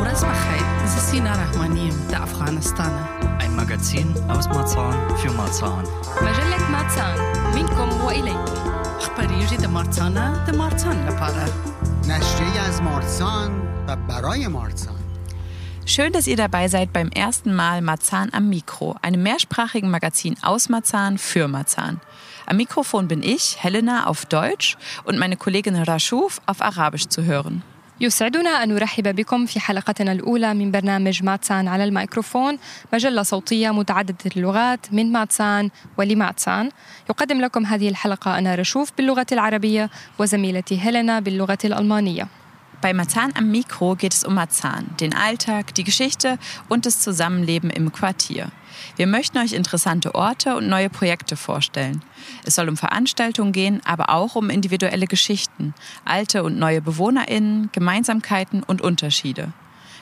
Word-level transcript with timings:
Uras 0.00 0.22
Bachait, 0.22 0.66
Sina 0.86 1.32
Rahmanim, 1.32 1.94
der 2.10 2.22
Afghanistan. 2.22 2.92
Ein 3.38 3.54
Magazin 3.56 4.14
aus 4.28 4.48
Marzahn 4.48 4.96
für 5.16 5.32
Marzahn. 5.32 5.84
مجلة 6.22 6.70
ماتسان 6.70 7.18
منكم 7.54 8.04
وإليكم 8.04 8.54
أخباريجي 9.00 9.56
د 9.56 9.66
مارتانا 9.66 10.44
د 10.46 10.56
مارتان 10.56 11.06
لپاره. 11.08 11.48
نشریه 12.08 12.60
از 12.60 12.82
مارسان 12.82 13.50
و 13.88 13.96
برای 13.96 14.46
مارسان 14.46 14.96
Schön, 15.86 16.12
dass 16.12 16.26
ihr 16.26 16.36
dabei 16.36 16.66
seid 16.66 16.92
beim 16.92 17.10
ersten 17.10 17.54
Mal 17.54 17.80
Marzahn 17.80 18.30
am 18.32 18.48
Mikro, 18.48 18.96
einem 19.02 19.22
mehrsprachigen 19.22 19.88
Magazin 19.88 20.34
aus 20.42 20.68
Marzahn 20.68 21.16
für 21.16 21.46
Marzahn. 21.46 22.00
Am 22.46 22.56
Mikrofon 22.56 23.06
bin 23.06 23.22
ich, 23.22 23.56
Helena, 23.62 24.06
auf 24.06 24.26
Deutsch 24.26 24.76
und 25.04 25.16
meine 25.16 25.36
Kollegin 25.36 25.76
Rashuf 25.76 26.40
auf 26.46 26.60
Arabisch 26.60 27.06
zu 27.06 27.22
hören. 27.22 27.62
يسعدنا 28.01 28.49
أن 28.49 28.69
نرحب 28.69 29.15
بكم 29.15 29.45
في 29.45 29.59
حلقتنا 29.59 30.11
الأولى 30.11 30.53
من 30.53 30.71
برنامج 30.71 31.23
ماتسان 31.23 31.67
على 31.67 31.83
الميكروفون. 31.83 32.57
مجلة 32.93 33.23
صوتية 33.23 33.71
متعددة 33.71 34.31
اللغات 34.37 34.93
من 34.93 35.11
ماتسان 35.11 35.69
ولماتسان. 35.97 36.69
يقدم 37.09 37.41
لكم 37.41 37.65
هذه 37.65 37.89
الحلقة 37.89 38.37
أنا 38.37 38.55
رشوف 38.55 38.91
باللغة 38.97 39.25
العربية 39.31 39.89
وزميلتي 40.19 40.81
هيلينا 40.81 41.19
باللغة 41.19 41.57
الألمانية. 41.65 42.27
Bei 42.81 42.95
Marzahn 42.95 43.31
am 43.35 43.51
Mikro 43.51 43.95
geht 43.95 44.15
es 44.15 44.23
um 44.23 44.33
Marzahn, 44.33 44.95
den 44.99 45.13
Alltag, 45.13 45.75
die 45.75 45.83
Geschichte 45.83 46.39
und 46.67 46.87
das 46.87 46.99
Zusammenleben 46.99 47.69
im 47.69 47.91
Quartier. 47.91 48.51
Wir 48.95 49.05
möchten 49.05 49.37
euch 49.37 49.53
interessante 49.53 50.15
Orte 50.15 50.55
und 50.55 50.67
neue 50.67 50.89
Projekte 50.89 51.35
vorstellen. 51.35 52.03
Es 52.43 52.55
soll 52.55 52.69
um 52.69 52.77
Veranstaltungen 52.77 53.51
gehen, 53.51 53.81
aber 53.85 54.09
auch 54.09 54.35
um 54.35 54.49
individuelle 54.49 55.05
Geschichten, 55.05 55.75
alte 56.05 56.43
und 56.43 56.57
neue 56.57 56.81
BewohnerInnen, 56.81 57.69
Gemeinsamkeiten 57.71 58.63
und 58.63 58.81
Unterschiede. 58.81 59.53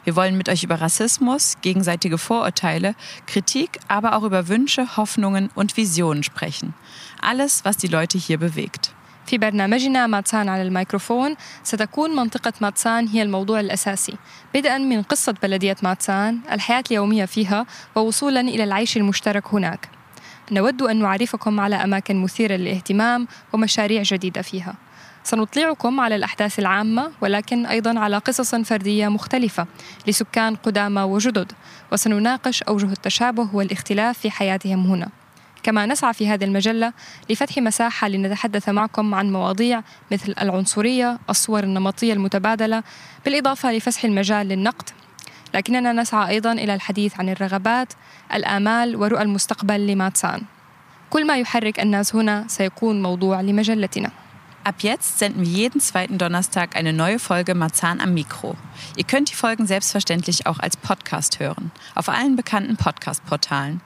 Wir 0.05 0.15
wollen 0.15 0.37
mit 0.37 0.47
euch 0.47 0.63
über 0.63 0.79
Rassismus, 0.79 1.57
gegenseitige 1.61 2.17
Vorurteile, 2.17 2.95
Kritik, 3.27 3.79
aber 3.89 4.15
auch 4.15 4.23
über 4.23 4.47
Wünsche, 4.47 4.95
Hoffnungen 4.95 5.49
und 5.53 5.75
Visionen 5.75 6.23
sprechen. 6.23 6.73
Alles, 7.21 7.65
was 7.65 7.75
die 7.75 7.87
Leute 7.87 8.17
hier 8.17 8.37
bewegt. 8.37 8.93
في 9.29 9.37
برنامجنا 9.37 10.07
ماتسان 10.07 10.49
على 10.49 10.61
الميكروفون. 10.61 11.35
ستكون 11.63 12.15
منطقة 12.15 12.53
ماتسان 12.61 13.07
هي 13.07 13.21
الموضوع 13.21 13.59
الأساسي. 13.59 14.15
بدءا 14.53 14.77
من 14.77 15.01
قصة 15.01 15.35
بلدية 15.43 15.75
ماتسان 15.83 16.39
الحياة 16.51 16.83
اليومية 16.91 17.25
فيها 17.25 17.65
ووصولا 17.95 18.41
إلى 18.41 18.63
العيش 18.63 18.97
المشترك 18.97 19.53
هناك. 19.53 19.89
نود 20.51 20.81
أن 20.81 21.01
نعرفكم 21.01 21.59
على 21.59 21.75
أماكن 21.75 22.15
مثيرة 22.15 22.55
للاهتمام 22.55 23.27
ومشاريع 23.53 24.01
جديدة 24.01 24.41
فيها. 24.41 24.75
سنطلعكم 25.23 25.99
على 25.99 26.15
الأحداث 26.15 26.59
العامة 26.59 27.11
ولكن 27.21 27.65
أيضا 27.65 27.99
على 27.99 28.17
قصص 28.17 28.55
فردية 28.55 29.07
مختلفة 29.07 29.67
لسكان 30.07 30.55
قدامى 30.55 31.01
وجدد. 31.01 31.51
وسنناقش 31.91 32.63
أوجه 32.63 32.91
التشابه 32.91 33.49
والاختلاف 33.53 34.17
في 34.17 34.31
حياتهم 34.31 34.85
هنا. 34.85 35.18
كما 35.63 35.85
نسعى 35.85 36.13
في 36.13 36.27
هذه 36.27 36.43
المجلة 36.43 36.93
لفتح 37.29 37.57
مساحة 37.57 38.07
لنتحدث 38.07 38.69
معكم 38.69 39.15
عن 39.15 39.31
مواضيع 39.31 39.81
مثل 40.11 40.33
العنصرية، 40.41 41.19
الصور 41.29 41.63
النمطية 41.63 42.13
المتبادلة، 42.13 42.83
بالإضافة 43.25 43.71
لفسح 43.71 44.03
المجال 44.03 44.47
للنقد، 44.47 44.89
لكننا 45.53 45.93
نسعى 45.93 46.29
أيضا 46.29 46.51
إلى 46.51 46.73
الحديث 46.73 47.19
عن 47.19 47.29
الرغبات، 47.29 47.93
الآمال 48.33 48.95
ورؤى 48.95 49.21
المستقبل 49.21 49.87
لماتسان. 49.87 50.41
كل 51.09 51.27
ما 51.27 51.37
يحرك 51.37 51.79
الناس 51.79 52.15
هنا 52.15 52.45
سيكون 52.47 53.01
موضوع 53.01 53.41
لمجلتنا. 53.41 54.11
Ab 54.63 54.83
jetzt 54.83 55.19
senden 55.19 55.45
wir 55.45 55.51
jeden 55.51 55.79
zweiten 55.79 56.17
Donnerstag 56.17 56.75
eine 56.75 56.91
neue 56.91 57.17
Folge 57.17 57.55
Marzahn 57.55 58.01
am 58.01 58.13
Mikro. 58.13 58.55
Ihr 58.97 59.05
könnt 59.05 59.31
die 59.31 59.35
Folgen 59.35 59.65
selbstverständlich 59.65 60.45
auch 60.47 60.59
als 60.59 60.75
Podcast 60.75 61.39
hören, 61.39 61.71
auf 61.95 62.09
allen 62.09 62.35
bekannten 62.35 62.75
Podcast-Portalen. 62.75 63.81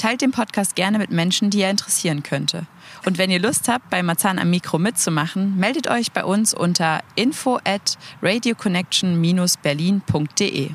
Teilt 0.00 0.20
den 0.20 0.30
Podcast 0.30 0.76
gerne 0.76 0.98
mit 0.98 1.10
Menschen, 1.10 1.50
die 1.50 1.62
er 1.62 1.70
interessieren 1.70 2.22
könnte. 2.22 2.66
Und 3.04 3.18
wenn 3.18 3.30
ihr 3.30 3.40
Lust 3.40 3.68
habt, 3.68 3.90
bei 3.90 4.02
Marzahn 4.02 4.38
am 4.38 4.48
Mikro 4.50 4.78
mitzumachen, 4.78 5.56
meldet 5.56 5.88
euch 5.88 6.12
bei 6.12 6.24
uns 6.24 6.54
unter 6.54 7.02
info 7.14 7.58
at 7.64 7.98
radioconnection-berlin.de. 8.22 10.70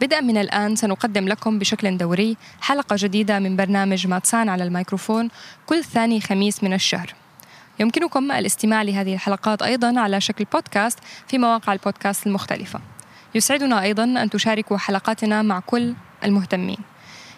بدءا 0.00 0.20
من 0.20 0.36
الآن 0.36 0.76
سنقدم 0.76 1.28
لكم 1.28 1.58
بشكل 1.58 1.98
دوري 1.98 2.36
حلقة 2.60 2.96
جديدة 2.98 3.38
من 3.38 3.56
برنامج 3.56 4.06
ماتسان 4.06 4.48
على 4.48 4.64
الميكروفون 4.64 5.28
كل 5.66 5.84
ثاني 5.84 6.20
خميس 6.20 6.64
من 6.64 6.72
الشهر 6.72 7.14
يمكنكم 7.80 8.32
الاستماع 8.32 8.82
لهذه 8.82 9.14
الحلقات 9.14 9.62
أيضا 9.62 10.00
على 10.00 10.20
شكل 10.20 10.44
بودكاست 10.44 10.98
في 11.28 11.38
مواقع 11.38 11.72
البودكاست 11.72 12.26
المختلفة 12.26 12.80
يسعدنا 13.34 13.82
أيضا 13.82 14.04
أن 14.04 14.30
تشاركوا 14.30 14.78
حلقاتنا 14.78 15.42
مع 15.42 15.60
كل 15.60 15.94
المهتمين 16.24 16.78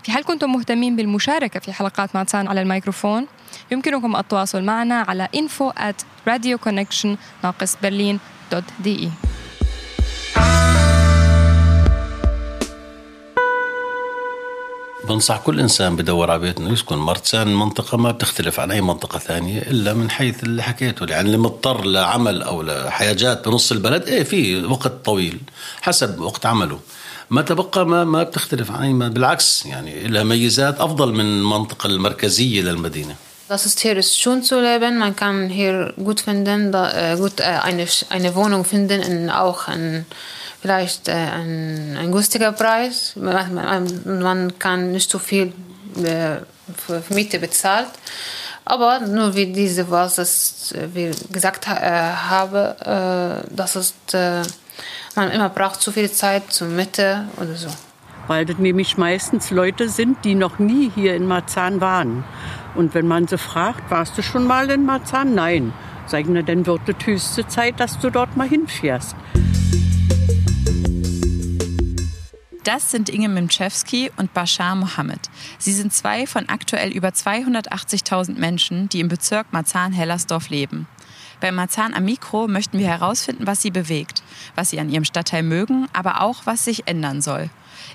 في 0.05 0.11
حال 0.11 0.23
كنتم 0.23 0.51
مهتمين 0.51 0.95
بالمشاركة 0.95 1.59
في 1.59 1.73
حلقات 1.73 2.15
ماتسان 2.15 2.47
على 2.47 2.61
الميكروفون 2.61 3.27
يمكنكم 3.71 4.15
التواصل 4.15 4.63
معنا 4.63 5.05
على 5.07 5.27
info 5.35 5.73
at 5.79 6.29
radioconnection 6.29 7.07
ناقص 7.43 7.77
برلين 7.83 8.19
دوت 8.51 8.63
دي 8.79 8.99
إي. 8.99 9.09
بنصح 15.09 15.37
كل 15.37 15.59
إنسان 15.59 15.95
بدور 15.95 16.31
على 16.31 16.39
بيت 16.39 16.59
إنه 16.59 16.73
يسكن 16.73 16.97
مرتسان 16.97 17.47
المنطقة 17.47 17.97
ما 17.97 18.11
بتختلف 18.11 18.59
عن 18.59 18.71
أي 18.71 18.81
منطقة 18.81 19.19
ثانية 19.19 19.59
إلا 19.59 19.93
من 19.93 20.09
حيث 20.09 20.43
اللي 20.43 20.63
حكيته 20.63 21.05
يعني 21.09 21.25
اللي 21.27 21.37
مضطر 21.37 21.85
لعمل 21.85 22.41
أو 22.41 22.61
لحاجات 22.61 23.47
بنص 23.47 23.71
البلد 23.71 24.07
إيه 24.07 24.23
في 24.23 24.65
وقت 24.65 25.05
طويل 25.05 25.39
حسب 25.81 26.19
وقت 26.19 26.45
عمله 26.45 26.79
ما 27.30 27.42
تبقى 27.42 27.86
ما 27.86 28.04
ما 28.04 28.22
بتختلف 28.22 28.70
عن 28.70 28.82
اي 28.82 28.92
ما 28.92 29.08
بالعكس 29.08 29.66
يعني 29.66 30.08
لها 30.08 30.22
ميزات 30.22 30.80
افضل 30.80 31.12
من 31.12 31.20
المنطقه 31.20 31.86
المركزيه 31.86 32.62
للمدينه 32.62 33.16
Das 33.50 33.66
ist 33.66 33.80
hier 33.80 33.96
ist 33.96 34.16
schön 34.16 34.44
zu 34.44 34.60
leben. 34.60 34.98
Man 34.98 35.16
kann 35.16 35.48
hier 35.48 35.92
gut 35.96 36.20
finden, 36.20 36.70
da, 36.70 36.82
äh, 36.92 37.16
gut 37.16 37.40
äh, 37.40 37.58
eine, 37.68 37.84
eine 38.08 38.36
Wohnung 38.36 38.64
finden 38.64 39.00
und 39.02 39.28
auch 39.28 39.66
ein, 39.66 40.06
vielleicht 40.62 41.08
äh, 41.08 41.12
ein, 41.12 41.96
ein 42.00 42.12
günstiger 42.12 42.52
Preis. 42.52 43.14
Man, 43.16 43.54
man, 43.54 44.20
man 44.22 44.56
kann 44.60 44.92
nicht 44.92 45.10
so 45.10 45.18
viel 45.18 45.52
äh, 45.96 46.36
für 46.76 47.02
Miete 47.08 47.40
bezahlt. 47.40 47.88
Aber 48.64 49.00
nur 49.00 49.34
wie 49.34 49.46
diese, 49.46 49.90
was 49.90 50.14
das, 50.14 50.70
äh, 50.70 50.86
wir 50.94 51.10
gesagt 51.32 51.66
ha 51.66 51.74
äh, 51.74 52.12
habe, 52.36 53.42
äh, 53.42 53.52
das 53.52 53.74
ist, 53.74 54.14
äh, 54.14 54.42
man 55.15 55.31
immer 55.31 55.49
braucht 55.49 55.81
zu 55.81 55.91
viel 55.91 56.11
Zeit 56.11 56.51
zur 56.51 56.67
Mitte 56.67 57.25
oder 57.37 57.55
so. 57.55 57.69
weil 58.27 58.45
das 58.45 58.57
nämlich 58.57 58.97
meistens 58.97 59.51
Leute 59.51 59.87
sind, 59.89 60.25
die 60.25 60.35
noch 60.35 60.57
nie 60.59 60.91
hier 60.93 61.15
in 61.15 61.27
Marzahn 61.27 61.79
waren. 61.79 62.23
Und 62.73 62.93
wenn 62.93 63.07
man 63.07 63.27
sie 63.27 63.37
fragt, 63.37 63.89
warst 63.91 64.17
du 64.17 64.23
schon 64.23 64.47
mal 64.47 64.69
in 64.69 64.85
Marzahn? 64.85 65.35
Nein. 65.35 65.73
Sagen, 66.07 66.33
na, 66.33 66.41
dann 66.41 66.65
wird 66.65 66.81
es 66.87 67.05
höchste 67.05 67.47
Zeit, 67.47 67.79
dass 67.79 67.99
du 67.99 68.09
dort 68.09 68.35
mal 68.35 68.47
hinfährst. 68.47 69.15
Das 72.65 72.89
sind 72.89 73.09
Inge 73.09 73.29
Mimczewski 73.29 74.11
und 74.17 74.33
Bashar 74.33 74.75
Mohammed. 74.75 75.29
Sie 75.59 75.71
sind 75.71 75.93
zwei 75.93 76.25
von 76.25 76.49
aktuell 76.49 76.89
über 76.89 77.09
280.000 77.09 78.39
Menschen, 78.39 78.89
die 78.89 79.01
im 79.01 79.07
Bezirk 79.07 79.53
Marzahn-Hellersdorf 79.53 80.49
leben. 80.49 80.87
Bei 81.39 81.51
Marzahn 81.51 81.93
am 81.93 82.05
Mikro 82.05 82.47
möchten 82.47 82.79
wir 82.79 82.87
herausfinden, 82.87 83.45
was 83.45 83.61
sie 83.61 83.69
bewegt, 83.69 84.23
was 84.55 84.71
sie 84.71 84.79
an 84.79 84.89
ihrem 84.89 85.05
Stadtteil 85.05 85.43
mögen, 85.43 85.87
aber 85.93 86.21
auch, 86.21 86.47
was 86.47 86.65
sich 86.65 86.87
ändern 86.87 87.21
soll. 87.21 87.51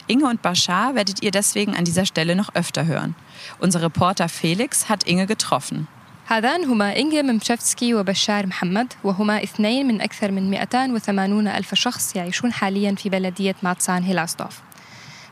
Inge 0.07 0.29
und 0.29 0.41
Bashar 0.41 0.95
werdet 0.95 1.21
ihr 1.21 1.33
deswegen 1.33 1.75
an 1.75 1.85
dieser 1.85 2.07
Stelle 2.07 2.37
noch 2.37 2.55
öfter 2.55 2.87
hören. 2.87 3.17
Unser 3.59 3.83
Reporter 3.83 4.29
Felix 4.29 4.89
hat 4.89 5.03
Inge 5.03 5.27
getroffen. 5.27 5.89
هذان 6.31 6.65
هما 6.65 6.97
إنجا 6.97 7.23
ممشفتسكي 7.23 7.95
وبشار 7.95 8.47
محمد 8.47 8.93
وهما 9.05 9.43
اثنين 9.43 9.89
من 9.89 10.01
أكثر 10.01 10.31
من 10.31 10.51
280 10.51 11.49
ألف 11.49 11.75
شخص 11.75 12.17
يعيشون 12.17 12.53
حاليا 12.53 12.95
في 12.95 13.09
بلدية 13.09 13.55
ماتسان 13.63 14.03
هيلاستوف. 14.03 14.61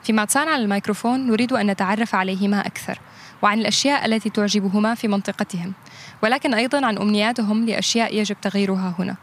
في 0.03 0.13
ماتسان 0.13 0.49
على 0.49 0.63
الميكروفون 0.63 1.27
نريد 1.27 1.53
أن 1.53 1.67
نتعرف 1.67 2.15
عليهما 2.15 2.67
أكثر 2.67 2.99
وعن 3.43 3.59
الأشياء 3.59 4.07
التي 4.07 4.31
تعجبهما 4.31 4.95
في 4.95 5.09
منطقتهم 5.09 5.73
ولكن 6.23 6.55
أيضا 6.55 6.87
عن 6.87 6.99
أمنياتهم 6.99 7.67
لأشياء 7.67 8.15
يجب 8.15 8.37
تغييرها 8.43 8.95
هنا. 8.99 9.17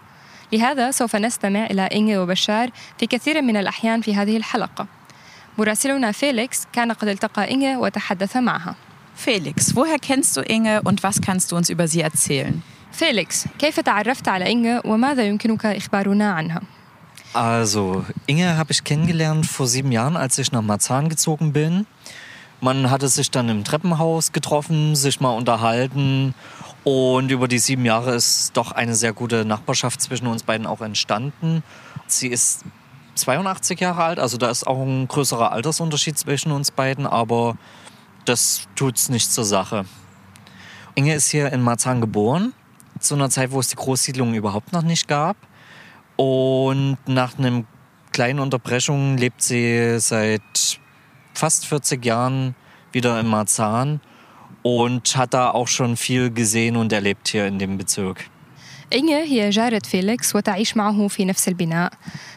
لهذا 0.53 0.91
سوف 0.91 1.15
نستمع 1.15 1.65
إلى 1.65 1.81
إنجا 1.81 2.19
وبشار 2.19 2.69
في 2.99 3.07
كثير 3.07 3.41
من 3.41 3.57
الأحيان 3.57 4.01
في 4.01 4.15
هذه 4.15 4.37
الحلقة. 4.37 4.87
مراسلنا 5.57 6.11
فيليكس 6.11 6.67
كان 6.73 6.91
قد 6.91 7.07
التقى 7.07 7.53
إنجا 7.53 7.77
وتحدث 7.77 8.37
معها. 8.37 8.75
Felix, 9.14 9.76
woher 9.76 9.98
kennst 9.98 10.36
du 10.36 10.40
Inge 10.40 10.82
und 10.82 11.02
was 11.02 11.20
kannst 11.20 11.52
du 11.52 11.56
uns 11.56 11.68
über 11.68 11.88
sie 11.88 12.00
erzählen? 12.00 12.62
فيليكس 12.92 13.44
كيف 13.58 13.80
تعرفت 13.80 14.28
على 14.28 14.52
إنجا 14.52 14.82
وماذا 14.86 15.22
يمكنك 15.22 15.66
إخبارنا 15.66 16.32
عنها؟ 16.32 16.62
Also, 17.32 18.04
Inge 18.26 18.56
habe 18.56 18.72
ich 18.72 18.82
kennengelernt 18.82 19.46
vor 19.46 19.68
sieben 19.68 19.92
Jahren, 19.92 20.16
als 20.16 20.36
ich 20.38 20.50
nach 20.50 20.62
Marzahn 20.62 21.08
gezogen 21.08 21.52
bin. 21.52 21.86
Man 22.60 22.90
hatte 22.90 23.06
sich 23.08 23.30
dann 23.30 23.48
im 23.48 23.62
Treppenhaus 23.62 24.32
getroffen, 24.32 24.96
sich 24.96 25.20
mal 25.20 25.30
unterhalten. 25.30 26.34
Und 26.82 27.30
über 27.30 27.46
die 27.46 27.60
sieben 27.60 27.84
Jahre 27.84 28.14
ist 28.14 28.50
doch 28.56 28.72
eine 28.72 28.96
sehr 28.96 29.12
gute 29.12 29.44
Nachbarschaft 29.44 30.00
zwischen 30.02 30.26
uns 30.26 30.42
beiden 30.42 30.66
auch 30.66 30.80
entstanden. 30.80 31.62
Sie 32.08 32.26
ist 32.28 32.64
82 33.14 33.78
Jahre 33.78 34.02
alt, 34.02 34.18
also 34.18 34.36
da 34.36 34.50
ist 34.50 34.66
auch 34.66 34.80
ein 34.80 35.06
größerer 35.06 35.52
Altersunterschied 35.52 36.18
zwischen 36.18 36.50
uns 36.50 36.72
beiden, 36.72 37.06
aber 37.06 37.56
das 38.24 38.68
tut's 38.74 39.08
nicht 39.08 39.32
zur 39.32 39.44
Sache. 39.44 39.84
Inge 40.94 41.14
ist 41.14 41.30
hier 41.30 41.52
in 41.52 41.62
Marzahn 41.62 42.00
geboren, 42.00 42.52
zu 42.98 43.14
einer 43.14 43.30
Zeit, 43.30 43.50
wo 43.50 43.60
es 43.60 43.68
die 43.68 43.76
Großsiedlung 43.76 44.34
überhaupt 44.34 44.72
noch 44.72 44.82
nicht 44.82 45.08
gab. 45.08 45.36
Und 46.16 46.98
nach 47.06 47.38
einem 47.38 47.66
kleinen 48.12 48.40
Unterbrechung 48.40 49.16
lebt 49.16 49.42
sie 49.42 49.98
seit 50.00 50.78
fast 51.32 51.66
40 51.66 52.04
Jahren 52.04 52.54
wieder 52.92 53.18
in 53.20 53.26
Marzahn 53.26 54.00
und 54.62 55.16
hat 55.16 55.32
da 55.32 55.50
auch 55.50 55.68
schon 55.68 55.96
viel 55.96 56.30
gesehen 56.30 56.76
und 56.76 56.92
erlebt 56.92 57.28
hier 57.28 57.46
in 57.46 57.58
dem 57.58 57.78
Bezirk. 57.78 58.30
إنيا 58.92 59.22
هي 59.22 59.50
جارة 59.50 59.82
فيليكس 59.84 60.36
وتعيش 60.36 60.76
معه 60.76 61.08
في 61.08 61.24
نفس 61.24 61.48
البناء 61.48 61.92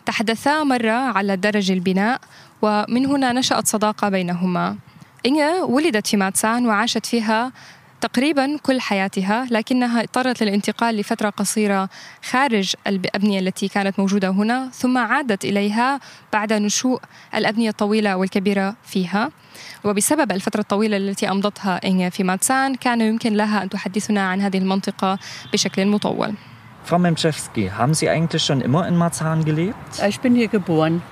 تحدثا 0.05 0.63
مرة 0.63 0.91
على 0.91 1.38
درج 1.38 1.71
البناء 1.71 2.21
ومن 2.61 3.05
هنا 3.05 3.33
نشأت 3.33 3.67
صداقة 3.67 4.09
بينهما 4.09 4.77
إنيا 5.26 5.62
ولدت 5.62 6.06
في 6.06 6.16
ماتسان 6.16 6.66
وعاشت 6.66 7.06
فيها 7.06 7.52
تقريبا 8.00 8.56
كل 8.62 8.80
حياتها 8.80 9.46
لكنها 9.50 10.02
اضطرت 10.02 10.42
للانتقال 10.42 10.96
لفترة 10.96 11.30
قصيرة 11.30 11.88
خارج 12.30 12.74
الأبنية 12.86 13.40
التي 13.40 13.68
كانت 13.68 13.98
موجودة 13.98 14.28
هنا 14.28 14.70
ثم 14.72 14.98
عادت 14.98 15.44
إليها 15.44 16.00
بعد 16.32 16.52
نشوء 16.52 17.00
الأبنية 17.34 17.70
الطويلة 17.70 18.16
والكبيرة 18.16 18.76
فيها 18.84 19.30
وبسبب 19.84 20.32
الفترة 20.32 20.60
الطويلة 20.60 20.96
التي 20.96 21.30
أمضتها 21.30 21.80
إنيا 21.84 22.10
في 22.10 22.24
ماتسان 22.24 22.74
كان 22.74 23.00
يمكن 23.00 23.32
لها 23.32 23.62
أن 23.62 23.68
تحدثنا 23.68 24.28
عن 24.28 24.40
هذه 24.40 24.58
المنطقة 24.58 25.18
بشكل 25.52 25.86
مطول 25.86 26.34
Frau 26.84 26.98
Memczewski, 26.98 27.70
haben 27.70 27.92
Sie 27.92 28.08
eigentlich 28.08 28.42
schon 28.42 28.62
immer 28.62 28.88
in 28.88 28.96
Marzahn 28.96 29.44
gelebt? 29.44 30.02
Ich 30.08 30.20
bin 30.20 30.34
hier 30.34 30.48
geboren. 30.48 31.02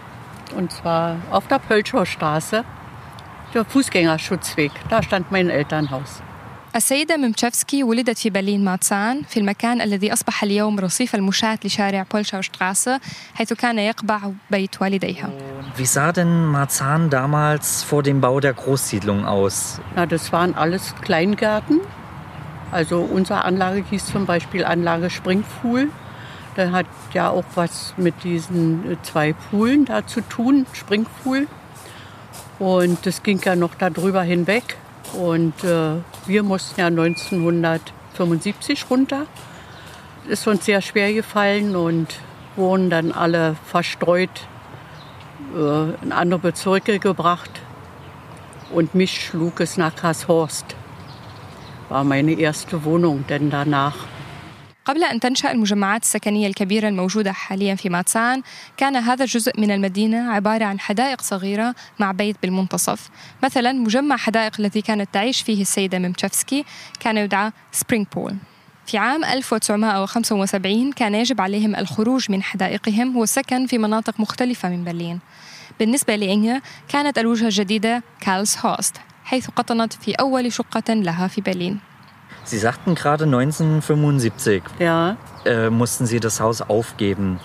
Und 0.57 0.73
zwar 0.73 1.17
auf 1.31 1.49
der 1.49 1.59
Pölschower 1.59 2.07
Straße, 2.07 2.65
der 3.54 3.66
Fußgängerschutzweg. 3.66 4.72
Da 4.90 5.04
stand 5.04 5.32
mein 5.32 5.50
Elternhaus. 5.50 6.22
السيدة 6.76 7.18
ممتشفسكي 7.18 7.84
ولدت 7.84 8.18
في 8.18 8.30
برلين 8.30 8.66
ماتسان 8.66 9.22
في 9.24 9.40
المكان 9.40 9.82
الذي 9.82 10.14
أصبح 10.14 10.44
اليوم 10.44 10.80
رصيف 10.80 11.16
المشاة 11.16 11.60
لشارع 11.66 12.06
بولشا 12.12 12.42
شتراسة 12.42 13.00
حيث 13.36 13.54
كان 13.54 13.80
يقبع 13.80 14.20
بيت 14.52 14.82
والديها 14.82 15.30
Wie 15.78 15.86
sah 15.86 16.12
denn 16.12 16.46
Marzahn 16.46 17.10
damals 17.10 17.84
vor 17.84 18.04
dem 18.04 18.22
Bau 18.22 18.40
der 18.40 18.54
Großsiedlung 18.54 19.26
aus? 19.26 19.82
Na, 19.96 20.06
das 20.06 20.32
waren 20.32 20.56
alles 20.56 20.96
Kleingärten. 21.02 21.82
Also 22.72 23.00
unsere 23.00 23.44
Anlage 23.44 23.84
hieß 23.90 24.06
zum 24.06 24.26
Beispiel 24.26 24.64
Anlage 24.64 25.10
Springpool. 25.10 25.90
Der 26.56 26.72
hat 26.72 26.86
ja 27.14 27.30
auch 27.30 27.46
was 27.56 27.94
mit 27.98 28.24
diesen 28.24 28.92
äh, 28.92 28.96
zwei 29.04 29.34
Poolen 29.34 29.86
da 29.86 30.08
zu 30.08 30.22
tun, 30.22 30.66
Springpool. 30.74 31.48
und 32.59 33.05
das 33.05 33.23
ging 33.23 33.41
ja 33.45 33.57
noch 33.57 33.75
darüber 33.75 34.23
hinweg. 34.23 34.77
Und 35.13 35.65
äh, 35.65 35.97
wir 36.27 36.43
mussten 36.43 36.81
ja 36.81 36.87
1975 36.87 38.87
runter. 38.91 39.27
Ist 40.29 40.47
uns 40.47 40.65
sehr 40.65 40.81
schwer 40.81 41.13
gefallen 41.13 41.77
und 41.77 42.09
wurden 42.57 42.91
dann 42.91 43.13
alle 43.13 43.57
verstreut 43.65 44.49
äh, 45.55 46.03
in 46.03 46.13
andere 46.13 46.41
Bezirke 46.41 46.99
gebracht. 46.99 47.51
Und 48.73 48.95
mich 48.95 49.27
schlug 49.27 49.61
es 49.61 49.77
nach 49.77 49.95
Karshorst. 49.95 50.75
War 51.89 52.03
meine 52.03 52.33
erste 52.33 52.85
Wohnung, 52.85 53.25
denn 53.29 53.51
danach 53.51 53.95
قبل 54.87 55.05
أن 55.05 55.21
تنشأ 55.21 55.53
المجمعات 55.53 56.03
السكنية 56.03 56.47
الكبيرة 56.47 56.89
الموجودة 56.89 57.33
حاليا 57.33 57.75
في 57.75 57.89
ماتسان 57.89 58.43
كان 58.77 58.97
هذا 58.97 59.25
الجزء 59.25 59.61
من 59.61 59.71
المدينة 59.71 60.33
عبارة 60.33 60.65
عن 60.65 60.81
حدائق 60.81 61.23
صغيرة 61.23 61.75
مع 61.99 62.13
بيت 62.13 62.37
بالمنتصف. 62.43 63.09
مثلا 63.43 63.73
مجمع 63.73 64.17
حدائق 64.17 64.61
التي 64.61 64.81
كانت 64.81 65.09
تعيش 65.13 65.43
فيه 65.43 65.63
السيدة 65.63 65.99
ميمتشفسكي 65.99 66.65
كان 67.01 67.17
يدعى 67.17 67.53
سبرينغ 67.73 68.05
بول 68.15 68.37
في 68.87 68.99
عام 68.99 69.25
1975 69.25 70.93
كان 70.93 71.15
يجب 71.15 71.41
عليهم 71.41 71.77
الخروج 71.77 72.31
من 72.31 72.43
حدائقهم 72.43 73.17
والسكن 73.17 73.67
في 73.67 73.79
مناطق 73.79 74.21
مختلفة 74.21 74.69
من 74.69 74.85
برلين. 74.85 75.21
بالنسبة 75.79 76.17
لإنيا 76.17 76.63
كانت 76.89 77.19
الوجهة 77.19 77.47
الجديدة 77.47 78.03
كالس 78.21 78.67
هوست 78.67 78.97
حيث 79.25 79.49
قطنت 79.49 79.93
في 79.93 80.13
أول 80.13 80.53
شقة 80.53 80.95
لها 80.95 81.29
في 81.29 81.41
برلين. 81.41 81.96
Sie 82.47 82.59
sagten 82.59 82.95
gerade 82.95 83.25
1975 83.25 84.63
ja. 84.79 85.17
äh, 85.45 85.69
mussten 85.69 86.07
Sie 86.07 86.21
das 86.21 86.41
Haus 86.41 86.63
aufgeben. 86.63 87.41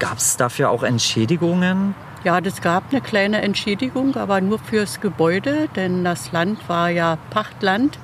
Gab 0.00 0.18
es 0.18 0.36
dafür 0.36 0.70
auch 0.70 0.82
Entschädigungen? 0.82 1.94
Ja, 2.24 2.40
das 2.40 2.60
gab 2.60 2.90
eine 2.90 3.00
kleine 3.00 3.42
Entschädigung, 3.42 4.16
aber 4.16 4.40
nur 4.40 4.58
fürs 4.58 5.00
Gebäude, 5.00 5.68
denn 5.76 6.02
das 6.02 6.32
Land 6.32 6.68
war 6.68 6.88
ja 6.88 7.16
Pachtland 7.30 7.98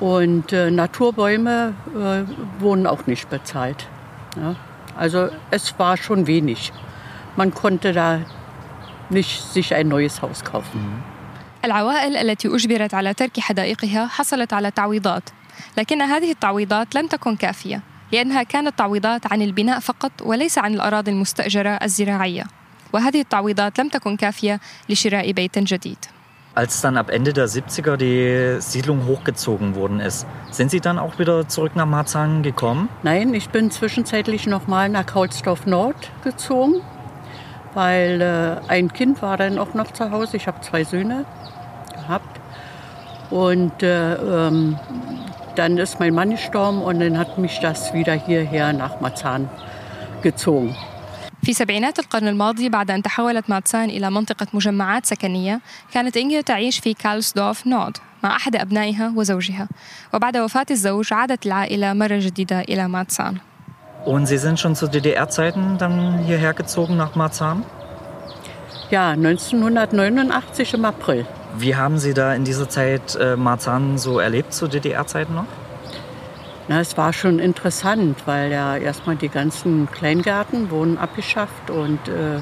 und 0.00 0.52
äh, 0.54 0.70
Naturbäume 0.70 1.74
äh, 1.94 2.62
wurden 2.62 2.86
auch 2.86 3.06
nicht 3.06 3.28
bezahlt. 3.28 3.86
Ja. 4.36 4.56
Also 4.96 5.28
es 5.50 5.78
war 5.78 5.98
schon 5.98 6.26
wenig. 6.26 6.72
Man 7.36 7.52
konnte 7.52 7.92
da 7.92 8.20
nicht 9.10 9.42
sich 9.42 9.74
ein 9.74 9.88
neues 9.88 10.22
Haus 10.22 10.42
kaufen. 10.42 10.80
Mhm. 10.80 11.13
العوائل 11.65 12.17
التي 12.17 12.47
أجبرت 12.47 12.93
على 12.93 13.13
ترك 13.13 13.39
حدائقها 13.39 14.07
حصلت 14.07 14.53
على 14.53 14.71
تعويضات 14.71 15.23
لكن 15.77 16.01
هذه 16.01 16.31
التعويضات 16.31 16.95
لم 16.95 17.07
تكن 17.07 17.35
كافية 17.35 17.81
لأنها 18.11 18.43
كانت 18.43 18.77
تعويضات 18.77 19.31
عن 19.31 19.41
البناء 19.41 19.79
فقط 19.79 20.11
وليس 20.21 20.57
عن 20.57 20.73
الأراضي 20.73 21.11
المستأجرة 21.11 21.69
الزراعية 21.69 22.43
وهذه 22.93 23.21
التعويضات 23.21 23.79
لم 23.79 23.89
تكن 23.89 24.15
كافية 24.15 24.59
لشراء 24.89 25.31
بيت 25.31 25.59
جديد 25.59 25.97
Als 26.55 26.81
dann 26.81 26.97
ab 26.97 27.09
Ende 27.09 27.31
der 27.31 27.47
70er 27.47 27.95
die 27.95 28.59
Siedlung 28.59 29.05
hochgezogen 29.05 29.75
worden 29.75 29.99
ist, 29.99 30.25
sind 30.49 30.71
Sie 30.71 30.81
dann 30.81 30.97
auch 30.99 31.19
wieder 31.19 31.47
zurück 31.47 31.75
nach 31.75 31.85
Marzahn 31.85 32.43
gekommen? 32.43 32.89
Nein, 33.03 33.33
ich 33.33 33.49
bin 33.49 33.71
zwischenzeitlich 33.71 34.47
nochmal 34.47 34.89
nach 34.89 35.05
Kaulsdorf 35.05 35.67
Nord 35.67 36.11
gezogen, 36.23 36.81
weil 37.75 38.19
äh, 38.19 38.67
ein 38.67 38.91
Kind 38.91 39.21
war 39.21 39.37
dann 39.37 39.59
auch 39.59 39.73
noch 39.73 39.91
zu 39.93 40.11
Hause. 40.11 40.37
Ich 40.37 40.47
habe 40.47 40.59
zwei 40.61 40.83
Söhne 40.83 41.23
gehabt. 42.03 42.39
Und 43.29 43.83
äh, 43.83 44.15
ähm, 44.15 44.77
dann 45.55 45.77
ist 45.77 45.99
mein 45.99 46.13
Mann 46.13 46.31
gestorben 46.31 46.81
und 46.81 46.99
dann 46.99 47.17
hat 47.17 47.37
mich 47.37 47.59
das 47.59 47.93
wieder 47.93 48.13
hierher 48.13 48.73
nach 48.73 49.01
Marzahn 49.01 49.49
gezogen. 50.21 50.75
في 51.43 51.53
سبعينات 51.53 51.99
القرن 51.99 52.27
الماضي 52.27 52.69
بعد 52.69 52.91
أن 52.91 53.01
تحولت 53.01 53.49
ماتسان 53.49 53.89
إلى 53.89 54.11
منطقة 54.11 54.47
مجمعات 54.53 55.05
سكنية 55.05 55.61
كانت 55.93 56.17
إنجا 56.17 56.41
تعيش 56.41 56.79
في 56.79 56.93
كالسدورف 56.93 57.67
نورد 57.67 57.97
مع 58.23 58.35
أحد 58.35 58.55
أبنائها 58.55 59.13
وزوجها 59.15 59.67
وبعد 60.13 60.37
وفاة 60.37 60.65
الزوج 60.71 61.13
عادت 61.13 61.45
العائلة 61.45 61.93
مرة 61.93 62.19
جديدة 62.19 62.61
إلى 62.61 62.87
ماتسان 62.87 63.37
Und 64.05 64.27
Sie 64.27 64.37
sind 64.37 64.59
schon 64.59 64.75
zu 64.75 64.87
DDR-Zeiten 64.87 65.77
dann 65.77 66.19
hierher 66.19 66.53
gezogen 66.53 66.95
nach 66.95 67.15
Marzahn? 67.15 67.65
Ja, 68.91 69.09
1989 69.09 70.73
im 70.73 70.85
April. 70.85 71.25
Wie 71.56 71.76
haben 71.76 71.98
Sie 71.98 72.14
da 72.14 72.34
in 72.34 72.44
dieser 72.44 72.68
Zeit 72.68 73.14
äh, 73.14 73.36
Marzahn 73.36 73.96
so 73.96 74.18
erlebt, 74.18 74.52
zu 74.52 74.66
DDR-Zeiten 74.66 75.34
noch? 75.34 75.46
Na, 76.66 76.80
es 76.80 76.96
war 76.96 77.12
schon 77.12 77.38
interessant, 77.38 78.22
weil 78.26 78.50
ja 78.50 78.76
erstmal 78.76 79.16
die 79.16 79.28
ganzen 79.28 79.88
Kleingärten 79.90 80.70
wurden 80.70 80.98
abgeschafft 80.98 81.70
und 81.70 82.08
äh, 82.08 82.40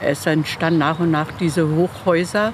es 0.00 0.24
entstanden 0.26 0.78
nach 0.78 1.00
und 1.00 1.10
nach 1.10 1.32
diese 1.40 1.68
Hochhäuser. 1.68 2.52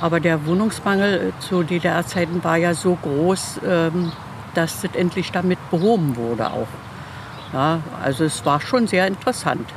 Aber 0.00 0.20
der 0.20 0.46
Wohnungsmangel 0.46 1.32
zu 1.40 1.62
DDR-Zeiten 1.62 2.44
war 2.44 2.56
ja 2.56 2.74
so 2.74 2.96
groß, 3.00 3.60
ähm, 3.66 4.12
dass 4.54 4.82
das 4.82 4.94
endlich 4.94 5.32
damit 5.32 5.58
behoben 5.70 6.16
wurde 6.16 6.50
auch. 6.50 6.68
Ja, 7.52 7.80
also 8.02 8.24
es 8.24 8.44
war 8.44 8.60
schon 8.60 8.86
sehr 8.86 9.06
interessant. 9.06 9.68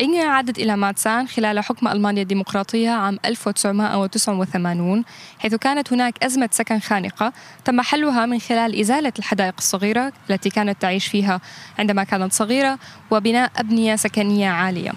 إنيا 0.00 0.24
عادت 0.24 0.58
إلى 0.58 0.76
ماتسان 0.76 1.28
خلال 1.28 1.60
حكم 1.60 1.88
ألمانيا 1.88 2.22
الديمقراطية 2.22 2.90
عام 2.90 3.18
1989 3.24 5.04
حيث 5.38 5.54
كانت 5.54 5.92
هناك 5.92 6.24
أزمة 6.24 6.48
سكن 6.52 6.78
خانقة 6.78 7.32
تم 7.64 7.80
حلها 7.80 8.26
من 8.26 8.38
خلال 8.38 8.80
إزالة 8.80 9.12
الحدائق 9.18 9.54
الصغيرة 9.58 10.12
التي 10.30 10.50
كانت 10.50 10.82
تعيش 10.82 11.06
فيها 11.06 11.40
عندما 11.78 12.04
كانت 12.04 12.32
صغيرة 12.32 12.78
وبناء 13.10 13.50
أبنية 13.56 13.96
سكنية 13.96 14.48
عالية 14.48 14.92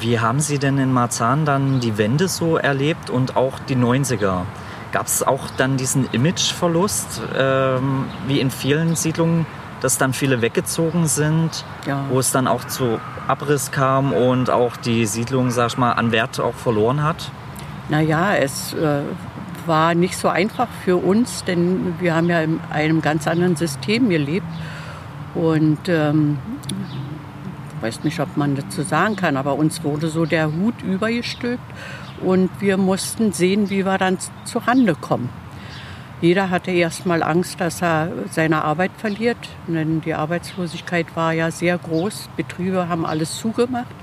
Wie 0.00 0.18
haben 0.18 0.40
Sie 0.40 0.58
denn 0.58 0.78
in 0.78 0.92
Marzahn 0.92 1.44
dann 1.44 1.78
die 1.78 1.96
Wende 1.96 2.26
so 2.26 2.56
erlebt 2.56 3.08
und 3.08 3.36
auch 3.36 3.60
die 3.68 3.76
90er? 3.76 4.42
Gab 4.90 5.06
es 5.06 5.22
auch 5.22 5.48
dann 5.56 5.76
diesen 5.76 6.08
Imageverlust, 6.12 7.22
ähm, 7.38 8.06
wie 8.26 8.40
in 8.40 8.50
vielen 8.50 8.96
Siedlungen, 8.96 9.46
dass 9.81 9.97
dann 9.97 10.13
viele 10.13 10.41
weggezogen 10.41 11.07
sind, 11.07 11.65
Ja. 11.85 12.05
wo 12.09 12.19
es 12.19 12.31
dann 12.31 12.47
auch 12.47 12.63
zu 12.65 12.99
Abriss 13.27 13.71
kam 13.71 14.13
und 14.13 14.49
auch 14.49 14.77
die 14.77 15.05
Siedlung, 15.05 15.51
sag 15.51 15.67
ich 15.67 15.77
mal, 15.77 15.91
an 15.93 16.11
Wert 16.11 16.39
auch 16.39 16.53
verloren 16.53 17.03
hat? 17.03 17.31
Naja, 17.89 18.35
es 18.35 18.73
äh, 18.73 19.01
war 19.65 19.93
nicht 19.95 20.17
so 20.17 20.27
einfach 20.29 20.67
für 20.85 20.97
uns, 20.97 21.43
denn 21.43 21.95
wir 21.99 22.15
haben 22.15 22.29
ja 22.29 22.41
in 22.41 22.59
einem 22.71 23.01
ganz 23.01 23.27
anderen 23.27 23.55
System 23.55 24.09
gelebt. 24.09 24.47
Und 25.35 25.87
ähm, 25.87 26.37
ich 27.77 27.83
weiß 27.83 28.03
nicht, 28.03 28.19
ob 28.19 28.37
man 28.37 28.55
dazu 28.55 28.83
sagen 28.83 29.15
kann, 29.15 29.37
aber 29.37 29.55
uns 29.55 29.83
wurde 29.83 30.07
so 30.07 30.25
der 30.25 30.51
Hut 30.51 30.81
übergestülpt 30.83 31.63
und 32.21 32.49
wir 32.59 32.77
mussten 32.77 33.31
sehen, 33.33 33.69
wie 33.69 33.85
wir 33.85 33.97
dann 33.97 34.17
zur 34.45 34.67
Rande 34.67 34.93
kommen. 34.95 35.29
Jeder 36.21 36.51
hatte 36.51 36.69
erst 36.69 37.07
mal 37.07 37.23
Angst, 37.23 37.59
dass 37.59 37.81
er 37.81 38.09
seine 38.29 38.63
Arbeit 38.63 38.91
verliert, 38.95 39.37
denn 39.67 40.01
die 40.01 40.13
Arbeitslosigkeit 40.13 41.07
war 41.15 41.33
ja 41.33 41.49
sehr 41.49 41.79
groß. 41.79 42.29
Betriebe 42.37 42.87
haben 42.87 43.07
alles 43.07 43.37
zugemacht. 43.37 43.95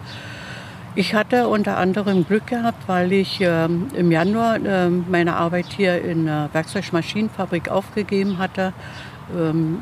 Ich 0.97 1.15
hatte 1.15 1.47
unter 1.47 1.77
anderem 1.77 2.27
Glück 2.27 2.49
gehabt, 2.49 2.89
weil 2.89 3.13
ich 3.13 3.39
ähm, 3.41 3.87
im 3.95 4.11
Januar 4.11 4.59
ähm, 4.65 5.05
meine 5.09 5.37
Arbeit 5.37 5.67
hier 5.67 6.03
in 6.03 6.25
der 6.27 6.49
Werkzeugmaschinenfabrik 6.53 7.69
aufgegeben 7.69 8.39
hatte. 8.39 8.73
Ähm, 9.33 9.79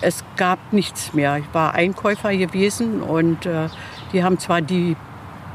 es 0.00 0.24
gab 0.36 0.72
nichts 0.72 1.14
mehr. 1.14 1.38
Ich 1.38 1.54
war 1.54 1.74
Einkäufer 1.74 2.36
gewesen 2.36 3.00
und 3.00 3.46
äh, 3.46 3.68
die 4.12 4.24
haben 4.24 4.40
zwar 4.40 4.60
die 4.60 4.96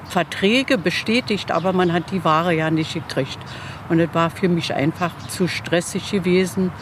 Verträge 0.05 0.77
bestätigt, 0.77 1.51
aber 1.51 1.73
man 1.73 1.91
hat 1.91 2.11
die 2.11 2.23
Ware 2.23 2.53
ja 2.53 2.71
nicht 2.71 2.93
gekriegt. 2.93 3.37
Und 3.88 4.00
es 4.00 4.08
war 4.12 4.30
für 4.30 4.48
mich 4.48 4.74
einfach 4.74 5.12
zu 5.28 5.48
stressig 5.48 6.10
gewesen, 6.10 6.72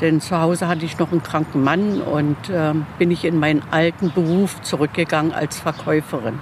denn 0.00 0.20
zu 0.20 0.40
Hause 0.40 0.68
hatte 0.68 0.84
ich 0.84 0.98
noch 0.98 1.12
einen 1.12 1.22
kranken 1.22 1.62
Mann 1.62 2.00
und 2.02 2.36
ähm, 2.50 2.86
bin 2.98 3.10
ich 3.10 3.24
in 3.24 3.38
meinen 3.38 3.62
alten 3.70 4.10
Beruf 4.10 4.60
zurückgegangen 4.62 5.32
als 5.32 5.60
Verkäuferin. 5.60 6.38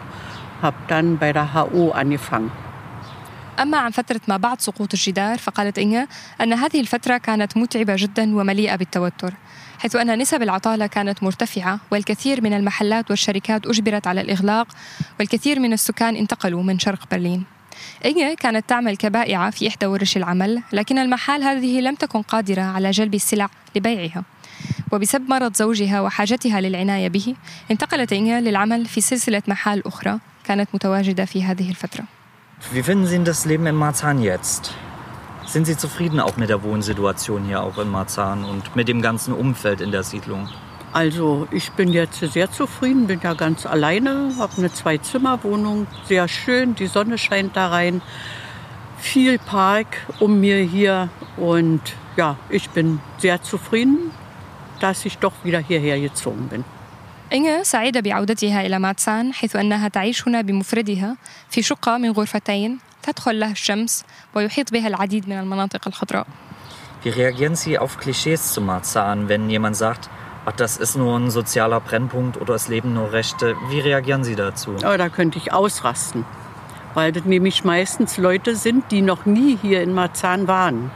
Habe 0.62 0.76
dann 0.88 1.18
bei 1.18 1.32
der 1.32 1.54
HO 1.54 1.90
angefangen. 1.90 2.50
أما 3.60 3.78
عن 3.78 3.90
فترة 3.90 4.20
ما 4.28 4.36
بعد 4.36 4.60
سقوط 4.60 4.94
الجدار 4.94 5.38
فقالت 5.38 5.78
إنجا 5.78 6.06
أن 6.40 6.52
هذه 6.52 6.80
الفترة 6.80 7.18
كانت 7.18 7.56
متعبة 7.56 7.94
جدا 7.98 8.36
ومليئة 8.36 8.76
بالتوتر 8.76 9.34
حيث 9.78 9.96
أن 9.96 10.18
نسب 10.18 10.42
العطالة 10.42 10.86
كانت 10.86 11.22
مرتفعة 11.22 11.80
والكثير 11.90 12.40
من 12.40 12.52
المحلات 12.52 13.10
والشركات 13.10 13.66
أجبرت 13.66 14.06
على 14.06 14.20
الإغلاق 14.20 14.66
والكثير 15.18 15.60
من 15.60 15.72
السكان 15.72 16.16
انتقلوا 16.16 16.62
من 16.62 16.78
شرق 16.78 17.00
برلين 17.10 17.44
إنجا 18.05 18.33
كانت 18.33 18.69
تعمل 18.69 18.97
كبائعة 18.97 19.49
في 19.49 19.67
إحدى 19.67 19.85
ورش 19.85 20.17
العمل 20.17 20.61
لكن 20.73 20.97
المحال 20.97 21.43
هذه 21.43 21.81
لم 21.81 21.95
تكن 21.95 22.21
قادرة 22.21 22.61
على 22.61 22.91
جلب 22.91 23.13
السلع 23.13 23.49
لبيعها 23.75 24.23
وبسبب 24.91 25.29
مرض 25.29 25.55
زوجها 25.55 26.01
وحاجتها 26.01 26.61
للعناية 26.61 27.07
به 27.07 27.35
انتقلت 27.71 28.13
إنجا 28.13 28.39
للعمل 28.39 28.85
في 28.85 29.01
سلسلة 29.01 29.41
محال 29.47 29.87
أخرى 29.87 30.19
كانت 30.43 30.69
متواجدة 30.73 31.25
في 31.25 31.43
هذه 31.43 31.69
الفترة 31.69 32.03
Wie 32.73 32.83
finden 32.83 33.05
Sie 33.05 33.23
das 33.23 33.45
Leben 33.45 33.67
in 33.67 33.75
Marzahn 33.75 34.21
jetzt? 34.21 34.73
Sind 35.45 35.65
Sie 35.67 35.77
zufrieden 35.77 36.19
auch 36.19 36.37
mit 36.37 36.49
der 36.49 36.63
Wohnsituation 36.63 37.43
hier 37.43 37.61
auch 37.61 37.77
in 37.77 37.89
Marzahn 37.89 38.43
und 38.45 38.75
mit 38.75 38.87
dem 38.87 39.01
ganzen 39.01 39.33
Umfeld 39.33 39.81
in 39.81 39.91
der 39.91 40.03
Siedlung? 40.03 40.47
Also 40.94 41.46
ich 41.52 41.70
bin 41.72 41.88
jetzt 41.92 42.18
sehr 42.18 42.50
zufrieden, 42.50 43.06
bin 43.06 43.20
ja 43.22 43.34
ganz 43.34 43.64
alleine, 43.64 44.32
habe 44.38 44.52
eine 44.58 44.72
Zwei-Zimmer-Wohnung, 44.72 45.86
sehr 46.06 46.26
schön, 46.26 46.74
die 46.74 46.88
Sonne 46.88 47.16
scheint 47.16 47.56
da 47.56 47.68
rein, 47.68 48.02
viel 48.98 49.38
Park 49.38 49.86
um 50.18 50.40
mir 50.40 50.58
hier 50.58 51.08
und 51.36 51.80
ja, 52.16 52.36
ich 52.48 52.70
bin 52.70 53.00
sehr 53.18 53.40
zufrieden, 53.40 54.10
dass 54.80 55.04
ich 55.04 55.18
doch 55.18 55.32
wieder 55.44 55.60
hierher 55.60 56.00
gezogen 56.00 56.48
bin. 56.48 56.64
إنجا 57.32 57.62
سعيدة 57.62 58.00
بعودتها 58.00 58.66
إلى 58.66 58.78
ماتسان 58.78 59.32
حيث 59.34 59.56
أنها 59.56 59.88
تعيش 59.88 60.28
هنا 60.28 60.40
بمفردها 60.40 61.16
في 61.50 61.62
شقة 61.62 61.98
من 61.98 62.10
غرفتين 62.10 62.78
تدخل 63.02 63.40
لها 63.40 63.52
الشمس 63.52 64.04
ويحيط 64.34 64.72
بها 64.72 64.88
العديد 64.88 65.28
من 65.28 65.38
المناطق 65.38 65.88
الخضراء 65.88 66.26
Wie 67.04 67.08
reagieren 67.08 67.54
Sie 67.54 67.78
auf 67.78 67.96
Klischees 67.98 68.52
zu 68.52 68.60
Marzahn, 68.60 69.28
wenn 69.28 69.48
jemand 69.48 69.76
sagt, 69.76 70.10
ach, 70.45 70.53
das 70.53 70.77
ist 70.77 70.95
nur 70.95 71.17
ein 71.17 71.31
sozialer 71.31 71.79
Brennpunkt 71.79 72.39
oder 72.39 72.55
es 72.55 72.67
leben 72.67 72.93
nur 72.93 73.11
Rechte? 73.11 73.55
Wie 73.69 73.79
reagieren 73.79 74.23
Sie 74.23 74.35
dazu? 74.35 74.75
Aber 74.83 74.97
da 74.97 75.09
könnte 75.09 75.37
ich 75.37 75.51
ausrasten, 75.51 76.25
weil 76.93 77.11
das 77.11 77.25
nämlich 77.25 77.63
meistens 77.63 78.17
Leute 78.17 78.55
sind, 78.55 78.91
die 78.91 79.01
noch 79.01 79.25
nie 79.25 79.57
hier 79.61 79.81
in 79.81 79.93
Marzahn 79.93 80.47
waren. 80.47 80.91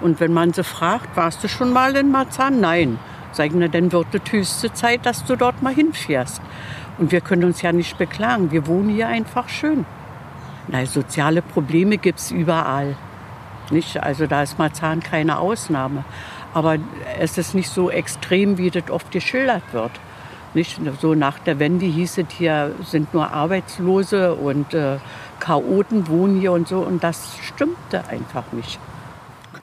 Und 0.00 0.20
wenn 0.20 0.32
man 0.32 0.52
sie 0.52 0.64
fragt, 0.64 1.16
warst 1.16 1.44
du 1.44 1.48
schon 1.48 1.72
mal 1.72 1.94
in 1.96 2.10
Marzahn? 2.10 2.60
Nein. 2.60 2.98
Sagen, 3.32 3.58
na, 3.58 3.68
dann 3.68 3.90
wird 3.90 4.06
es 4.12 4.32
höchste 4.32 4.72
Zeit, 4.72 5.06
dass 5.06 5.24
du 5.24 5.36
dort 5.36 5.62
mal 5.62 5.74
hinfährst. 5.74 6.40
Und 6.98 7.10
wir 7.10 7.20
können 7.20 7.44
uns 7.44 7.62
ja 7.62 7.72
nicht 7.72 7.98
beklagen. 7.98 8.52
Wir 8.52 8.66
wohnen 8.66 8.90
hier 8.90 9.08
einfach 9.08 9.48
schön. 9.48 9.84
Na, 10.68 10.86
soziale 10.86 11.42
Probleme 11.42 11.98
gibt 11.98 12.20
es 12.20 12.30
überall. 12.30 12.96
Nicht? 13.70 14.02
Also 14.02 14.26
da 14.26 14.42
ist 14.42 14.58
Marzahn 14.58 15.00
keine 15.00 15.38
Ausnahme. 15.38 16.04
Aber 16.54 16.78
es 17.18 17.36
ist 17.36 17.54
nicht 17.54 17.68
so 17.68 17.90
extrem, 17.90 18.58
wie 18.58 18.70
das 18.70 18.88
oft 18.90 19.10
geschildert 19.10 19.64
wird. 19.72 19.90
Nicht? 20.54 20.80
So 21.00 21.14
nach 21.14 21.38
der 21.40 21.58
Wende 21.58 21.86
hieß 21.86 22.18
es, 22.18 22.26
hier 22.38 22.72
sind 22.84 23.12
nur 23.12 23.32
Arbeitslose 23.32 24.34
und 24.34 24.72
äh, 24.72 24.98
Chaoten 25.40 26.06
wohnen 26.06 26.40
hier 26.40 26.52
und 26.52 26.68
so. 26.68 26.78
Und 26.78 27.02
das 27.02 27.36
stimmte 27.42 28.08
einfach 28.08 28.44
nicht. 28.52 28.78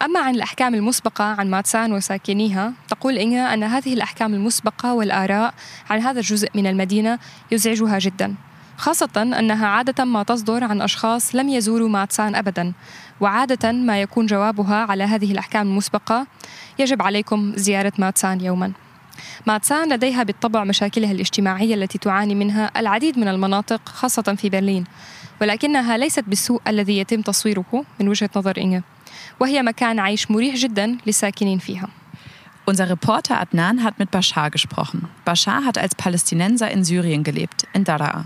أما 0.02 0.20
عن 0.20 0.36
الأحكام 0.36 0.76
المسبقة 0.76 1.24
عن 1.24 1.50
ماتسان 1.50 1.94
وساكنيها 1.94 2.74
تقول 2.90 3.18
إنجا 3.18 3.54
أن 3.54 3.64
هذه 3.64 3.94
الأحكام 3.94 4.34
المسبقة 4.34 4.94
والآراء 4.94 5.54
عن 5.90 6.00
هذا 6.00 6.20
الجزء 6.20 6.50
من 6.56 6.68
المدينة 6.68 7.20
يزعجها 7.52 8.00
جدا 8.00 8.36
خاصة 8.82 9.10
أنها 9.16 9.68
عادة 9.68 10.06
ما 10.06 10.24
تصدر 10.24 10.64
عن 10.64 10.82
أشخاص 10.82 11.36
لم 11.36 11.50
يزوروا 11.50 11.90
ماتسان 11.90 12.36
أبدا 12.36 12.74
وعادة 13.20 13.72
ما 13.72 14.02
يكون 14.02 14.26
جوابها 14.26 14.76
على 14.76 15.04
هذه 15.04 15.32
الأحكام 15.32 15.68
المسبقة 15.68 16.28
يجب 16.80 17.02
عليكم 17.02 17.54
زيارة 17.56 17.94
ماتسان 17.98 18.42
يوما 18.42 18.72
ماتسان 19.46 19.94
لديها 19.94 20.24
بالطبع 20.24 20.64
مشاكلها 20.64 21.12
الاجتماعية 21.12 21.76
التي 21.76 21.98
تعاني 21.98 22.36
منها 22.36 22.72
العديد 22.78 23.20
من 23.20 23.28
المناطق 23.28 23.90
خاصة 23.90 24.36
في 24.38 24.50
برلين 24.50 24.84
ولكنها 25.42 25.98
ليست 25.98 26.24
بالسوء 26.28 26.62
الذي 26.68 26.98
يتم 26.98 27.22
تصويره 27.22 27.86
من 28.00 28.08
وجهة 28.08 28.30
نظر 28.36 28.58
إنجا 28.58 28.82
وهي 29.40 29.62
مكان 29.64 30.00
عيش 30.00 30.32
مريح 30.32 30.56
جدا 30.56 30.98
للساكنين 31.08 31.60
فيها 31.60 31.88
Unser 32.66 32.90
Reporter 32.90 33.40
Adnan 33.42 33.84
hat 33.84 33.98
mit 33.98 34.12
Bashar 34.12 34.52
gesprochen. 34.52 35.08
Bashar 35.26 35.66
hat 35.66 35.78
als 35.80 35.96
Palästinenser 35.96 36.70
in 36.70 36.84
Syrien 36.84 37.24
gelebt, 37.24 37.68
in 37.74 37.84
Daraa. 37.84 38.26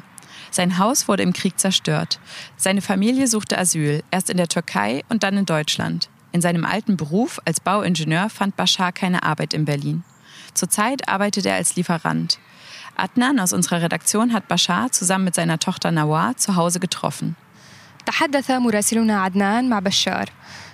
Sein 0.55 0.79
Haus 0.79 1.09
wurde 1.09 1.23
im 1.23 1.33
Krieg 1.33 1.59
zerstört. 1.59 2.21
Seine 2.57 2.81
Familie 2.81 3.27
suchte 3.27 3.59
Asyl, 3.59 4.03
erst 4.11 4.31
in 4.31 4.37
der 4.37 4.49
Türkei 4.49 5.03
und 5.09 5.23
dann 5.23 5.37
in 5.37 5.47
Deutschland. 5.47 6.09
In 6.33 6.41
seinem 6.41 6.65
alten 6.65 6.97
Beruf 6.97 7.41
als 7.45 7.61
Bauingenieur 7.61 8.31
fand 8.31 8.57
Bashar 8.57 8.93
keine 8.93 9.23
Arbeit 9.23 9.55
in 9.55 9.65
Berlin. 9.65 10.05
Zurzeit 10.55 11.09
arbeitet 11.09 11.47
er 11.47 11.55
als 11.55 11.77
Lieferant. 11.77 12.39
Adnan 12.97 13.41
aus 13.41 13.53
unserer 13.53 13.83
Redaktion 13.83 14.33
hat 14.33 14.49
Bashar 14.49 14.93
zusammen 14.93 15.25
mit 15.25 15.35
seiner 15.35 15.59
Tochter 15.59 15.91
Nawar 15.91 16.37
zu 16.37 16.57
Hause 16.57 16.81
getroffen. 16.81 17.37
تحدث 18.07 18.50
مراسلنا 18.50 19.23
عدنان 19.23 19.69
مع 19.69 19.79
بشار 19.79 20.31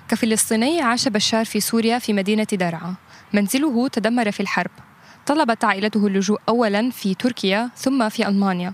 كفلسطيني 0.09 0.81
عاش 0.83 1.09
بشار 1.09 1.45
في 1.45 1.61
سوريا 1.61 1.99
في 1.99 2.13
مدينة 2.13 2.47
درعا 2.53 2.95
منزله 3.33 3.89
تدمر 3.89 4.33
في 4.33 4.41
الحرب 4.41 4.71
طلبت 5.27 5.65
عائلته 5.65 6.07
اللجوء 6.07 6.41
أولا 6.49 6.91
في 6.91 7.15
تركيا 7.15 7.71
ثم 7.77 8.09
في 8.09 8.29
ألمانيا 8.29 8.73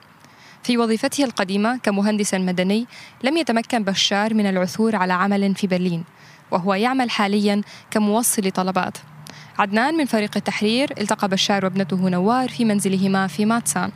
في 0.67 0.79
وظيفته 0.79 1.25
القديمة 1.25 1.77
كمهندس 1.77 2.35
مدني 2.35 2.87
لم 3.25 3.37
يتمكن 3.37 3.85
بشار 3.85 4.35
من 4.35 4.47
العثور 4.47 4.97
على 4.97 5.13
عمل 5.13 5.55
في 5.55 5.67
برلين 5.67 6.05
وهو 6.51 6.75
يعمل 6.75 7.11
حاليا 7.11 7.63
كموصل 7.91 8.51
طلبات 8.51 8.99
عدنان 9.59 9.95
من 9.95 10.05
فريق 10.05 10.37
التحرير 10.37 10.93
التقى 11.01 11.29
بشار 11.29 11.65
وابنته 11.65 12.09
نوار 12.09 12.49
في 12.49 12.65
منزلهما 12.65 13.27
في 13.27 13.45
ماتسان 13.45 13.91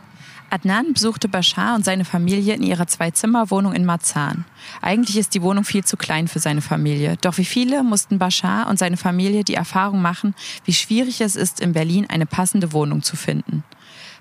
Adnan 0.48 0.92
besuchte 0.92 1.28
Bashar 1.28 1.74
und 1.74 1.84
seine 1.84 2.04
Familie 2.04 2.54
in 2.54 2.62
ihrer 2.62 2.86
Zwei-Zimmer-Wohnung 2.86 3.72
in 3.72 3.84
Marzahn. 3.84 4.44
Eigentlich 4.80 5.16
ist 5.16 5.34
die 5.34 5.42
Wohnung 5.42 5.64
viel 5.64 5.84
zu 5.84 5.96
klein 5.96 6.28
für 6.28 6.38
seine 6.38 6.60
Familie. 6.60 7.16
Doch 7.20 7.36
wie 7.38 7.44
viele 7.44 7.82
mussten 7.82 8.18
Bashar 8.18 8.68
und 8.68 8.78
seine 8.78 8.96
Familie 8.96 9.42
die 9.42 9.54
Erfahrung 9.54 10.00
machen, 10.00 10.34
wie 10.64 10.72
schwierig 10.72 11.20
es 11.20 11.34
ist, 11.34 11.60
in 11.60 11.72
Berlin 11.72 12.06
eine 12.08 12.26
passende 12.26 12.72
Wohnung 12.72 13.02
zu 13.02 13.16
finden. 13.16 13.64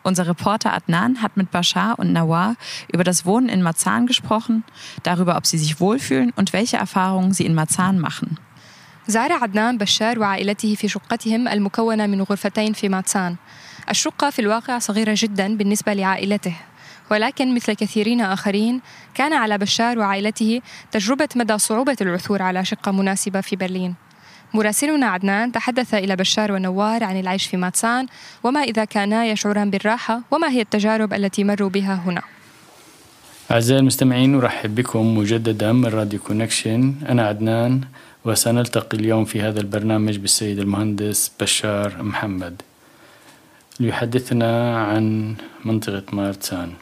Unser 0.04 0.28
Reporter 0.28 0.74
Adnan 0.74 1.22
hat 1.22 1.38
mit 1.38 1.52
Bashar 1.52 2.00
und 2.00 2.14
Nawar 2.14 2.56
über 2.94 3.04
das 3.04 3.26
Wohnen 3.26 3.50
in 3.50 3.62
Marzahn 3.62 4.08
gesprochen, 4.08 4.64
darüber, 5.04 5.38
ob 5.38 5.46
sie 5.46 5.58
sich 5.58 5.80
wohlfühlen 5.80 6.32
und 6.36 6.54
welche 6.54 6.78
Erfahrungen 6.78 7.34
sie 7.34 7.46
in 7.46 7.54
Marzahn 7.54 8.00
machen. 8.00 8.38
زار 9.08 9.32
عدنان 9.32 9.78
بشار 9.78 10.20
وعائلته 10.20 10.76
في 10.76 10.88
شقتهم 10.88 11.48
المكونة 11.48 12.08
من 12.08 12.22
غرفتين 12.22 12.74
في 12.74 12.90
ماتسان 12.90 13.36
الشقة 13.90 14.30
في 14.30 14.40
الواقع 14.40 14.80
صغيرة 14.80 15.14
جدا 15.18 15.58
بالنسبة 15.58 15.94
لعائلته 15.94 16.56
ولكن 17.12 17.56
مثل 17.56 17.74
كثيرين 17.74 18.22
آخرين 18.22 18.82
كان 19.14 19.34
على 19.34 19.58
بشار 19.58 20.00
وعائلته 20.00 20.62
تجربة 20.92 21.30
مدى 21.36 21.58
صعوبة 21.58 21.98
العثور 22.02 22.42
على 22.42 22.66
شقة 22.66 22.92
مناسبة 22.92 23.42
في 23.42 23.56
برلين 23.56 23.96
مراسلنا 24.55 25.07
عدنان 25.07 25.53
تحدث 25.53 25.95
إلى 25.95 26.17
بشار 26.17 26.53
ونوار 26.53 27.05
عن 27.05 27.21
العيش 27.21 27.47
في 27.47 27.57
ماتسان 27.57 28.07
وما 28.45 28.61
إذا 28.61 28.85
كانا 28.85 29.27
يشعران 29.27 29.71
بالراحة 29.71 30.21
وما 30.31 30.49
هي 30.51 30.61
التجارب 30.61 31.13
التي 31.15 31.45
مروا 31.45 31.69
بها 31.69 31.95
هنا. 31.95 32.23
أعزائي 33.51 33.81
المستمعين 33.81 34.35
أرحب 34.35 34.75
بكم 34.75 35.19
مجددا 35.19 35.73
من 35.73 35.87
راديو 35.87 36.21
كونكشن. 36.21 36.95
أنا 37.09 37.27
عدنان 37.27 37.81
وسنلتقي 38.25 38.99
اليوم 38.99 39.25
في 39.25 39.43
هذا 39.43 39.61
البرنامج 39.61 40.17
بالسيد 40.17 40.59
المهندس 40.59 41.33
بشار 41.41 42.03
محمد. 42.03 42.63
ليحدثنا 43.81 44.85
عن 44.85 45.35
منطقة 45.65 46.03
مارتسان. 46.13 46.73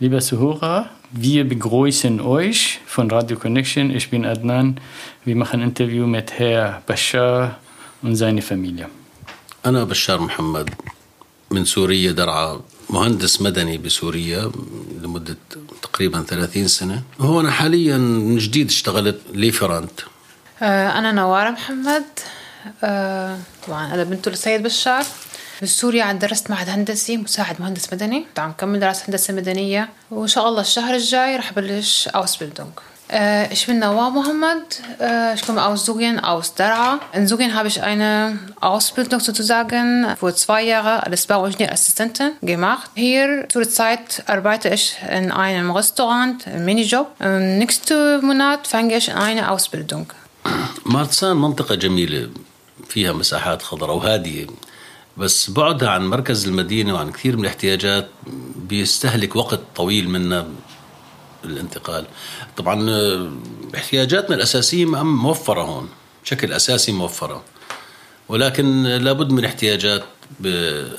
Zuhörer, 0.00 0.84
wir 1.12 1.48
begrüßen 1.48 2.20
euch 2.20 2.80
von 2.86 3.10
Radio 3.10 3.36
Connection. 3.38 3.90
Ich 3.90 4.10
bin 4.10 4.24
Adnan. 4.24 4.80
Wir 5.24 5.36
machen 5.36 5.60
ein 5.60 5.68
Interview 5.68 6.06
mit 6.06 6.38
Herr 6.38 6.82
Bashar 6.86 7.58
und 8.02 8.16
seine 8.16 8.42
Familie. 8.42 8.88
أنا 9.66 9.84
بشار 9.84 10.20
محمد 10.20 10.70
من 11.50 11.64
سوريا 11.64 12.12
درعا 12.12 12.60
مهندس 12.90 13.42
مدني 13.42 13.78
بسوريا 13.78 14.50
لمدة 15.02 15.36
تقريبا 15.82 16.22
30 16.22 16.68
سنة 16.68 17.02
هون 17.20 17.50
حاليا 17.50 17.96
من 17.98 18.38
جديد 18.38 18.66
اشتغلت 18.68 19.20
ليفرانت 19.34 20.00
آه، 20.62 20.98
أنا 20.98 21.12
نوارة 21.12 21.50
محمد 21.50 22.04
آه، 22.84 23.38
طبعا 23.66 23.94
أنا 23.94 24.04
بنت 24.04 24.28
السيد 24.28 24.62
بشار 24.62 25.04
بسوريا 25.62 26.04
عن 26.04 26.18
درست 26.18 26.50
معهد 26.50 26.68
هندسي 26.68 27.16
مساعد 27.16 27.60
مهندس 27.60 27.92
مدني. 27.92 28.26
عم 28.38 28.52
كمل 28.52 28.80
دراسة 28.80 29.04
هندسة 29.08 29.34
مدنية. 29.34 29.88
وإن 30.10 30.28
شاء 30.28 30.48
الله 30.48 30.60
الشهر 30.60 30.94
الجاي 30.94 31.36
رح 31.36 31.52
بلش 31.52 32.08
أوس 32.08 32.36
بيلدونج 32.36 32.70
آه، 33.10 33.50
إيش 33.50 33.70
من 33.70 33.80
نوا 33.80 34.08
محمد. 34.08 34.62
آه، 35.00 35.32
إيش 35.32 35.42
كم؟ 35.42 35.58
أوس 35.58 35.86
زوجين 35.86 36.18
أوس 36.18 36.50
درعا. 36.58 36.98
إن 37.16 37.26
زوجين 37.26 37.50
هاب 37.50 37.64
إيش 37.64 37.78
أينا 37.78 38.36
أوس 38.64 38.90
بيلدونج 38.90 39.22
سو 39.22 39.32
تزاجن 39.32 40.14
فور 40.14 40.30
زوي 40.30 40.62
ياغا 40.62 41.06
الاس 41.06 41.26
باو 41.26 41.46
انجينير 41.46 41.72
اسيستنتن 41.72 42.32
جيماخت 42.44 42.90
هير 42.96 43.44
تور 43.44 43.62
زايت 43.62 44.30
اربايت 44.30 44.66
إيش 44.66 44.94
إن 45.02 45.32
أينا 45.32 45.76
ريستورانت 45.76 46.48
ميني 46.48 46.82
جوب. 46.82 47.06
آه، 47.22 47.58
نيكست 47.58 47.92
مونات 48.22 48.66
فانج 48.66 48.92
إيش 48.92 49.10
أينا 49.10 49.40
أوس 49.40 49.66
بيلدونج 49.66 50.06
مارسان 50.86 51.36
منطقة 51.36 51.74
جميلة 51.74 52.30
فيها 52.88 53.12
مساحات 53.12 53.62
خضراء 53.62 53.96
وهادية. 53.96 54.46
بس 55.18 55.50
بعدها 55.50 55.88
عن 55.90 56.06
مركز 56.06 56.46
المدينة 56.48 56.94
وعن 56.94 57.12
كثير 57.12 57.36
من 57.36 57.42
الاحتياجات 57.42 58.08
بيستهلك 58.56 59.36
وقت 59.36 59.60
طويل 59.76 60.08
منا 60.08 60.48
الانتقال. 61.44 62.06
طبعا 62.56 62.90
احتياجاتنا 63.74 64.36
الأساسية 64.36 64.84
موفرة 65.04 65.62
هون 65.62 65.88
بشكل 66.24 66.52
أساسي 66.52 66.92
موفرة. 66.92 67.42
ولكن 68.28 68.82
لابد 68.82 69.30
من 69.30 69.44
احتياجات 69.44 70.04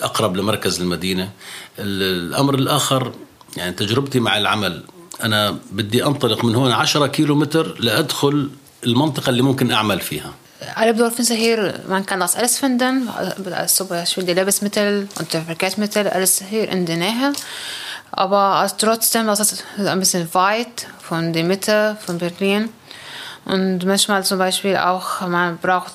أقرب 0.01 0.38
لمركز 0.38 0.81
المدينة. 0.81 1.31
الأمر 1.79 2.55
الآخر 2.55 3.13
يعني 3.57 3.71
تجربتي 3.71 4.19
مع 4.19 4.38
العمل 4.38 4.83
أنا 5.24 5.57
بدي 5.71 6.05
أنطلق 6.05 6.45
من 6.45 6.55
هون 6.55 6.71
10 6.71 7.07
كيلو 7.07 7.36
متر 7.36 7.79
لأدخل 7.79 8.50
المنطقة 8.83 9.29
اللي 9.29 9.41
ممكن 9.41 9.71
أعمل 9.71 10.00
فيها. 10.00 10.33
Alle 10.75 10.93
bedürfen 10.93 11.25
hier, 11.25 11.81
man 11.87 12.05
kann 12.05 12.19
das 12.19 12.35
alles 12.35 12.57
finden, 12.57 13.09
zum 13.67 13.87
Beispiel 13.87 14.23
die 14.23 14.33
Lebensmittel 14.33 15.07
und 15.19 15.31
die 15.31 15.39
Verkehrsmittel, 15.39 16.07
alles 16.07 16.41
hier 16.49 16.67
in 16.69 16.85
der 16.85 16.97
Nähe. 16.97 17.33
Aber 18.11 18.67
trotzdem 18.77 19.27
das 19.27 19.39
ist 19.39 19.63
ein 19.77 19.99
bisschen 19.99 20.33
weit 20.33 20.87
von 21.01 21.31
der 21.33 21.43
Mitte 21.43 21.97
von 22.03 22.17
Berlin. 22.17 22.69
Und 23.45 23.85
manchmal 23.85 24.23
zum 24.23 24.39
Beispiel 24.39 24.77
auch, 24.77 25.21
man 25.21 25.57
braucht 25.57 25.93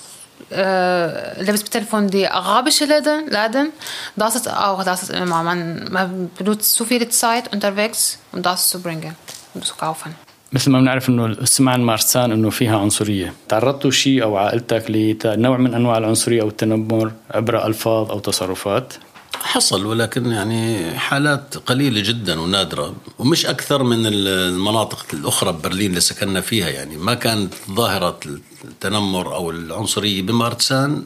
äh, 0.50 1.42
Lebensmittel 1.42 1.84
von 1.84 2.08
den 2.08 2.28
arabischen 2.28 2.88
Läden. 2.88 3.72
Das 4.16 4.36
ist 4.36 4.48
auch, 4.48 4.84
das 4.84 5.02
ist 5.04 5.10
immer, 5.10 5.42
man, 5.42 5.90
man 5.90 6.30
benutzt 6.36 6.74
zu 6.74 6.84
viel 6.84 7.08
Zeit 7.08 7.52
unterwegs, 7.52 8.18
um 8.32 8.42
das 8.42 8.68
zu 8.68 8.80
bringen, 8.80 9.16
um 9.54 9.62
zu 9.62 9.74
kaufen. 9.74 10.14
مثل 10.52 10.70
ما 10.70 10.80
بنعرف 10.80 11.08
إنه 11.08 11.26
السمعة 11.26 11.76
مارسان 11.76 12.32
إنه 12.32 12.50
فيها 12.50 12.78
عنصرية، 12.78 13.34
تعرضتوا 13.48 13.90
شيء 13.90 14.22
أو 14.22 14.36
عائلتك 14.36 14.90
لنوع 14.90 15.56
من 15.56 15.74
أنواع 15.74 15.98
العنصرية 15.98 16.42
أو 16.42 16.48
التنمر 16.48 17.12
عبر 17.30 17.66
ألفاظ 17.66 18.10
أو 18.10 18.18
تصرفات؟ 18.18 18.94
حصل 19.42 19.86
ولكن 19.86 20.26
يعني 20.26 20.94
حالات 20.98 21.56
قليلة 21.56 22.00
جدا 22.00 22.40
ونادرة 22.40 22.94
ومش 23.18 23.46
أكثر 23.46 23.82
من 23.82 24.06
المناطق 24.06 25.06
الأخرى 25.12 25.52
ببرلين 25.52 25.90
اللي 25.90 26.00
سكننا 26.00 26.40
فيها. 26.40 26.68
يعني 26.68 26.96
ما 26.96 27.14
كانت 27.14 27.54
ظاهرة 27.70 28.20
التنمر 28.64 29.34
أو 29.34 29.50
العنصرية 29.50 30.22
بمارتسان 30.22 31.04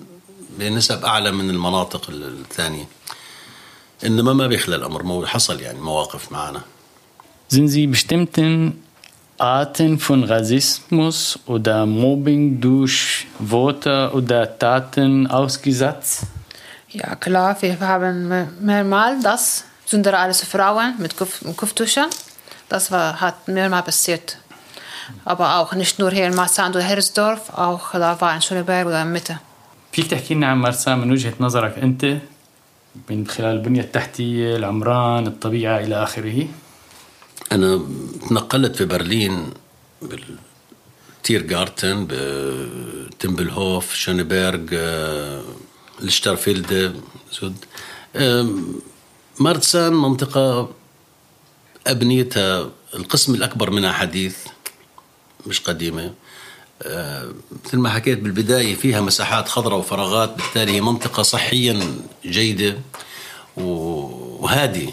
بنسب 0.58 1.04
أعلى 1.04 1.32
من 1.32 1.50
المناطق 1.50 2.10
الثانية. 2.10 2.88
إنما 4.06 4.32
ما 4.32 4.46
بيخلى 4.46 4.76
الأمر 4.76 5.26
حصل 5.26 5.60
يعني 5.60 5.80
مواقف 5.80 6.32
معنا. 6.32 6.60
Sie 7.52 7.86
bestimmten 7.86 8.85
Arten 9.37 9.97
von 9.97 10.23
Rassismus 10.23 11.39
oder 11.47 11.85
Mobbing 11.85 12.61
durch 12.61 13.27
Worte 13.39 14.11
oder 14.13 14.57
Taten 14.59 15.27
ausgesetzt? 15.27 16.23
Ja, 16.89 17.15
klar, 17.15 17.59
wir 17.61 17.79
haben 17.79 18.47
mehrmals 18.61 19.23
das, 19.23 19.63
besonders 19.83 20.13
alles 20.13 20.43
Frauen 20.43 20.93
mit 20.99 21.15
Kopftuschen. 21.17 22.05
Das 22.69 22.91
war, 22.91 23.19
hat 23.19 23.47
mehrmals 23.47 23.85
passiert. 23.85 24.37
Aber 25.25 25.57
auch 25.57 25.73
nicht 25.73 25.99
nur 25.99 26.11
hier 26.11 26.27
in 26.27 26.35
Marzahn 26.35 26.71
oder 26.71 26.81
Hersdorf, 26.81 27.49
auch 27.49 27.91
da 27.93 28.19
war 28.21 28.35
in 28.35 28.41
Schöneberg 28.41 28.85
oder 28.87 29.01
in 29.01 29.11
Mitte. 29.11 29.39
فيك 29.91 30.07
تحكي 30.07 30.33
لنا 30.33 30.47
عن 30.47 30.57
مرسى 30.57 30.95
من 30.95 31.11
وجهة 31.11 31.33
نظرك 31.39 31.79
أنت 31.79 32.17
من 33.09 33.27
خلال 33.27 33.55
البنية 33.55 33.81
التحتية 33.81 34.55
العمران 34.55 35.27
الطبيعة 35.27 35.79
إلى 35.79 36.03
آخره 36.03 36.47
أنا 37.52 37.80
تنقلت 38.28 38.76
في 38.76 38.84
برلين 38.84 39.50
بالتير 40.02 41.42
جارتن 41.42 42.06
بتمبلهوف 42.10 43.94
شونبرغ 43.94 44.60
الشتارفيلد 46.02 47.00
سود 47.30 47.56
مارتسان 49.40 49.92
منطقة 49.92 50.70
أبنيتها 51.86 52.70
القسم 52.94 53.34
الأكبر 53.34 53.70
منها 53.70 53.92
حديث 53.92 54.36
مش 55.46 55.60
قديمة. 55.60 56.14
مثل 57.64 57.78
ما 57.78 57.88
حكيت 57.90 58.18
بالبداية 58.18 58.74
فيها 58.74 59.00
مساحات 59.00 59.48
خضراء 59.48 59.78
وفراغات 59.78 60.36
بالتالي 60.36 60.72
هي 60.72 60.80
منطقة 60.80 61.22
صحيا 61.22 61.98
جيدة 62.24 62.78
وهادية 63.56 64.90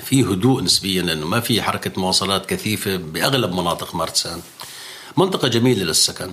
في 0.00 0.22
هدوء 0.22 0.62
نسبيا 0.62 1.02
لأنه 1.02 1.26
ما 1.26 1.40
في 1.40 1.62
حركة 1.62 2.00
مواصلات 2.00 2.46
كثيفة 2.46 2.96
بأغلب 2.96 3.52
مناطق 3.52 3.94
مارتسان 3.94 4.40
منطقة 5.16 5.48
جميلة 5.48 5.84
للسكن. 5.84 6.30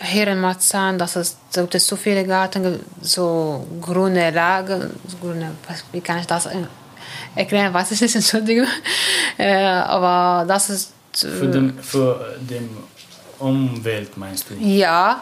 هير 0.00 0.32
ان 0.32 0.36
مارتسان 0.36 0.96
داس 0.96 1.34
زو 1.52 1.64
تسو 1.64 1.96
في 1.96 2.22
لغاتن 2.22 2.78
زو 3.02 3.60
غرونة 3.86 4.30
لاغ 4.30 4.86
غرونة 5.22 5.54
بس 5.70 5.84
بي 5.92 6.00
كانش 6.00 6.26
داس 6.26 6.48
إكرين 7.38 7.76
واس 7.76 7.92
اس 7.92 8.04
سن 8.12 8.20
سو 8.20 8.38
ديغ 8.38 8.64
اوا 9.40 10.06
آه، 10.06 10.44
داس 10.44 10.88
فو 11.14 11.44
دم 11.44 11.72
فو 11.82 12.14
دم 12.50 12.68
اوم 13.40 13.82
ويلت 13.86 14.18
ماينست 14.18 14.44
يا. 14.60 15.16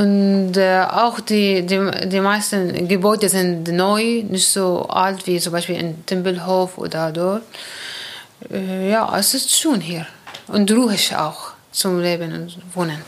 Und 0.00 0.56
äh, 0.56 0.86
auch 0.90 1.20
die, 1.20 1.66
die, 1.66 1.80
die 2.08 2.20
meisten 2.20 2.88
Gebäude 2.88 3.28
sind 3.28 3.68
neu, 3.68 4.22
nicht 4.22 4.48
so 4.48 4.88
alt 4.88 5.26
wie 5.26 5.38
zum 5.38 5.52
Beispiel 5.52 5.76
in 5.76 6.06
Tempelhof 6.06 6.78
oder 6.78 7.12
dort. 7.12 7.42
Äh, 8.50 8.90
ja, 8.90 9.02
es 9.18 9.34
ist 9.34 9.50
schön 9.54 9.80
hier. 9.82 10.06
Und 10.48 10.70
ruhig 10.72 11.14
auch 11.14 11.52
zum 11.72 12.00
Leben 12.00 12.32
und 12.32 12.56
Wohnen. 12.74 13.02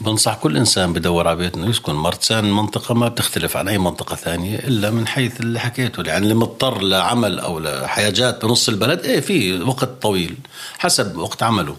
بنصح 0.00 0.34
كل 0.34 0.56
إنسان 0.56 0.92
بدور 0.92 1.28
على 1.28 1.36
بيت 1.36 1.56
انه 1.56 1.66
يسكن 1.70 1.94
مرتسان 1.94 2.44
المنطقة 2.44 2.94
ما 2.94 3.08
بتختلف 3.08 3.56
عن 3.56 3.68
أي 3.68 3.78
منطقة 3.78 4.16
ثانية 4.16 4.58
إلا 4.58 4.90
من 4.90 5.06
حيث 5.06 5.40
اللي 5.40 5.60
حكيته 5.60 6.02
يعني 6.02 6.22
اللي 6.22 6.34
مضطر 6.34 6.82
لعمل 6.82 7.38
أو 7.38 7.58
لحاجات 7.58 8.44
بنص 8.44 8.68
البلد 8.68 9.04
إيه 9.04 9.20
في 9.20 9.60
وقت 9.62 10.02
طويل 10.02 10.36
حسب 10.78 11.16
وقت 11.16 11.42
عمله 11.42 11.76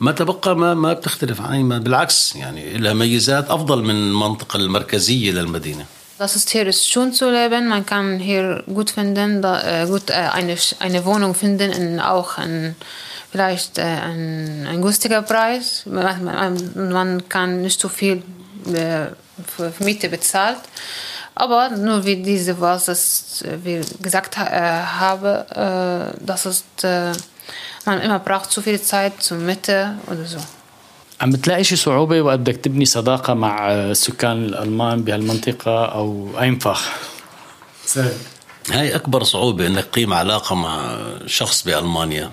ما 0.00 0.12
تبقى 0.12 0.56
ما 0.56 0.74
ما 0.74 0.92
بتختلف 0.92 1.40
عن 1.40 1.72
اي 1.72 1.78
بالعكس 1.78 2.36
يعني 2.36 2.78
لها 2.78 2.92
ميزات 2.92 3.50
افضل 3.50 3.82
من 3.82 3.90
المنطقه 3.90 4.56
المركزيه 4.56 5.32
للمدينه 5.32 5.86
Das 6.20 6.36
ist 6.36 6.50
hier 6.50 6.66
ist 6.66 6.86
schön 6.86 7.14
zu 7.14 7.30
leben. 7.30 7.68
Man 7.68 7.86
kann 7.86 8.18
hier 8.18 8.62
gut 8.66 8.90
finden, 8.90 9.40
da, 9.40 9.52
äh, 9.62 9.86
gut 9.86 10.10
äh, 10.10 10.12
eine, 10.12 10.54
eine 10.78 11.06
Wohnung 11.06 11.34
finden, 11.34 11.72
in, 11.72 11.98
auch 11.98 12.36
in, 12.36 12.76
vielleicht 13.32 13.78
äh, 13.78 13.82
ein, 13.82 14.66
ein 14.70 14.82
günstiger 14.82 15.22
Preis. 15.22 15.84
Man, 15.86 16.24
man, 16.24 16.92
man, 16.92 17.26
kann 17.30 17.62
nicht 17.62 17.80
so 17.80 17.88
viel 17.88 18.22
äh, 18.66 19.06
für 19.46 19.72
Miete 19.78 20.10
bezahlt. 20.10 20.58
Aber 21.34 21.70
nur 21.70 22.04
wie 22.04 22.16
diese, 22.16 22.60
was 22.60 22.84
das, 22.84 23.40
äh, 23.40 23.56
wie 23.64 23.80
gesagt 24.02 24.36
äh, 24.36 24.40
habe, 24.40 25.46
äh, 25.48 26.22
dass 26.22 26.44
es, 26.44 26.64
äh, 26.82 27.12
man 27.85 28.01
immer 28.01 28.19
braucht 28.19 28.51
zu 28.51 28.61
viel 28.61 28.81
Zeit 28.81 29.13
zur 29.21 29.37
Mitte 29.37 29.97
oder 30.07 30.25
so. 30.25 30.39
عم 31.21 31.31
بتلاقي 31.31 31.63
شي 31.63 31.75
صعوبة 31.75 32.21
وقت 32.21 32.39
بدك 32.39 32.55
تبني 32.55 32.85
صداقة 32.85 33.33
مع 33.33 33.71
السكان 33.71 34.45
الألمان 34.45 35.03
بهالمنطقة 35.03 35.85
أو 35.85 36.29
أينفخ؟ 36.41 36.89
سهل 37.85 38.13
هاي 38.71 38.95
أكبر 38.95 39.23
صعوبة 39.23 39.67
إنك 39.67 39.85
تقيم 39.85 40.13
علاقة 40.13 40.55
مع 40.55 40.97
شخص 41.25 41.63
بألمانيا 41.63 42.31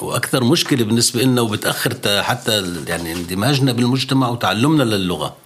وأكثر 0.00 0.44
مشكلة 0.44 0.84
بالنسبة 0.84 1.22
لنا 1.22 1.40
وبتأخر 1.40 2.22
حتى 2.22 2.74
يعني 2.86 3.12
اندماجنا 3.12 3.72
بالمجتمع 3.72 4.28
وتعلمنا 4.28 4.82
للغة 4.82 5.36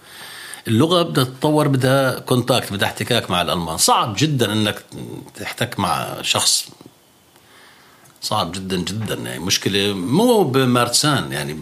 اللغة 0.67 1.01
بدها 1.01 1.23
تتطور 1.23 1.67
بدها 1.67 2.19
كونتاكت 2.19 2.73
بدها 2.73 2.87
احتكاك 2.87 3.31
مع 3.31 3.41
الألمان 3.41 3.77
صعب 3.77 4.15
جدا 4.17 4.53
إنك 4.53 4.83
تحتك 5.35 5.79
مع 5.79 6.21
شخص 6.21 6.69
صعب 8.21 8.51
جدا 8.51 8.77
جدا 8.77 9.15
يعني 9.15 9.39
مشكلة 9.39 9.93
مو 9.93 10.43
بمارتسان 10.43 11.31
يعني 11.31 11.57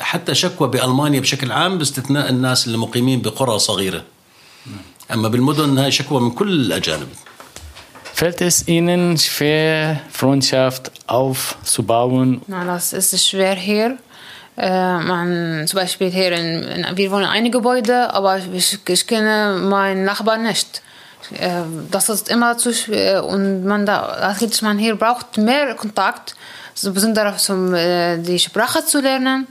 حتى 0.00 0.34
شكوى 0.34 0.68
بألمانيا 0.68 1.20
بشكل 1.20 1.52
عام 1.52 1.78
باستثناء 1.78 2.30
الناس 2.30 2.66
اللي 2.66 2.78
مقيمين 2.78 3.22
بقرى 3.22 3.58
صغيرة 3.58 4.04
أما 5.12 5.28
بالمدن 5.28 5.78
هاي 5.78 5.92
شكوى 5.92 6.20
من 6.20 6.30
كل 6.30 6.52
الأجانب 6.52 7.08
Fällt 8.16 8.40
es 8.40 8.66
Ihnen 8.66 9.18
schwer, 9.18 10.00
Freundschaft 10.10 10.90
aufzubauen? 11.06 12.40
Na, 12.46 12.64
das 12.64 12.94
ist 12.94 13.28
schwer 13.28 13.56
hier. 13.56 13.98
Äh, 14.56 14.98
man, 15.00 15.66
zum 15.66 15.80
Beispiel 15.80 16.10
hier, 16.10 16.32
in, 16.32 16.62
in, 16.62 16.96
wir 16.96 17.10
wohnen 17.10 17.24
in 17.24 17.28
einem 17.28 17.52
Gebäude, 17.52 18.14
aber 18.14 18.38
ich, 18.54 18.78
ich 18.88 19.06
kenne 19.06 19.58
meinen 19.60 20.04
Nachbarn 20.04 20.44
nicht. 20.44 20.80
Äh, 21.32 21.62
das 21.90 22.08
ist 22.08 22.28
immer 22.28 22.58
zu 22.58 22.72
schwer 22.72 23.24
und 23.24 23.64
man 23.64 23.86
da, 23.86 24.34
heißt, 24.40 24.62
man 24.62 24.78
hier 24.78 24.96
braucht 24.96 25.38
mehr 25.38 25.74
Kontakt, 25.74 26.34
so 26.74 26.92
besonders 26.92 27.48
um 27.50 27.74
äh, 27.74 28.18
die 28.18 28.38
Sprache 28.38 28.84
zu 28.84 29.00
lernen. 29.00 29.46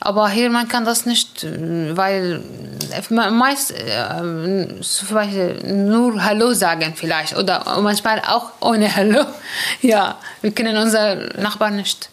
Aber 0.00 0.28
hier 0.28 0.50
man 0.50 0.66
kann 0.66 0.84
das 0.84 1.06
nicht, 1.06 1.44
äh, 1.44 1.96
weil 1.96 2.42
äh, 2.90 3.30
meist 3.30 3.72
äh, 3.72 4.80
Beispiel 5.10 5.60
nur 5.64 6.22
Hallo 6.24 6.52
sagen 6.52 6.94
vielleicht 6.96 7.36
oder 7.36 7.64
manchmal 7.80 8.20
auch 8.26 8.50
ohne 8.60 8.94
Hallo. 8.94 9.24
Ja, 9.80 10.16
wir 10.40 10.52
kennen 10.52 10.76
unsere 10.76 11.30
Nachbarn 11.38 11.76
nicht. 11.76 12.11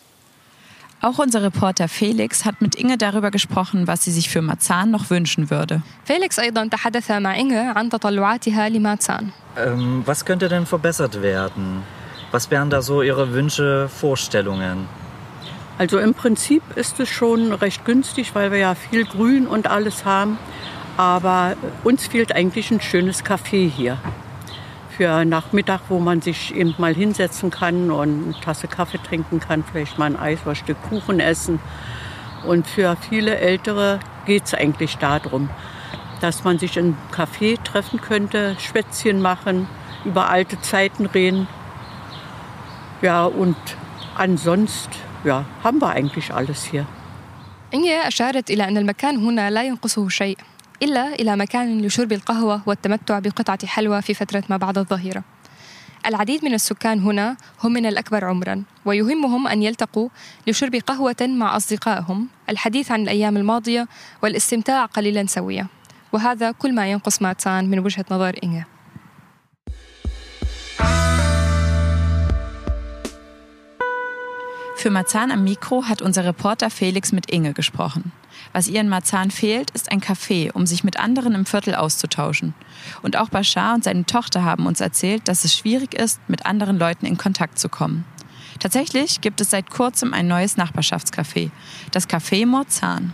Auch 1.01 1.19
unser 1.19 1.43
Reporter 1.43 1.87
Felix 1.87 2.47
hat 2.47 2.63
mit 2.63 2.77
Inge 2.77 2.97
darüber 2.97 3.31
gesprochen, 3.31 3.87
was 3.87 4.05
sie 4.05 4.11
sich 4.11 4.31
für 4.31 4.41
Marzahn 4.41 4.91
noch 4.91 5.11
wünschen 5.11 5.51
würde. 5.51 5.83
فيليكس 6.05 6.39
أيضا 6.39 6.69
تحدث 6.69 7.11
مع 7.11 7.37
إنغا 7.41 7.73
عن 7.79 7.91
تطلعاتها 7.91 8.69
لماتسان 8.69 9.31
Ähm, 9.57 10.03
was 10.07 10.25
könnte 10.25 10.49
denn 10.49 10.67
verbessert 10.67 11.23
werden? 11.23 11.83
Was 12.33 12.51
wären 12.51 12.71
da 12.71 12.83
so 12.83 13.03
Ihre 13.03 13.33
Wünsche, 13.33 13.89
Vorstellungen? 13.89 14.89
Also 15.79 15.99
im 15.99 16.15
Prinzip 16.15 16.63
ist 16.77 16.99
es 17.01 17.09
schon 17.09 17.53
recht 17.53 17.85
günstig, 17.85 18.35
weil 18.35 18.51
wir 18.51 18.59
ja 18.59 18.75
viel 18.75 19.05
Grün 19.05 19.47
und 19.47 19.67
alles 19.67 20.05
haben. 20.05 20.39
Aber 20.97 21.55
uns 21.83 22.07
fehlt 22.07 22.33
eigentlich 22.35 22.71
ein 22.71 22.81
schönes 22.81 23.25
Café 23.25 23.69
hier. 23.69 23.99
Für 24.99 25.25
Nachmittag, 25.25 25.81
wo 25.89 25.99
man 25.99 26.21
sich 26.21 26.55
eben 26.55 26.75
mal 26.79 26.95
hinsetzen 26.95 27.51
kann 27.51 27.91
und 27.91 28.25
eine 28.25 28.41
Tasse 28.41 28.69
Kaffee 28.69 28.99
trinken 28.99 29.41
kann, 29.41 29.65
vielleicht 29.65 29.99
mal 29.99 30.07
ein 30.07 30.17
Eis 30.17 30.41
oder 30.43 30.51
ein 30.51 30.57
Stück 30.57 30.77
Kuchen 30.89 31.19
essen. 31.21 31.59
Und 32.47 32.67
für 32.67 32.97
viele 33.09 33.37
Ältere 33.37 33.99
geht 34.27 34.45
es 34.45 34.55
eigentlich 34.55 34.97
darum, 34.99 35.51
dass 36.21 36.45
man 36.45 36.59
sich 36.59 36.77
in 36.77 36.85
einem 36.85 36.97
Café 37.13 37.63
treffen 37.63 38.01
könnte, 38.01 38.57
Schwätzchen 38.61 39.21
machen, 39.21 39.67
über 40.05 40.31
alte 40.31 40.61
Zeiten 40.61 41.07
reden. 41.07 41.49
Ja, 43.03 43.25
und 43.25 43.57
ansonsten 44.17 44.95
ja, 45.25 45.45
haben 45.63 45.81
wir 45.81 45.91
eigentlich 45.91 46.33
alles 46.33 46.65
hier. 46.65 46.87
إنيا 47.75 48.09
أشارت 48.09 48.51
إلى 48.51 48.69
أن 48.69 48.77
المكان 48.77 49.17
هنا 49.17 49.51
لا 49.51 49.63
ينقصه 49.63 50.09
شيء 50.09 50.39
إلا 50.84 51.14
إلى 51.14 51.36
مكان 51.36 51.82
لشرب 51.82 52.12
القهوة 52.12 52.62
والتمتع 52.66 53.20
بقطعة 53.20 53.66
حلوى 53.66 54.02
في 54.02 54.14
فترة 54.14 54.44
ما 54.50 54.58
بعد 54.58 54.78
الظهيرة. 54.78 55.24
العديد 56.06 56.46
من 56.46 56.54
السكان 56.54 57.00
هنا 57.00 57.38
هم 57.64 57.74
من 57.74 57.86
الأكبر 57.86 58.26
عمرا 58.26 58.64
ويهمهم 58.86 59.48
أن 59.48 59.64
يلتقوا 59.64 60.10
لشرب 60.48 60.76
قهوة 60.76 61.16
مع 61.22 61.58
أصدقائهم 61.58 62.28
الحديث 62.50 62.92
عن 62.92 63.02
الأيام 63.02 63.38
الماضية 63.38 63.88
والاستمتاع 64.24 64.86
قليلا 64.86 65.26
سويا. 65.26 65.68
وهذا 66.14 66.52
كل 66.52 66.76
ما 66.76 66.92
ينقص 66.92 67.22
ماتسان 67.22 67.70
من 67.70 67.80
وجهة 67.80 68.06
نظر 68.12 68.40
إنيا 68.44 68.66
Für 74.79 74.91
Marzahn 74.91 75.31
am 75.31 75.45
Mikro 75.45 75.85
hat 75.85 76.03
unser 76.03 76.25
Reporter 76.25 76.71
Felix 76.71 77.13
mit 77.13 77.31
Inge 77.31 77.53
gesprochen. 77.53 78.13
Was 78.53 78.69
ihr 78.69 78.81
in 78.81 78.89
Marzahn 78.89 79.31
fehlt, 79.31 79.71
ist 79.71 79.91
ein 79.91 80.01
Café, 80.01 80.53
um 80.53 80.67
sich 80.67 80.85
mit 80.85 80.99
anderen 80.99 81.35
im 81.35 81.47
Viertel 81.47 81.75
auszutauschen. 81.75 82.55
Und 83.03 83.17
auch 83.17 83.29
Bashar 83.29 83.75
und 83.75 83.85
seine 83.85 84.05
Tochter 84.05 84.45
haben 84.45 84.67
uns 84.67 84.81
erzählt, 84.81 85.29
dass 85.29 85.45
es 85.45 85.55
schwierig 85.55 85.95
ist, 85.95 86.21
mit 86.29 86.45
anderen 86.47 86.79
Leuten 86.79 87.07
in 87.07 87.17
Kontakt 87.17 87.59
zu 87.59 87.69
kommen. 87.69 88.05
Tatsächlich 88.61 89.21
gibt 89.21 89.41
es 89.41 89.51
seit 89.51 89.71
kurzem 89.71 90.13
ein 90.15 90.29
neues 90.29 90.57
Nachbarschaftscafé, 90.57 91.51
das 91.91 92.09
Café 92.09 92.47
Morzahn. 92.47 93.13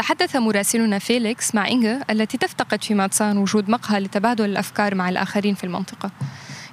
تحدث 0.00 0.36
مراسلنا 0.36 0.98
فيليكس 0.98 1.54
مع 1.54 1.68
إنجا 1.68 2.00
التي 2.10 2.38
تفتقد 2.38 2.84
في 2.84 2.94
ماتسان 2.94 3.38
وجود 3.38 3.70
مقهى 3.70 4.00
لتبادل 4.00 4.44
الأفكار 4.44 4.94
مع 4.94 5.08
الآخرين 5.08 5.54
في 5.54 5.64
المنطقة 5.64 6.10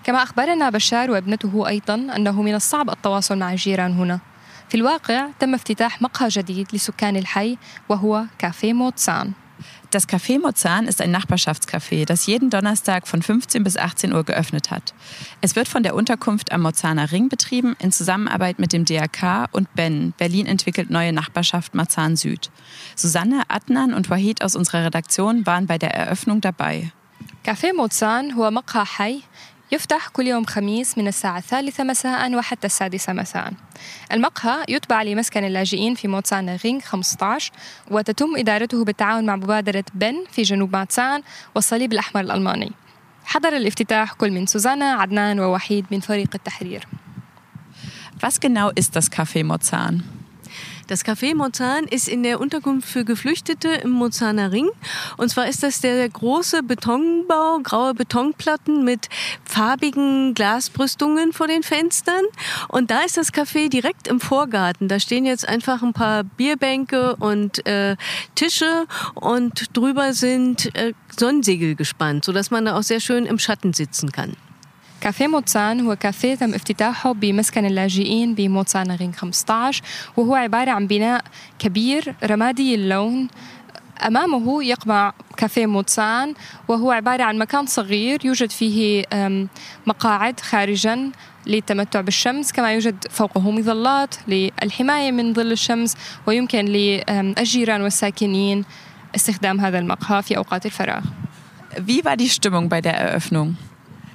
كما 0.03 0.23
أخبرنا 0.23 0.69
بشار 0.69 1.11
وابنته 1.11 1.67
أيضا 1.67 1.95
أنه 1.95 2.41
من 2.41 2.55
الصعب 2.55 2.89
التواصل 2.89 3.37
مع 3.37 3.51
الجيران 3.51 3.91
هنا 3.91 4.19
في 4.69 4.75
الواقع 4.75 5.27
تم 5.39 5.53
افتتاح 5.53 6.01
مقهى 6.01 6.27
جديد 6.29 6.67
لسكان 6.73 7.15
الحي 7.15 7.57
وهو 7.89 8.23
كافيه 8.39 8.73
موتسان 8.73 9.31
Das 9.89 10.07
Café 10.07 10.37
Mozan 10.37 10.85
ist 10.85 11.01
ein 11.01 11.11
Nachbarschaftscafé, 11.11 12.05
das 12.05 12.27
jeden 12.27 12.49
Donnerstag 12.49 13.07
von 13.07 13.21
15 13.21 13.63
bis 13.63 13.77
18 13.77 14.13
Uhr 14.13 14.23
geöffnet 14.23 14.69
hat. 14.69 14.93
Es 15.41 15.55
wird 15.55 15.67
von 15.67 15.81
der 15.81 15.95
Unterkunft 15.95 16.51
am 16.51 16.61
Mozaner 16.61 17.11
Ring 17.11 17.29
betrieben 17.29 17.75
in 17.79 17.91
Zusammenarbeit 17.91 18.59
mit 18.59 18.73
dem 18.73 18.83
DRK 18.83 19.47
und 19.51 19.73
Ben. 19.75 20.13
Berlin 20.17 20.45
entwickelt 20.45 20.89
neue 20.89 21.13
Nachbarschaft 21.13 21.73
Marzahn 21.73 22.17
Süd. 22.17 22.51
Susanne, 22.95 23.43
Adnan 23.47 23.93
und 23.93 24.09
Wahid 24.09 24.43
aus 24.43 24.55
unserer 24.55 24.85
Redaktion 24.85 25.45
waren 25.45 25.67
bei 25.67 25.77
der 25.77 25.93
Eröffnung 25.93 26.41
dabei. 26.41 26.91
كافيه 27.43 27.71
موتسان 27.71 28.31
هو 28.31 28.51
مقهى 28.51 28.85
حي 28.85 29.21
يفتح 29.72 30.08
كل 30.08 30.26
يوم 30.26 30.44
خميس 30.44 30.98
من 30.98 31.08
الساعة 31.08 31.38
الثالثة 31.38 31.84
مساء 31.84 32.34
وحتى 32.34 32.66
السادسة 32.66 33.12
مساء. 33.12 33.52
المقهى 34.12 34.64
يتبع 34.68 35.02
لمسكن 35.02 35.44
اللاجئين 35.44 35.94
في 35.94 36.08
موتسان 36.08 36.56
رينغ 36.64 36.80
15 36.80 37.52
وتتم 37.90 38.36
إدارته 38.36 38.84
بالتعاون 38.84 39.26
مع 39.26 39.36
مبادرة 39.36 39.84
بن 39.94 40.24
في 40.30 40.42
جنوب 40.42 40.76
ماتسان 40.76 41.22
والصليب 41.54 41.92
الأحمر 41.92 42.20
الألماني. 42.20 42.72
حضر 43.24 43.56
الافتتاح 43.56 44.12
كل 44.12 44.30
من 44.30 44.46
سوزانا 44.46 44.92
عدنان 44.92 45.40
ووحيد 45.40 45.86
من 45.90 46.00
فريق 46.00 46.30
التحرير. 46.34 46.86
Was 48.22 48.38
genau 48.40 48.70
ist 48.80 48.94
das 48.96 49.10
Café 49.10 49.42
Mozan? 49.42 50.21
Das 50.86 51.04
Café 51.04 51.34
Mozan 51.34 51.84
ist 51.84 52.08
in 52.08 52.22
der 52.22 52.40
Unterkunft 52.40 52.88
für 52.88 53.04
Geflüchtete 53.04 53.68
im 53.68 53.90
Mozaner 53.90 54.52
Ring. 54.52 54.68
Und 55.16 55.28
zwar 55.28 55.48
ist 55.48 55.62
das 55.62 55.80
der 55.80 56.08
große 56.08 56.62
Betonbau, 56.62 57.60
graue 57.62 57.94
Betonplatten 57.94 58.84
mit 58.84 59.08
farbigen 59.44 60.34
Glasbrüstungen 60.34 61.32
vor 61.32 61.46
den 61.46 61.62
Fenstern. 61.62 62.24
Und 62.68 62.90
da 62.90 63.00
ist 63.00 63.16
das 63.16 63.32
Café 63.32 63.68
direkt 63.68 64.08
im 64.08 64.20
Vorgarten. 64.20 64.88
Da 64.88 65.00
stehen 65.00 65.24
jetzt 65.24 65.48
einfach 65.48 65.82
ein 65.82 65.92
paar 65.92 66.24
Bierbänke 66.24 67.16
und 67.16 67.66
äh, 67.66 67.96
Tische 68.34 68.86
und 69.14 69.76
drüber 69.76 70.12
sind 70.12 70.74
äh, 70.76 70.92
Sonnensegel 71.16 71.74
gespannt, 71.74 72.24
sodass 72.24 72.50
man 72.50 72.64
da 72.64 72.76
auch 72.76 72.82
sehr 72.82 73.00
schön 73.00 73.26
im 73.26 73.38
Schatten 73.38 73.72
sitzen 73.72 74.12
kann. 74.12 74.36
كافيه 75.02 75.26
موتسان 75.26 75.80
هو 75.80 75.96
كافيه 75.96 76.34
تم 76.34 76.54
افتتاحه 76.54 77.12
بمسكن 77.12 77.64
اللاجئين 77.64 78.34
بموتسان 78.34 78.96
رينغ 78.96 79.12
15 79.12 79.82
وهو 80.16 80.34
عبارة 80.34 80.70
عن 80.70 80.86
بناء 80.86 81.24
كبير 81.58 82.14
رمادي 82.24 82.74
اللون 82.74 83.28
أمامه 84.06 84.64
يقمع 84.64 85.12
كافيه 85.36 85.66
موتسان 85.66 86.34
وهو 86.68 86.90
عبارة 86.90 87.22
عن 87.22 87.38
مكان 87.38 87.66
صغير 87.66 88.26
يوجد 88.26 88.50
فيه 88.50 89.04
مقاعد 89.86 90.40
خارجا 90.40 91.10
للتمتع 91.46 92.00
بالشمس 92.00 92.52
كما 92.52 92.72
يوجد 92.72 93.04
فوقه 93.10 93.50
مظلات 93.50 94.14
للحماية 94.28 95.12
من 95.12 95.34
ظل 95.34 95.52
الشمس 95.52 95.96
ويمكن 96.26 96.64
للجيران 96.64 97.82
والساكنين 97.82 98.64
استخدام 99.14 99.60
هذا 99.60 99.78
المقهى 99.78 100.22
في 100.22 100.36
أوقات 100.36 100.66
الفراغ 100.66 101.02
Wie 101.86 102.04
war 102.04 102.18
die 102.18 102.28
Stimmung 102.28 102.68
bei 102.68 102.82
der 102.82 102.94
Eröffnung? 102.98 103.56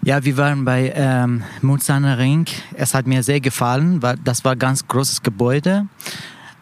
Ja, 0.08 0.24
wir 0.24 0.38
waren 0.38 0.64
bei 0.64 0.94
ähm, 0.96 1.44
Mutzaner 1.62 2.18
Ring. 2.18 2.46
Es 2.76 2.94
hat 2.94 3.08
mir 3.08 3.24
sehr 3.24 3.42
gefallen, 3.42 4.00
das 4.24 4.46
war 4.46 4.54
ein 4.54 4.60
ganz 4.60 4.88
großes 4.88 5.22
Gebäude. 5.22 5.88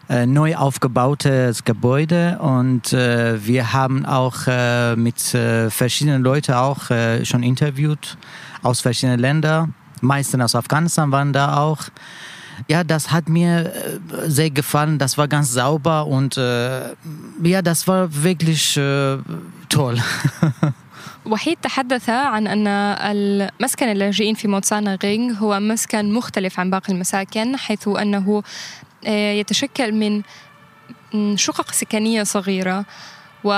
äh, 0.08 0.26
neu 0.26 0.56
aufgebautes 0.56 1.62
Gebäude 1.62 2.40
und 2.40 2.92
äh, 2.92 3.46
wir 3.46 3.72
haben 3.72 4.04
auch 4.04 4.48
äh, 4.48 4.96
mit 4.96 5.32
äh, 5.32 5.70
verschiedenen 5.70 6.24
Leuten 6.24 6.54
auch 6.54 6.90
äh, 6.90 7.24
schon 7.24 7.44
interviewt 7.44 8.18
aus 8.64 8.80
verschiedenen 8.80 9.20
Ländern. 9.20 9.74
Meistens 10.00 10.42
aus 10.42 10.56
Afghanistan 10.56 11.12
waren 11.12 11.32
da 11.32 11.58
auch. 11.58 11.84
Ja, 12.66 12.82
das 12.82 13.12
hat 13.12 13.28
mir 13.28 13.66
äh, 13.66 14.28
sehr 14.28 14.50
gefallen. 14.50 14.98
Das 14.98 15.18
war 15.18 15.28
ganz 15.28 15.52
sauber 15.52 16.08
und 16.08 16.34
ja, 16.34 17.62
das 17.62 17.86
war 17.86 18.08
wirklich 18.24 18.74
toll. 19.68 19.98
وحيد 21.26 21.56
تحدث 21.62 22.10
عن 22.10 22.46
أن 22.46 22.66
المسكن 23.00 23.88
اللاجئين 23.88 24.34
في 24.34 24.48
موتسانا 24.48 24.98
غينغ 25.02 25.34
هو 25.38 25.60
مسكن 25.60 26.12
مختلف 26.12 26.60
عن 26.60 26.70
باقي 26.70 26.92
المساكن 26.92 27.56
حيث 27.56 27.88
أنه 27.88 28.42
آه، 29.06 29.32
يتشكل 29.32 29.92
من 29.92 30.22
شقق 31.36 31.72
سكنية 31.72 32.22
صغيرة. 32.22 32.84
و 33.44 33.52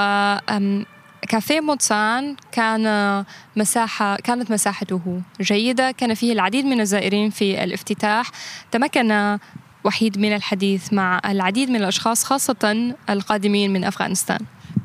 أم، 0.51 0.85
كافيه 1.29 1.61
موتسان 1.61 2.37
كان 2.53 3.25
مساحة 3.57 4.17
كانت 4.17 4.51
مساحته 4.51 5.21
جيدة. 5.41 5.91
كان 5.91 6.15
فيه 6.15 6.33
العديد 6.33 6.65
من 6.65 6.81
الزائرين 6.81 7.31
في 7.31 7.65
الافتتاح. 7.65 8.31
تمكن 8.71 9.39
وحيد 9.85 10.19
من 10.19 10.35
الحديث 10.35 10.93
مع 10.93 11.21
العديد 11.25 11.71
من 11.71 11.77
الأشخاص 11.77 12.25
خاصة 12.25 12.95
القادمين 13.11 13.73
من 13.73 13.85
أفغانستان. 13.85 14.39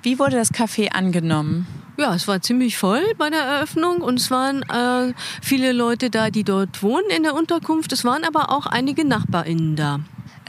Wie 0.06 0.19
wurde 0.19 0.36
das 0.38 0.52
Café 0.52 0.89
angenommen? 0.91 1.83
Ja, 1.98 2.14
es 2.14 2.28
war 2.28 2.40
ziemlich 2.40 2.76
voll 2.76 3.02
bei 3.18 3.28
der 3.28 3.40
Eröffnung 3.42 3.96
und 4.02 4.20
es 4.20 4.31
waren 4.31 4.62
äh, 4.62 5.12
viele 5.42 5.72
Leute 5.72 6.11
da, 6.11 6.31
die 6.31 6.44
dort 6.44 6.83
wohnen 6.83 7.11
in 7.16 7.22
der 7.24 7.35
Unterkunft. 7.35 7.92
Es 7.92 8.04
waren 8.04 8.22
aber 8.24 8.50
auch 8.50 8.66
einige 8.66 9.04
NachbarInnen 9.04 9.74
da. 9.76 10.00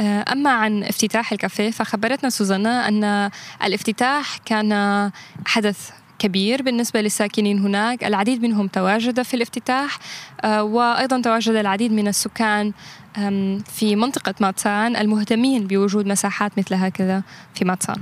آه، 0.02 0.24
أما 0.32 0.50
عن 0.50 0.84
افتتاح 0.84 1.32
الكافيه 1.32 1.72
فخبرتنا 1.72 2.30
سوزانا 2.30 2.88
أن 2.88 3.32
الافتتاح 3.64 4.38
كان 4.46 5.12
حدث 5.46 5.90
كبير 6.20 6.62
بالنسبة 6.62 7.02
للساكنين 7.02 7.60
هناك 7.60 8.04
العديد 8.04 8.42
منهم 8.42 8.68
تواجد 8.68 9.22
في 9.22 9.34
الافتتاح 9.34 9.98
آه، 10.42 10.64
وأيضا 10.64 11.22
تواجد 11.22 11.56
العديد 11.56 11.92
من 11.92 12.08
السكان 12.08 12.74
آم، 13.18 13.64
في 13.76 13.96
منطقة 13.96 14.34
ماتسان 14.40 14.96
المهتمين 14.96 15.68
بوجود 15.68 16.06
مساحات 16.08 16.58
مثل 16.58 16.74
هكذا 16.76 17.24
في 17.56 17.66
ماتسان 17.66 18.02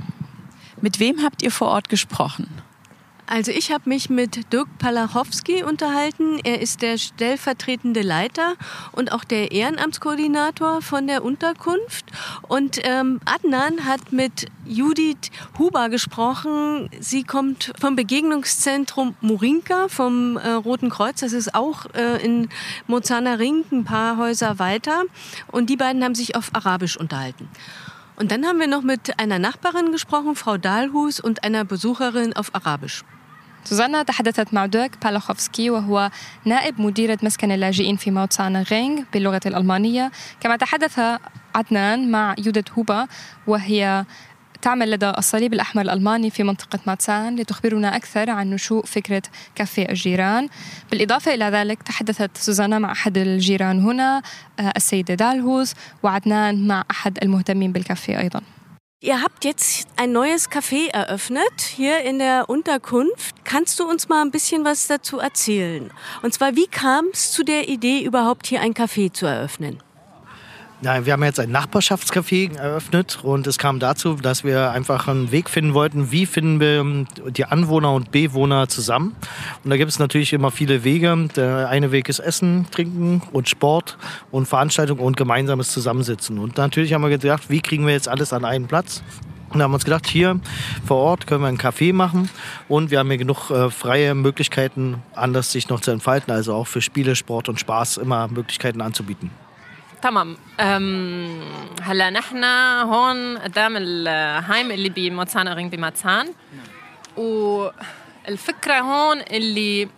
Mit 0.86 1.00
wem 1.00 1.16
habt 1.24 1.42
ihr 1.42 1.50
vor 1.50 1.68
Ort 1.76 1.88
gesprochen? 1.88 2.46
Also 3.25 3.51
ich 3.51 3.71
habe 3.71 3.87
mich 3.89 4.09
mit 4.09 4.51
Dirk 4.51 4.67
Palachowski 4.79 5.63
unterhalten. 5.63 6.39
Er 6.43 6.61
ist 6.61 6.81
der 6.81 6.97
stellvertretende 6.97 8.01
Leiter 8.01 8.55
und 8.91 9.11
auch 9.11 9.23
der 9.23 9.51
Ehrenamtskoordinator 9.51 10.81
von 10.81 11.07
der 11.07 11.23
Unterkunft. 11.23 12.05
Und 12.47 12.79
ähm, 12.83 13.21
Adnan 13.25 13.85
hat 13.85 14.11
mit 14.11 14.47
Judith 14.65 15.31
Huber 15.57 15.89
gesprochen. 15.89 16.89
Sie 16.99 17.23
kommt 17.23 17.71
vom 17.79 17.95
Begegnungszentrum 17.95 19.15
Murinka 19.21 19.87
vom 19.87 20.37
äh, 20.37 20.49
Roten 20.49 20.89
Kreuz. 20.89 21.21
Das 21.21 21.31
ist 21.31 21.55
auch 21.55 21.85
äh, 21.93 22.23
in 22.23 22.49
Mozana 22.87 23.35
Ring, 23.35 23.63
ein 23.71 23.85
paar 23.85 24.17
Häuser 24.17 24.59
weiter. 24.59 25.03
Und 25.47 25.69
die 25.69 25.77
beiden 25.77 26.03
haben 26.03 26.15
sich 26.15 26.35
auf 26.35 26.49
Arabisch 26.53 26.97
unterhalten. 26.97 27.47
Und 28.16 28.32
dann 28.32 28.44
haben 28.46 28.58
wir 28.58 28.66
noch 28.66 28.82
mit 28.82 29.18
einer 29.20 29.38
Nachbarin 29.38 29.92
gesprochen, 29.92 30.34
Frau 30.34 30.56
Dahlhus, 30.56 31.20
und 31.20 31.44
einer 31.44 31.64
Besucherin 31.64 32.32
auf 32.34 32.54
Arabisch. 32.54 33.04
سوزانا 33.64 34.02
تحدثت 34.02 34.54
مع 34.54 34.66
دوك 34.66 34.90
بالاخوفسكي 35.04 35.70
وهو 35.70 36.10
نائب 36.44 36.80
مديرة 36.80 37.18
مسكن 37.22 37.52
اللاجئين 37.52 37.96
في 37.96 38.10
موتسانا 38.10 38.62
غينغ 38.62 39.02
باللغة 39.12 39.40
الألمانية 39.46 40.12
كما 40.40 40.56
تحدث 40.56 41.00
عدنان 41.54 42.10
مع 42.10 42.34
يودت 42.38 42.70
هوبا 42.70 43.06
وهي 43.46 44.04
تعمل 44.62 44.90
لدى 44.90 45.10
الصليب 45.18 45.54
الأحمر 45.54 45.82
الألماني 45.82 46.30
في 46.30 46.42
منطقة 46.42 46.78
ماتسان 46.86 47.36
لتخبرنا 47.36 47.96
أكثر 47.96 48.30
عن 48.30 48.50
نشوء 48.50 48.84
فكرة 48.84 49.22
كافيه 49.54 49.88
الجيران 49.88 50.48
بالإضافة 50.90 51.34
إلى 51.34 51.44
ذلك 51.44 51.82
تحدثت 51.82 52.36
سوزانا 52.36 52.78
مع 52.78 52.92
أحد 52.92 53.18
الجيران 53.18 53.80
هنا 53.80 54.22
آه، 54.60 54.72
السيدة 54.76 55.14
دالهوز 55.14 55.74
وعدنان 56.02 56.66
مع 56.66 56.84
أحد 56.90 57.18
المهتمين 57.22 57.72
بالكافيه 57.72 58.20
أيضاً 58.20 58.40
Ihr 59.00 59.22
habt 59.22 59.44
jetzt 59.44 59.86
ein 59.94 60.10
neues 60.10 60.50
Café 60.50 60.88
eröffnet 60.88 61.60
hier 61.60 62.00
in 62.00 62.18
der 62.18 62.50
Unterkunft. 62.50 63.44
Kannst 63.44 63.78
du 63.78 63.88
uns 63.88 64.08
mal 64.08 64.22
ein 64.22 64.32
bisschen 64.32 64.64
was 64.64 64.88
dazu 64.88 65.20
erzählen? 65.20 65.92
Und 66.24 66.34
zwar, 66.34 66.56
wie 66.56 66.66
kam 66.66 67.04
es 67.12 67.30
zu 67.30 67.44
der 67.44 67.68
Idee, 67.68 68.02
überhaupt 68.02 68.48
hier 68.48 68.60
ein 68.60 68.74
Café 68.74 69.12
zu 69.12 69.26
eröffnen? 69.26 69.78
Ja, 70.83 71.05
wir 71.05 71.13
haben 71.13 71.23
jetzt 71.23 71.39
ein 71.39 71.49
Nachbarschaftscafé 71.49 72.57
eröffnet 72.57 73.19
und 73.23 73.47
es 73.47 73.57
kam 73.57 73.79
dazu, 73.79 74.15
dass 74.15 74.43
wir 74.43 74.71
einfach 74.71 75.07
einen 75.07 75.31
Weg 75.31 75.49
finden 75.49 75.73
wollten, 75.73 76.11
wie 76.11 76.25
finden 76.25 76.59
wir 76.59 76.81
ähm, 76.81 77.07
die 77.29 77.45
Anwohner 77.45 77.93
und 77.93 78.11
Bewohner 78.11 78.67
zusammen. 78.67 79.15
Und 79.63 79.69
da 79.69 79.77
gibt 79.77 79.89
es 79.89 79.97
natürlich 79.97 80.33
immer 80.33 80.51
viele 80.51 80.83
Wege. 80.83 81.29
Der 81.37 81.69
eine 81.69 81.93
Weg 81.93 82.09
ist 82.09 82.19
Essen, 82.19 82.67
Trinken 82.69 83.21
und 83.31 83.47
Sport 83.47 83.97
und 84.29 84.45
Veranstaltungen 84.45 84.99
und 84.99 85.15
gemeinsames 85.15 85.71
Zusammensitzen. 85.71 86.37
Und 86.37 86.57
natürlich 86.57 86.91
haben 86.91 87.01
wir 87.01 87.09
gedacht, 87.09 87.49
wie 87.49 87.61
kriegen 87.61 87.87
wir 87.87 87.93
jetzt 87.93 88.09
alles 88.09 88.33
an 88.33 88.43
einen 88.43 88.67
Platz? 88.67 89.03
Und 89.51 89.61
haben 89.61 89.73
uns 89.73 89.85
gedacht, 89.85 90.05
hier 90.07 90.41
vor 90.85 90.97
Ort 90.97 91.27
können 91.27 91.43
wir 91.43 91.47
ein 91.47 91.59
Café 91.59 91.93
machen 91.93 92.29
und 92.67 92.91
wir 92.91 92.99
haben 92.99 93.07
hier 93.07 93.19
genug 93.19 93.51
äh, 93.51 93.69
freie 93.69 94.15
Möglichkeiten, 94.15 95.01
anders 95.15 95.49
sich 95.53 95.69
noch 95.69 95.79
zu 95.79 95.91
entfalten, 95.91 96.33
also 96.33 96.53
auch 96.55 96.67
für 96.67 96.81
Spiele, 96.81 97.15
Sport 97.15 97.47
und 97.47 97.57
Spaß 97.57 97.97
immer 97.97 98.27
Möglichkeiten 98.27 98.81
anzubieten. 98.81 99.29
تمام. 100.03 100.37
هلا 101.81 102.09
نحن 102.09 102.43
هون 102.83 103.37
قدام 103.37 103.77
الهايم 103.77 104.71
اللي 104.71 104.89
بموتسانا 104.89 105.53
رينج 105.53 105.75
بماتسان. 105.75 106.33
والفكرة 107.17 108.79
هون 108.79 109.21
اللي 109.21 109.89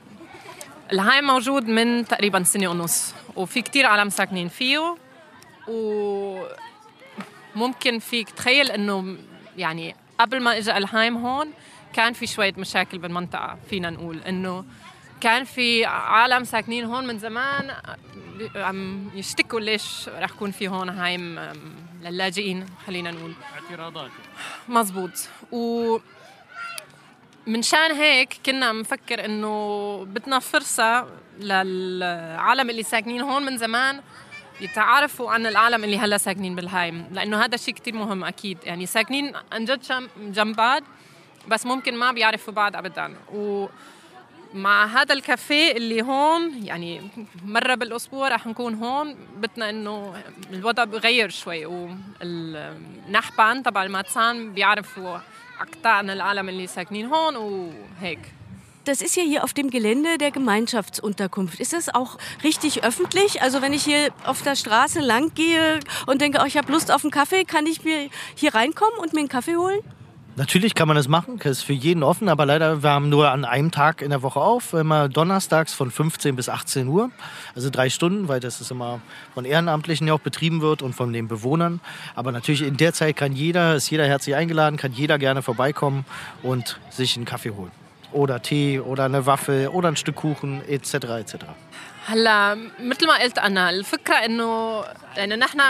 الهايم 0.91 1.23
موجود 1.23 1.67
من 1.67 2.05
تقريبا 2.07 2.43
سنة 2.43 2.67
ونص 2.67 3.13
وفي 3.35 3.61
كتير 3.61 3.85
عالم 3.85 4.09
ساكنين 4.09 4.47
فيه. 4.47 4.97
وممكن 7.55 7.99
فيك 7.99 8.29
تخيل 8.29 8.71
إنه 8.71 9.17
يعني 9.57 9.95
قبل 10.19 10.41
ما 10.41 10.57
اجى 10.57 10.77
الهايم 10.77 11.17
هون 11.17 11.51
كان 11.93 12.13
في 12.13 12.27
شوية 12.27 12.53
مشاكل 12.57 12.97
بالمنطقة 12.97 13.57
فينا 13.69 13.89
نقول 13.89 14.19
إنه 14.19 14.65
كان 15.21 15.43
في 15.43 15.85
عالم 15.85 16.43
ساكنين 16.43 16.85
هون 16.85 17.07
من 17.07 17.19
زمان. 17.19 17.71
عم 18.55 19.09
يشتكوا 19.15 19.59
ليش 19.59 20.09
رح 20.09 20.29
يكون 20.29 20.51
في 20.51 20.67
هون 20.67 20.89
هايم 20.89 21.39
للاجئين 22.01 22.65
خلينا 22.87 23.11
نقول. 23.11 23.33
اعتراضات 23.53 24.11
مزبوط. 24.69 25.11
و 25.51 25.97
منشان 27.47 27.91
هيك 27.91 28.37
كنا 28.45 28.65
عم 28.65 28.79
نفكر 28.79 29.25
إنه 29.25 30.05
بدنا 30.05 30.39
فرصة 30.39 31.07
للعالم 31.39 32.69
اللي 32.69 32.83
ساكنين 32.83 33.21
هون 33.21 33.45
من 33.45 33.57
زمان 33.57 34.01
يتعرفوا 34.61 35.31
عن 35.31 35.45
العالم 35.45 35.83
اللي 35.83 35.97
هلا 35.97 36.17
ساكنين 36.17 36.55
بالهايم. 36.55 37.07
لأنه 37.11 37.45
هذا 37.45 37.57
شيء 37.57 37.73
كتير 37.73 37.95
مهم 37.95 38.23
أكيد. 38.23 38.57
يعني 38.63 38.85
ساكنين 38.85 39.33
عن 39.51 39.65
جد 39.65 39.81
جنب 40.17 40.55
بعض 40.55 40.83
بس 41.47 41.65
ممكن 41.65 41.95
ما 41.95 42.11
بيعرفوا 42.11 42.53
بعض 42.53 42.75
ابدا. 42.75 43.15
و 43.33 43.67
مع 44.54 44.86
هذا 44.86 45.14
الكافيه 45.14 45.72
اللي 45.72 46.02
هون 46.02 46.66
يعني 46.66 47.00
مرة 47.44 47.74
بالأسبوع 47.74 48.28
رح 48.28 48.46
نكون 48.46 48.74
هون 48.74 49.16
بدنا 49.36 49.70
إنه 49.70 50.22
الوضع 50.52 50.84
بغير 50.84 51.30
شوي 51.30 51.66
والنحبان 51.66 53.62
تبع 53.62 53.82
الماتسان 53.82 54.52
بيعرفوا 54.52 55.18
أكثر 55.60 55.88
عن 55.88 56.10
العالم 56.10 56.48
اللي 56.48 56.66
ساكنين 56.66 57.06
هون 57.06 57.36
وهيك 57.36 58.18
Das 58.86 59.02
ist 59.02 59.14
ja 59.14 59.22
hier 59.22 59.44
auf 59.44 59.52
dem 59.52 59.68
Gelände 59.68 60.16
der 60.16 60.30
Gemeinschaftsunterkunft. 60.30 61.60
Ist 61.60 61.74
das 61.74 61.94
auch 61.94 62.16
richtig 62.42 62.82
öffentlich? 62.82 63.42
Also 63.42 63.60
wenn 63.60 63.74
ich 63.74 63.84
hier 63.84 64.08
auf 64.24 64.40
der 64.40 64.56
Straße 64.56 65.00
lang 65.00 65.34
gehe 65.34 65.80
und 66.06 66.22
denke, 66.22 66.38
oh, 66.40 66.46
ich 66.46 66.56
habe 66.56 66.72
Lust 66.72 66.90
auf 66.90 67.04
einen 67.04 67.10
Kaffee, 67.10 67.44
kann 67.44 67.66
ich 67.66 67.84
mir 67.84 68.08
hier 68.34 68.54
reinkommen 68.54 68.98
und 68.98 69.12
mir 69.12 69.20
einen 69.20 69.28
Kaffee 69.28 69.56
holen? 69.56 69.80
Natürlich 70.36 70.74
kann 70.74 70.88
man 70.88 70.96
das 70.96 71.08
machen, 71.08 71.38
das 71.42 71.58
ist 71.58 71.62
für 71.64 71.72
jeden 71.72 72.02
offen, 72.02 72.28
aber 72.28 72.46
leider, 72.46 72.82
wir 72.82 72.90
haben 72.90 73.08
nur 73.08 73.30
an 73.30 73.44
einem 73.44 73.70
Tag 73.72 74.00
in 74.00 74.10
der 74.10 74.22
Woche 74.22 74.40
auf, 74.40 74.72
immer 74.72 75.08
donnerstags 75.08 75.74
von 75.74 75.90
15 75.90 76.36
bis 76.36 76.48
18 76.48 76.86
Uhr, 76.86 77.10
also 77.54 77.68
drei 77.68 77.90
Stunden, 77.90 78.28
weil 78.28 78.40
das 78.40 78.60
ist 78.60 78.70
immer 78.70 79.00
von 79.34 79.44
Ehrenamtlichen 79.44 80.06
ja 80.06 80.14
auch 80.14 80.20
betrieben 80.20 80.62
wird 80.62 80.82
und 80.82 80.94
von 80.94 81.12
den 81.12 81.28
Bewohnern. 81.28 81.80
Aber 82.14 82.32
natürlich 82.32 82.62
in 82.62 82.76
der 82.76 82.94
Zeit 82.94 83.16
kann 83.16 83.32
jeder, 83.32 83.74
ist 83.74 83.90
jeder 83.90 84.06
herzlich 84.06 84.34
eingeladen, 84.36 84.78
kann 84.78 84.92
jeder 84.92 85.18
gerne 85.18 85.42
vorbeikommen 85.42 86.06
und 86.42 86.78
sich 86.90 87.16
einen 87.16 87.26
Kaffee 87.26 87.50
holen. 87.50 87.72
Oder 88.12 88.40
Tee 88.40 88.80
oder 88.80 89.04
eine 89.04 89.26
Waffel 89.26 89.68
oder 89.68 89.88
ein 89.88 89.96
Stück 89.96 90.16
Kuchen 90.16 90.62
etc. 90.66 90.94
etc. 90.94 91.36
هلا 92.06 92.54
مثل 92.80 93.06
ما 93.06 93.22
قلت 93.22 93.38
انا 93.38 93.70
الفكره 93.70 94.14
انه 94.14 94.80
يعني 95.16 95.36
نحن 95.36 95.60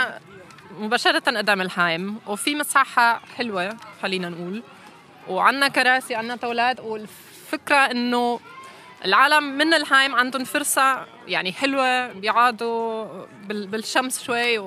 مباشرة 0.78 1.18
قدام 1.38 1.60
الهايم 1.60 2.18
وفي 2.26 2.54
مساحة 2.54 3.20
حلوة 3.36 3.76
خلينا 4.02 4.28
نقول. 4.28 4.62
وعندنا 5.28 5.68
كراسي 5.68 6.14
عندنا 6.14 6.36
طاولات 6.36 6.80
والفكرة 6.80 7.76
إنه 7.76 8.40
العالم 9.04 9.44
من 9.44 9.74
الهايم 9.74 10.14
عندهم 10.14 10.44
فرصة 10.44 11.06
يعني 11.28 11.52
حلوة 11.52 12.12
بيقعدوا 12.12 13.04
بال- 13.44 13.66
بالشمس 13.66 14.22
شوي 14.22 14.58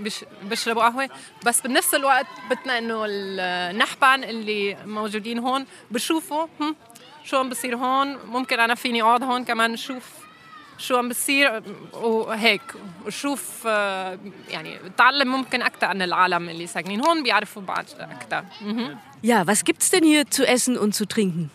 بش 0.00 0.24
بيشربوا 0.42 0.82
قهوة. 0.82 1.08
بس 1.46 1.60
بنفس 1.60 1.94
الوقت 1.94 2.26
بدنا 2.50 2.78
إنه 2.78 3.04
النحبان 3.08 4.24
اللي 4.24 4.76
موجودين 4.86 5.38
هون 5.38 5.66
بشوفوا 5.90 6.46
شو 7.24 7.36
عم 7.38 7.48
بصير 7.48 7.76
هون؟ 7.76 8.16
ممكن 8.26 8.60
أنا 8.60 8.74
فيني 8.74 9.02
أقعد 9.02 9.22
هون 9.22 9.44
كمان 9.44 9.70
نشوف 9.72 10.23
شو 10.77 10.97
عم 10.97 11.09
بصير 11.09 11.63
وهيك 11.93 12.61
وشوف 13.05 13.63
آه، 13.67 14.19
يعني 14.49 14.79
تعلم 14.97 15.27
ممكن 15.27 15.61
اكثر 15.61 15.85
عن 15.85 16.01
العالم 16.01 16.49
اللي 16.49 16.67
ساكنين 16.67 17.01
هون 17.05 17.23
بيعرفوا 17.23 17.61
بعض 17.61 17.85
اكثر 17.99 18.43
Ja, 19.21 19.45
was 19.45 19.65
gibt's 19.65 19.89
denn 19.91 20.03
hier 20.03 20.31
zu 20.31 20.47
essen 20.47 20.77
und 20.77 20.95
zu 20.95 21.05
trinken? 21.05 21.51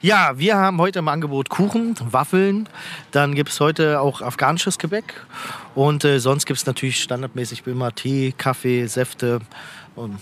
Ja, 0.00 0.38
wir 0.38 0.56
haben 0.56 0.78
heute 0.78 0.98
im 0.98 1.08
Angebot 1.08 1.48
Kuchen, 1.48 1.94
Waffeln. 2.10 2.68
Dann 3.12 3.34
gibt 3.34 3.50
es 3.50 3.60
heute 3.60 4.00
auch 4.00 4.20
afghanisches 4.20 4.78
Gebäck. 4.78 5.24
Und 5.74 6.04
äh, 6.04 6.18
sonst 6.18 6.44
gibt 6.44 6.58
es 6.58 6.66
natürlich 6.66 7.00
standardmäßig 7.00 7.66
immer 7.66 7.94
Tee, 7.94 8.34
Kaffee, 8.36 8.86
Säfte 8.86 9.40
und 9.94 10.18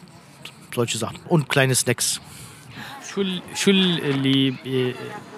solche 0.74 0.98
Sachen. 0.98 1.18
Und 1.26 1.48
kleine 1.48 1.74
Snacks. 1.74 2.20
شو 3.17 3.21
ال- 3.21 3.41
شو 3.55 3.71
ال- 3.71 4.05
اللي 4.09 4.53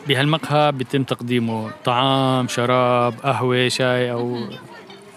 بهالمقهى 0.07 0.71
بيتم 0.71 1.03
تقديمه؟ 1.03 1.71
طعام 1.85 2.47
شراب 2.47 3.13
قهوة 3.23 3.67
شاي 3.67 4.11
أو 4.11 4.37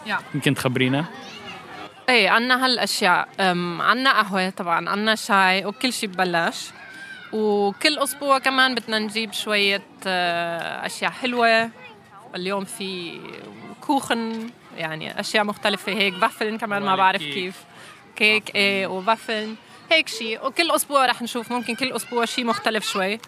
يا. 0.06 0.18
يمكن 0.34 0.54
تخبرينا؟ 0.54 1.04
إيه 2.08 2.30
عنا 2.30 2.64
هالأشياء. 2.64 3.28
عنا 3.80 4.12
قهوة 4.22 4.50
طبعا 4.50 4.88
عنا 4.90 5.14
شاي 5.14 5.64
وكل 5.66 5.92
شيء 5.92 6.08
ببلاش. 6.08 6.70
وكل 7.32 7.98
أسبوع 7.98 8.38
كمان 8.38 8.74
بدنا 8.74 8.98
نجيب 8.98 9.32
شوية 9.32 9.82
آه، 10.06 10.86
أشياء 10.86 11.10
حلوة. 11.10 11.70
اليوم 12.34 12.64
في 12.64 13.18
كوخن 13.80 14.50
يعني 14.78 15.20
أشياء 15.20 15.44
مختلفة 15.44 15.92
هيك. 15.92 16.14
بافلن 16.14 16.58
كمان 16.58 16.82
ما 16.82 16.96
بعرف. 16.96 17.22
كيف. 17.22 17.56
كيك 18.16 18.54
إيه 18.54 18.86
وبافلن. 18.86 19.54
هيك 19.91 20.07
شيء 20.07 20.45
وكل 20.47 20.71
اسبوع 20.71 21.05
رح 21.05 21.21
نشوف 21.21 21.51
ممكن 21.51 21.75
كل 21.75 21.91
اسبوع 21.91 22.25
شيء 22.25 22.45
مختلف 22.45 22.89
شوي 22.89 23.19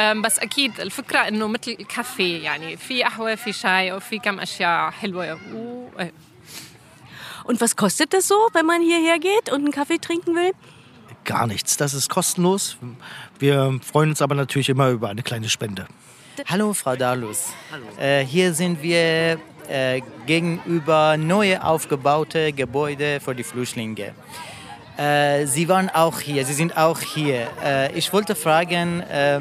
أم، 0.00 0.22
بس 0.22 0.38
اكيد 0.38 0.80
الفكره 0.80 1.18
انه 1.18 1.48
مثل 1.48 1.76
الكافيه 1.80 2.44
يعني 2.44 2.76
في 2.76 3.02
قهوه 3.04 3.34
في 3.34 3.52
شاي 3.52 3.92
وفي 3.92 4.18
كم 4.18 4.40
اشياء 4.40 4.90
حلوه 4.90 5.38
و... 5.54 5.88
إيه. 6.00 6.12
Und 7.46 7.60
was 7.60 7.76
kostet 7.76 8.14
das 8.14 8.26
so, 8.26 8.38
wenn 8.54 8.64
man 8.66 8.80
hierher 8.80 9.18
geht 9.18 9.46
und 9.52 9.60
einen 9.64 9.70
Kaffee 9.70 9.98
trinken 9.98 10.34
will? 10.34 10.52
Gar 11.24 11.46
nichts. 11.46 11.76
Das 11.76 11.92
ist 11.92 12.08
kostenlos. 12.08 12.78
Wir 13.38 13.78
freuen 13.90 14.08
uns 14.10 14.22
aber 14.22 14.34
natürlich 14.34 14.70
immer 14.70 14.88
über 14.88 15.08
eine 15.10 15.22
kleine 15.22 15.48
Spende. 15.50 15.86
Hallo, 16.46 16.72
Frau 16.72 16.96
Dalus. 16.96 17.40
Äh, 17.98 18.24
hier 18.24 18.54
sind 18.54 18.82
wir 18.82 19.38
äh, 19.68 20.00
gegenüber 20.26 21.16
neu 21.18 21.58
aufgebaute 21.58 22.52
Gebäude 22.52 23.20
für 23.20 23.34
die 23.34 23.44
Flüchtlinge. 23.44 24.14
Äh, 24.99 25.45
Sie 25.45 25.69
waren 25.69 25.89
auch 25.89 26.19
hier, 26.19 26.45
Sie 26.45 26.53
sind 26.53 26.75
auch 26.77 26.99
hier. 26.99 27.47
Äh, 27.63 27.93
ich 27.93 28.11
wollte 28.11 28.35
fragen, 28.35 28.99
äh, 29.01 29.39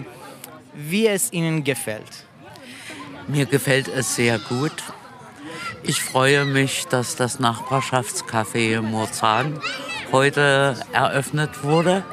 wie 0.75 1.09
es 1.09 1.33
Ihnen 1.33 1.65
gefällt. 1.65 2.25
Mir 3.27 3.47
gefällt 3.47 3.89
es 3.89 4.15
sehr 4.15 4.39
gut. 4.39 4.73
Ich 5.83 6.01
freue 6.01 6.45
mich, 6.45 6.87
dass 6.87 7.17
das 7.17 7.41
Nachbarschaftscafé 7.41 8.81
Murzahn 8.81 9.61
heute 10.13 10.77
eröffnet 10.93 11.65
wurde 11.65 12.05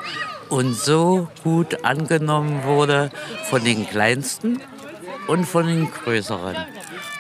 und 0.50 0.74
so 0.74 1.28
gut 1.44 1.86
angenommen 1.86 2.64
wurde 2.64 3.12
von 3.50 3.64
den 3.64 3.88
Kleinsten 3.88 4.62
und 5.28 5.46
von 5.46 5.68
den 5.68 5.92
Größeren. 5.92 6.56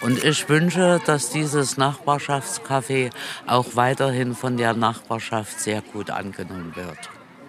Und 0.04 0.24
ich 0.24 0.48
wünsche, 0.48 1.00
dass 1.04 1.30
dieses 1.30 1.78
Nachbarschaftscafé 1.78 3.10
auch 3.46 3.66
weiterhin 3.74 4.34
von 4.34 4.56
der 4.56 4.74
Nachbarschaft 4.74 5.60
sehr 5.60 5.82
gut 5.82 6.10
angenommen 6.10 6.74
wird. 6.74 6.98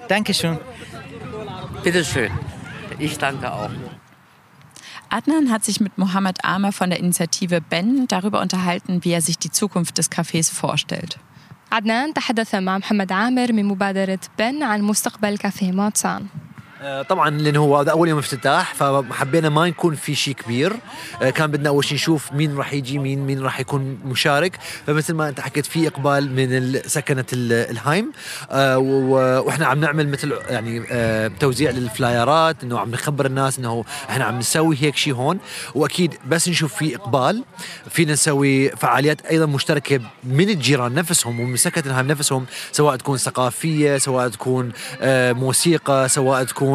Dankeschön. 0.08 0.60
Bitteschön. 1.84 2.32
Ich 3.00 3.18
danke 3.18 3.52
auch. 3.52 3.70
Adnan 5.10 5.52
hat 5.52 5.66
sich 5.66 5.82
mit 5.82 5.98
Mohammed 5.98 6.46
Amer 6.46 6.72
von 6.72 6.90
der 6.90 7.00
Initiative 7.00 7.60
Ben 7.62 8.08
darüber 8.08 8.42
unterhalten, 8.42 9.04
wie 9.04 9.12
er 9.12 9.22
sich 9.22 9.38
die 9.38 9.52
Zukunft 9.52 9.98
des 9.98 10.12
Cafés 10.12 10.52
vorstellt. 10.52 11.20
عدنان 11.72 12.14
تحدث 12.14 12.56
مع 12.56 12.78
محمد 12.78 13.12
عامر 13.12 13.54
من 13.54 13.66
مبادرة 13.66 14.20
بن 14.40 14.64
عن 14.64 14.82
مستقبل 14.82 15.38
كافيه 15.38 15.72
ماتسان 15.72 16.22
آه، 16.22 16.55
طبعا 17.09 17.31
لأنه 17.31 17.61
هو 17.61 17.77
هذا 17.77 17.91
أول 17.91 18.09
يوم 18.09 18.19
افتتاح 18.19 18.75
فحبينا 18.75 19.49
ما 19.49 19.67
يكون 19.67 19.95
في 19.95 20.15
شيء 20.15 20.35
كبير. 20.35 20.73
آه، 21.23 21.31
كان 21.31 21.51
بدنا 21.51 21.69
أول 21.69 21.85
شيء 21.85 21.95
نشوف 21.95 22.33
مين 22.33 22.57
راح 22.57 22.73
يجي 22.73 22.99
مين 22.99 23.27
مين 23.27 23.43
راح 23.43 23.61
يكون 23.61 23.99
مشارك. 24.05 24.59
فمثل 24.87 25.15
ما 25.15 25.29
أنت 25.29 25.41
حكيت 25.41 25.67
في 25.67 25.89
إقبال 25.89 26.31
من 26.33 26.81
سكنة 26.87 27.25
ال- 27.33 27.71
الهايم. 27.71 28.13
آه، 28.51 28.79
وإحنا 28.79 29.67
عم 29.67 29.81
نعمل 29.81 30.09
مثل 30.09 30.33
يعني 30.49 30.83
آه، 30.91 31.31
توزيع 31.41 31.71
للفلايرات 31.71 32.63
إنه 32.63 32.79
عم 32.79 32.91
نخبر 32.91 33.27
الناس 33.27 33.59
إنه 33.59 33.85
إحنا 34.11 34.25
عم 34.25 34.39
نسوي 34.39 34.77
هيك 34.81 34.97
شيء 34.97 35.15
هون. 35.15 35.39
وأكيد 35.75 36.15
بس 36.29 36.49
نشوف 36.49 36.75
في 36.75 36.97
إقبال. 36.97 37.45
فينا 37.91 38.13
نسوي 38.13 38.69
فعاليات 38.71 39.27
أيضا 39.27 39.47
مشتركة 39.47 40.01
من 40.25 40.49
الجيران 40.51 40.95
نفسهم 40.95 41.41
ومن 41.41 41.57
سكنة 41.57 41.85
الهايم 41.87 42.07
نفسهم 42.07 42.47
سواء 42.73 42.97
تكون 42.97 43.17
ثقافية 43.19 43.99
سواء 43.99 44.29
تكون 44.29 44.73
آه، 45.01 45.33
موسيقى 45.33 46.09
سواء 46.09 46.45
تكون 46.45 46.66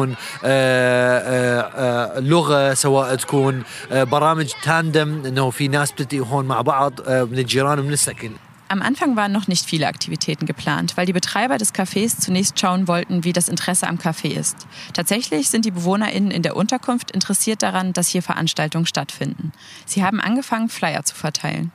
آه، 0.43 1.19
آه، 1.19 2.17
آه، 2.17 2.19
لغه 2.19 2.73
سواء 2.73 3.15
تكون 3.15 3.63
آه، 3.91 4.03
برامج 4.03 4.51
تاندم 4.63 5.25
انه 5.25 5.49
في 5.49 5.67
ناس 5.67 5.91
بتلتقي 5.91 6.19
هون 6.19 6.45
مع 6.45 6.61
بعض 6.61 6.93
آه، 7.07 7.23
من 7.23 7.39
الجيران 7.39 7.79
ومن 7.79 7.93
السكن 7.93 8.31
Am 8.69 8.81
Anfang 8.81 9.15
waren 9.15 9.31
noch 9.31 9.47
nicht 9.47 9.65
viele 9.65 9.87
Aktivitäten 9.87 10.45
geplant, 10.45 10.97
weil 10.97 11.05
die 11.05 11.13
Betreiber 11.13 11.57
des 11.57 11.73
Cafés 11.73 12.19
zunächst 12.19 12.59
schauen 12.59 12.89
wollten, 12.89 13.23
wie 13.23 13.31
das 13.31 13.47
Interesse 13.47 13.87
am 13.87 13.97
Café 13.97 14.27
ist. 14.27 14.57
Tatsächlich 14.91 15.49
sind 15.49 15.63
die 15.63 15.71
BewohnerInnen 15.71 16.31
in 16.31 16.41
der 16.41 16.57
Unterkunft 16.57 17.11
interessiert 17.11 17.63
daran, 17.63 17.93
dass 17.93 18.09
hier 18.09 18.21
Veranstaltungen 18.21 18.85
stattfinden. 18.85 19.53
Sie 19.85 20.03
haben 20.03 20.19
angefangen, 20.19 20.67
Flyer 20.67 21.03
zu 21.05 21.15
verteilen. 21.15 21.71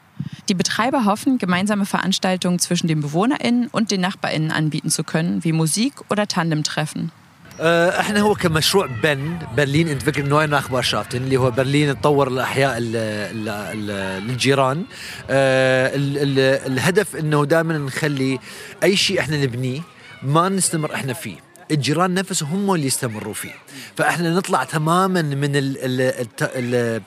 Die 0.51 0.55
Betreiber 0.55 1.07
hoffen, 1.07 1.39
gemeinsame 1.39 1.87
Veranstaltungen 1.87 2.59
zwischen 2.59 2.89
den 2.89 3.01
BewohnerInnen 3.01 3.69
und 3.69 3.91
den 3.91 4.03
NachbarInnen 4.03 4.51
anbieten 4.51 4.91
zu 4.91 5.03
können, 5.03 5.43
wie 5.45 5.53
Musik 5.53 5.95
oder 6.11 6.29
Tandemtreffen. 6.29 7.11
آه، 7.62 8.00
إحنا 8.00 8.20
هو 8.20 8.36
كمشروع 8.36 8.86
بن 8.86 9.38
برلين 9.58 9.88
انت 9.88 10.20
نوع 10.20 10.46
نخبرشافتن 10.46 11.18
اللي 11.24 11.38
هو 11.38 11.52
برلين 11.52 12.02
تطور 12.02 12.28
الأحياء 12.28 12.78
ال- 12.78 12.96
ال- 12.96 13.50
ال- 13.50 14.28
للجيران 14.28 14.84
آه، 15.30 15.96
ال- 15.96 16.18
ال- 16.18 16.72
الهدف 16.72 17.16
إنه 17.16 17.46
دائما 17.46 17.78
نخلي 17.78 18.40
أي 18.84 18.96
شيء 18.98 19.20
إحنا 19.20 19.44
نبنيه 19.44 19.82
ما 20.24 20.50
نستمر 20.50 20.94
إحنا 20.94 21.14
فيه. 21.14 21.47
الجيران 21.72 22.14
نفسهم 22.14 22.50
هم 22.70 22.76
اللي 22.76 22.88
يستمروا 22.88 23.34
فيه. 23.34 23.54
فإحنا 23.98 24.30
نطلع 24.36 24.64
تماما 24.64 25.22
من 25.22 25.56
ال 25.56 25.78
ال 25.78 26.02
الت- 26.02 26.52
ال 26.56 27.02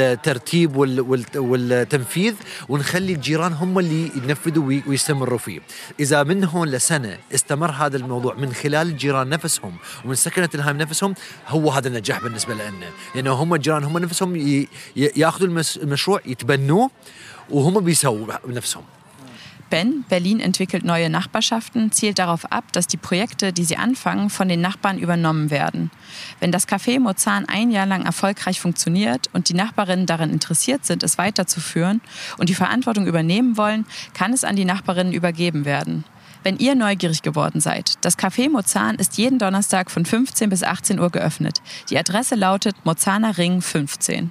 الترتيب 0.00 0.76
وال- 0.76 1.00
وال- 1.00 1.24
والتنفيذ 1.38 2.34
ونخلي 2.68 3.12
الجيران 3.12 3.52
هم 3.52 3.78
اللي 3.78 4.10
ينفذوا 4.16 4.64
وي- 4.64 4.82
ويستمروا 4.86 5.38
فيه. 5.38 5.60
إذا 6.00 6.22
من 6.22 6.44
هون 6.44 6.68
لسنة 6.68 7.18
استمر 7.34 7.70
هذا 7.70 7.96
الموضوع 7.96 8.34
من 8.34 8.52
خلال 8.52 8.88
الجيران 8.88 9.28
نفسهم 9.28 9.76
ومن 10.04 10.14
سكنة 10.14 10.48
الهام 10.54 10.76
نفسهم 10.78 11.14
هو 11.48 11.70
هذا 11.70 11.88
النجاح 11.88 12.22
بالنسبة 12.22 12.54
لنا 12.54 12.72
لأنه 13.14 13.32
هم 13.32 13.54
الجيران 13.54 13.84
هم 13.84 13.98
نفسهم 13.98 14.36
ياخذوا 14.96 15.62
المشروع 15.76 16.20
يتبنوه 16.26 16.90
وهم 17.50 17.80
بيسووا 17.80 18.26
بنفسهم. 18.46 18.82
Ben, 19.68 20.04
Berlin 20.08 20.38
entwickelt 20.38 20.84
neue 20.84 21.10
Nachbarschaften, 21.10 21.90
zielt 21.90 22.18
darauf 22.18 22.50
ab, 22.52 22.72
dass 22.72 22.86
die 22.86 22.96
Projekte, 22.96 23.52
die 23.52 23.64
sie 23.64 23.76
anfangen, 23.76 24.30
von 24.30 24.48
den 24.48 24.60
Nachbarn 24.60 24.98
übernommen 24.98 25.50
werden. 25.50 25.90
Wenn 26.38 26.52
das 26.52 26.68
Café 26.68 27.00
Mozan 27.00 27.46
ein 27.48 27.70
Jahr 27.70 27.86
lang 27.86 28.04
erfolgreich 28.04 28.60
funktioniert 28.60 29.28
und 29.32 29.48
die 29.48 29.54
Nachbarinnen 29.54 30.06
daran 30.06 30.30
interessiert 30.30 30.86
sind, 30.86 31.02
es 31.02 31.18
weiterzuführen 31.18 32.00
und 32.38 32.48
die 32.48 32.54
Verantwortung 32.54 33.06
übernehmen 33.06 33.56
wollen, 33.56 33.86
kann 34.14 34.32
es 34.32 34.44
an 34.44 34.56
die 34.56 34.64
Nachbarinnen 34.64 35.12
übergeben 35.12 35.64
werden. 35.64 36.04
Wenn 36.44 36.58
ihr 36.58 36.76
neugierig 36.76 37.22
geworden 37.22 37.60
seid, 37.60 37.94
das 38.02 38.16
Café 38.16 38.48
Mozan 38.48 38.94
ist 38.94 39.18
jeden 39.18 39.40
Donnerstag 39.40 39.90
von 39.90 40.06
15 40.06 40.48
bis 40.48 40.62
18 40.62 41.00
Uhr 41.00 41.10
geöffnet. 41.10 41.60
Die 41.90 41.98
Adresse 41.98 42.36
lautet 42.36 42.76
Mozaner 42.84 43.36
Ring 43.36 43.60
15. 43.60 44.30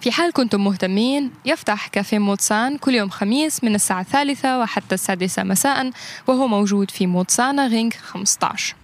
في 0.00 0.12
حال 0.12 0.32
كنتم 0.32 0.64
مهتمين 0.64 1.30
يفتح 1.44 1.86
كافيه 1.86 2.18
موتسان 2.18 2.78
كل 2.78 2.94
يوم 2.94 3.10
خميس 3.10 3.64
من 3.64 3.74
الساعة 3.74 4.00
الثالثة 4.00 4.60
وحتى 4.60 4.94
السادسة 4.94 5.42
مساء 5.42 5.90
وهو 6.26 6.46
موجود 6.46 6.90
في 6.90 7.06
موتسانا 7.06 7.66
رينج 7.66 7.92
15 7.94 8.74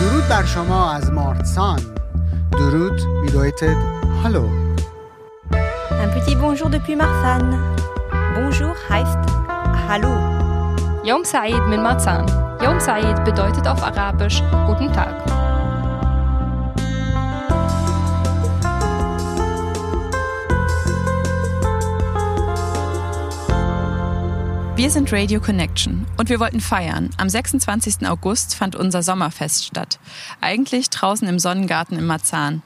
درود 0.00 0.28
بر 0.28 0.46
شما 0.46 0.96
از 0.96 1.10
مارتسان 1.10 1.94
درود 2.52 3.00
bedeutet 3.26 3.76
Hallo. 4.24 4.44
Un 6.04 6.08
petit 6.16 6.34
bonjour 6.34 6.68
depuis 6.76 6.96
Marsan. 6.96 7.44
Bonjour 8.36 8.74
heißt 8.90 9.22
Hallo. 9.88 10.14
يوم 11.04 11.24
سعيد 11.24 11.62
من 11.62 11.82
ماتسان. 11.82 12.26
يوم 12.62 12.78
سعيد 12.78 13.16
bedeutet 13.16 13.66
auf 13.68 13.82
Arabisch 13.82 14.42
Guten 14.66 14.92
Tag. 14.92 15.47
Wir 24.78 24.90
sind 24.90 25.12
Radio 25.12 25.40
Connection 25.40 26.06
und 26.18 26.28
wir 26.28 26.38
wollten 26.38 26.60
feiern. 26.60 27.10
Am 27.16 27.28
26. 27.28 28.06
August 28.06 28.54
fand 28.54 28.76
unser 28.76 29.02
Sommerfest 29.02 29.64
statt. 29.64 29.98
Eigentlich 30.40 30.88
draußen 30.88 31.26
im 31.26 31.40
Sonnengarten 31.40 31.98
in 31.98 32.06
Marzahn. 32.06 32.62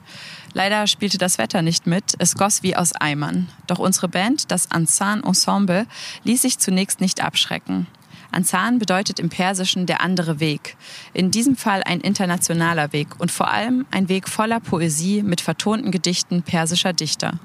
Leider 0.52 0.86
spielte 0.86 1.16
das 1.16 1.38
Wetter 1.38 1.62
nicht 1.62 1.86
mit, 1.86 2.12
es 2.18 2.34
goss 2.34 2.62
wie 2.62 2.76
aus 2.76 2.92
Eimern. 2.92 3.48
Doch 3.66 3.78
unsere 3.78 4.08
Band, 4.08 4.50
das 4.50 4.70
Ansan 4.70 5.24
Ensemble, 5.24 5.86
ließ 6.24 6.42
sich 6.42 6.58
zunächst 6.58 7.00
nicht 7.00 7.24
abschrecken. 7.24 7.86
Ansan 8.30 8.78
bedeutet 8.78 9.18
im 9.18 9.30
Persischen 9.30 9.86
der 9.86 10.02
andere 10.02 10.38
Weg. 10.38 10.76
In 11.14 11.30
diesem 11.30 11.56
Fall 11.56 11.82
ein 11.82 12.02
internationaler 12.02 12.92
Weg 12.92 13.18
und 13.20 13.30
vor 13.30 13.50
allem 13.50 13.86
ein 13.90 14.10
Weg 14.10 14.28
voller 14.28 14.60
Poesie 14.60 15.22
mit 15.22 15.40
vertonten 15.40 15.90
Gedichten 15.90 16.42
persischer 16.42 16.92
Dichter. 16.92 17.38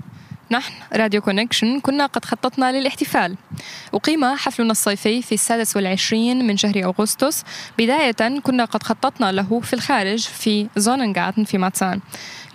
نحن 0.51 0.73
راديو 0.93 1.21
كونكشن 1.21 1.79
كنا 1.79 2.05
قد 2.05 2.25
خططنا 2.25 2.71
للاحتفال. 2.71 3.35
أقيم 3.93 4.25
حفلنا 4.25 4.71
الصيفي 4.71 5.21
في 5.21 5.31
السادس 5.31 5.75
والعشرين 5.75 6.47
من 6.47 6.57
شهر 6.57 6.83
أغسطس. 6.83 7.43
بداية 7.77 8.39
كنا 8.43 8.65
قد 8.65 8.83
خططنا 8.83 9.31
له 9.31 9.59
في 9.59 9.73
الخارج 9.73 10.19
في 10.19 10.67
زوننغاتن 10.75 11.43
في 11.43 11.57
ماتسان. 11.57 11.99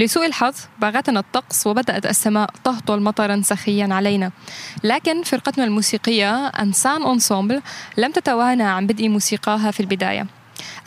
لسوء 0.00 0.26
الحظ 0.26 0.54
باغتنا 0.80 1.20
الطقس 1.20 1.66
وبدأت 1.66 2.06
السماء 2.06 2.50
تهطل 2.64 3.00
مطرا 3.00 3.40
سخيا 3.44 3.88
علينا. 3.90 4.30
لكن 4.84 5.22
فرقتنا 5.22 5.64
الموسيقية 5.64 6.46
أنسان 6.46 7.02
أنسومبل 7.02 7.62
لم 7.96 8.12
تتوانى 8.12 8.62
عن 8.62 8.86
بدء 8.86 9.08
موسيقاها 9.08 9.70
في 9.70 9.80
البداية. 9.80 10.26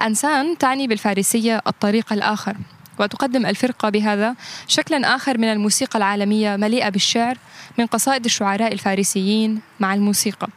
أنسان 0.01 0.57
تعني 0.57 0.87
بالفارسية 0.87 1.61
الطريق 1.67 2.13
الآخر. 2.13 2.55
وتقدم 2.99 3.45
الفرقة 3.45 3.89
بهذا 3.89 4.35
شكلا 4.67 5.15
آخر 5.15 5.37
من 5.37 5.51
الموسيقى 5.51 5.97
العالمية 5.97 6.55
مليئة 6.55 6.89
بالشعر 6.89 7.37
من 7.77 7.85
قصائد 7.85 8.25
الشعراء 8.25 8.73
الفارسيين 8.73 9.61
مع 9.79 9.93
الموسيقى. 9.93 10.47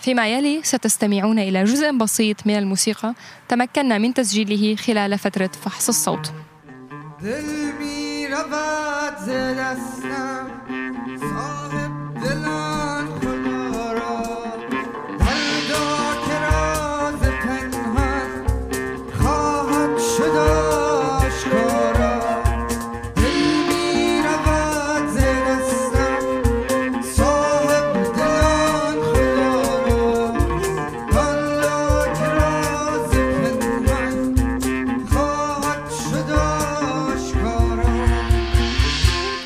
فيما 0.00 0.28
يلي 0.28 0.60
ستستمعون 0.62 1.38
إلى 1.38 1.64
جزء 1.64 1.92
بسيط 1.92 2.46
من 2.46 2.58
الموسيقى 2.58 3.14
تمكنا 3.48 3.98
من 3.98 4.14
تسجيله 4.14 4.76
خلال 4.76 5.18
فترة 5.18 5.50
فحص 5.64 5.88
الصوت. 5.88 6.32
دل 7.20 7.64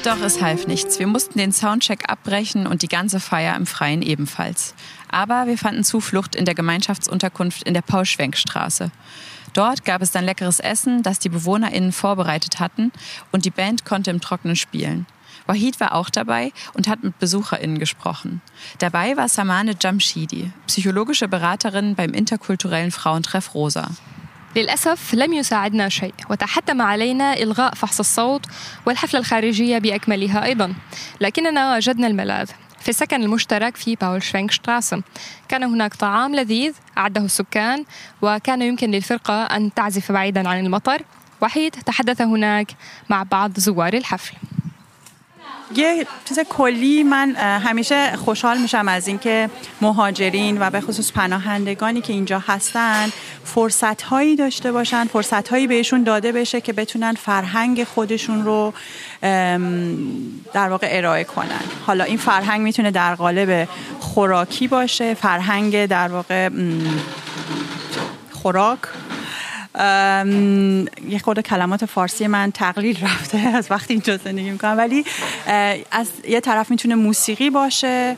Doch 0.08 0.22
es 0.22 0.40
half 0.40 0.66
nichts. 0.66 0.98
Wir 0.98 1.06
mussten 1.06 1.38
den 1.38 1.52
Soundcheck 1.52 2.08
abbrechen 2.08 2.66
und 2.66 2.80
die 2.80 2.88
ganze 2.88 3.20
Feier 3.20 3.54
im 3.56 3.66
Freien 3.66 4.00
ebenfalls. 4.00 4.74
Aber 5.10 5.46
wir 5.46 5.58
fanden 5.58 5.84
Zuflucht 5.84 6.34
in 6.34 6.46
der 6.46 6.54
Gemeinschaftsunterkunft 6.54 7.62
in 7.64 7.74
der 7.74 7.82
Paulschwenkstraße. 7.82 8.90
Dort 9.52 9.84
gab 9.84 10.00
es 10.00 10.10
dann 10.10 10.24
leckeres 10.24 10.60
Essen, 10.60 11.02
das 11.02 11.18
die 11.18 11.28
BewohnerInnen 11.28 11.92
vorbereitet 11.92 12.58
hatten 12.58 12.90
und 13.32 13.44
die 13.44 13.50
Band 13.50 13.84
konnte 13.84 14.10
im 14.10 14.22
Trockenen 14.22 14.56
spielen. 14.56 15.04
Wahid 15.44 15.78
war 15.78 15.94
auch 15.94 16.08
dabei 16.08 16.52
und 16.72 16.88
hat 16.88 17.04
mit 17.04 17.18
BesucherInnen 17.18 17.78
gesprochen. 17.78 18.40
Dabei 18.78 19.14
war 19.18 19.28
Samane 19.28 19.74
Jamshidi, 19.78 20.52
psychologische 20.68 21.28
Beraterin 21.28 21.96
beim 21.96 22.14
interkulturellen 22.14 22.92
Frauentreff 22.92 23.52
Rosa. 23.52 23.90
للأسف 24.56 25.14
لم 25.14 25.32
يساعدنا 25.32 25.88
شيء 25.88 26.14
وتحتم 26.30 26.82
علينا 26.82 27.32
إلغاء 27.32 27.74
فحص 27.74 27.98
الصوت 27.98 28.46
والحفلة 28.86 29.20
الخارجية 29.20 29.78
بأكملها 29.78 30.44
أيضا. 30.44 30.74
لكننا 31.20 31.76
وجدنا 31.76 32.06
الملاذ 32.06 32.50
في 32.80 32.88
السكن 32.88 33.22
المشترك 33.22 33.76
في 33.76 33.96
باول 33.96 34.22
شتراسة 34.22 35.02
كان 35.48 35.64
هناك 35.64 35.94
طعام 35.94 36.34
لذيذ 36.34 36.74
أعده 36.98 37.20
السكان 37.20 37.84
وكان 38.22 38.62
يمكن 38.62 38.90
للفرقة 38.90 39.42
أن 39.44 39.74
تعزف 39.74 40.12
بعيدا 40.12 40.48
عن 40.48 40.64
المطر. 40.66 41.02
وحيد 41.40 41.72
تحدث 41.72 42.20
هناك 42.22 42.72
مع 43.08 43.22
بعض 43.22 43.58
زوار 43.58 43.94
الحفل. 43.94 44.34
یه 45.74 46.06
چیز 46.24 46.38
کلی 46.48 47.02
من 47.02 47.34
همیشه 47.36 48.16
خوشحال 48.16 48.58
میشم 48.58 48.88
از 48.88 49.08
اینکه 49.08 49.50
مهاجرین 49.80 50.58
و 50.60 50.70
به 50.70 50.80
خصوص 50.80 51.12
پناهندگانی 51.12 52.00
که 52.00 52.12
اینجا 52.12 52.38
هستن 52.38 53.12
فرصت 53.44 54.02
هایی 54.02 54.36
داشته 54.36 54.72
باشن 54.72 55.04
فرصت 55.04 55.48
هایی 55.48 55.66
بهشون 55.66 56.02
داده 56.02 56.32
بشه 56.32 56.60
که 56.60 56.72
بتونن 56.72 57.14
فرهنگ 57.14 57.84
خودشون 57.84 58.44
رو 58.44 58.72
در 60.52 60.68
واقع 60.68 60.88
ارائه 60.90 61.24
کنن. 61.24 61.60
حالا 61.86 62.04
این 62.04 62.16
فرهنگ 62.16 62.60
می‌تونه 62.60 62.90
در 62.90 63.14
قالب 63.14 63.68
خوراکی 64.00 64.68
باشه 64.68 65.14
فرهنگ 65.14 65.86
در 65.86 66.08
واقع 66.08 66.48
خوراک. 68.32 68.78
یه 71.08 71.18
خورده 71.24 71.42
کلمات 71.42 71.84
فارسی 71.84 72.26
من 72.26 72.50
تقلیل 72.50 73.04
رفته 73.04 73.38
از 73.56 73.70
وقتی 73.70 73.94
اینجا 73.94 74.16
زندگی 74.16 74.50
می‌کنم. 74.50 74.78
ولی 74.78 75.04
از 75.90 76.08
یه 76.28 76.40
طرف 76.40 76.70
می‌تونه 76.70 76.94
موسیقی 76.94 77.50
باشه 77.50 78.16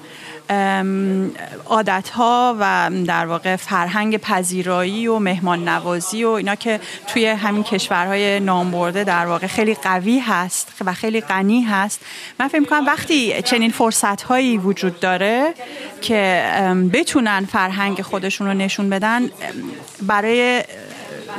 عادت 1.66 2.08
ها 2.08 2.56
و 2.61 2.90
در 3.06 3.26
واقع 3.26 3.56
فرهنگ 3.56 4.16
پذیرایی 4.16 5.06
و 5.06 5.18
مهمان 5.18 5.68
نوازی 5.68 6.24
و 6.24 6.28
اینا 6.28 6.54
که 6.54 6.80
توی 7.06 7.26
همین 7.26 7.62
کشورهای 7.62 8.40
نامبرده 8.40 9.04
در 9.04 9.26
واقع 9.26 9.46
خیلی 9.46 9.74
قوی 9.74 10.18
هست 10.18 10.72
و 10.84 10.92
خیلی 10.92 11.20
غنی 11.20 11.62
هست. 11.62 12.00
من 12.40 12.48
فکر 12.48 12.61
می‌کنم 12.61 12.86
وقتی 12.86 13.42
چنین 13.42 13.70
فرصت 13.70 14.22
هایی 14.22 14.58
وجود 14.58 15.00
داره 15.00 15.54
که 16.00 16.44
بتونن 16.92 17.44
فرهنگ 17.52 18.02
خودشون 18.02 18.46
رو 18.46 18.54
نشون 18.54 18.90
بدن 18.90 19.30
برای 20.02 20.62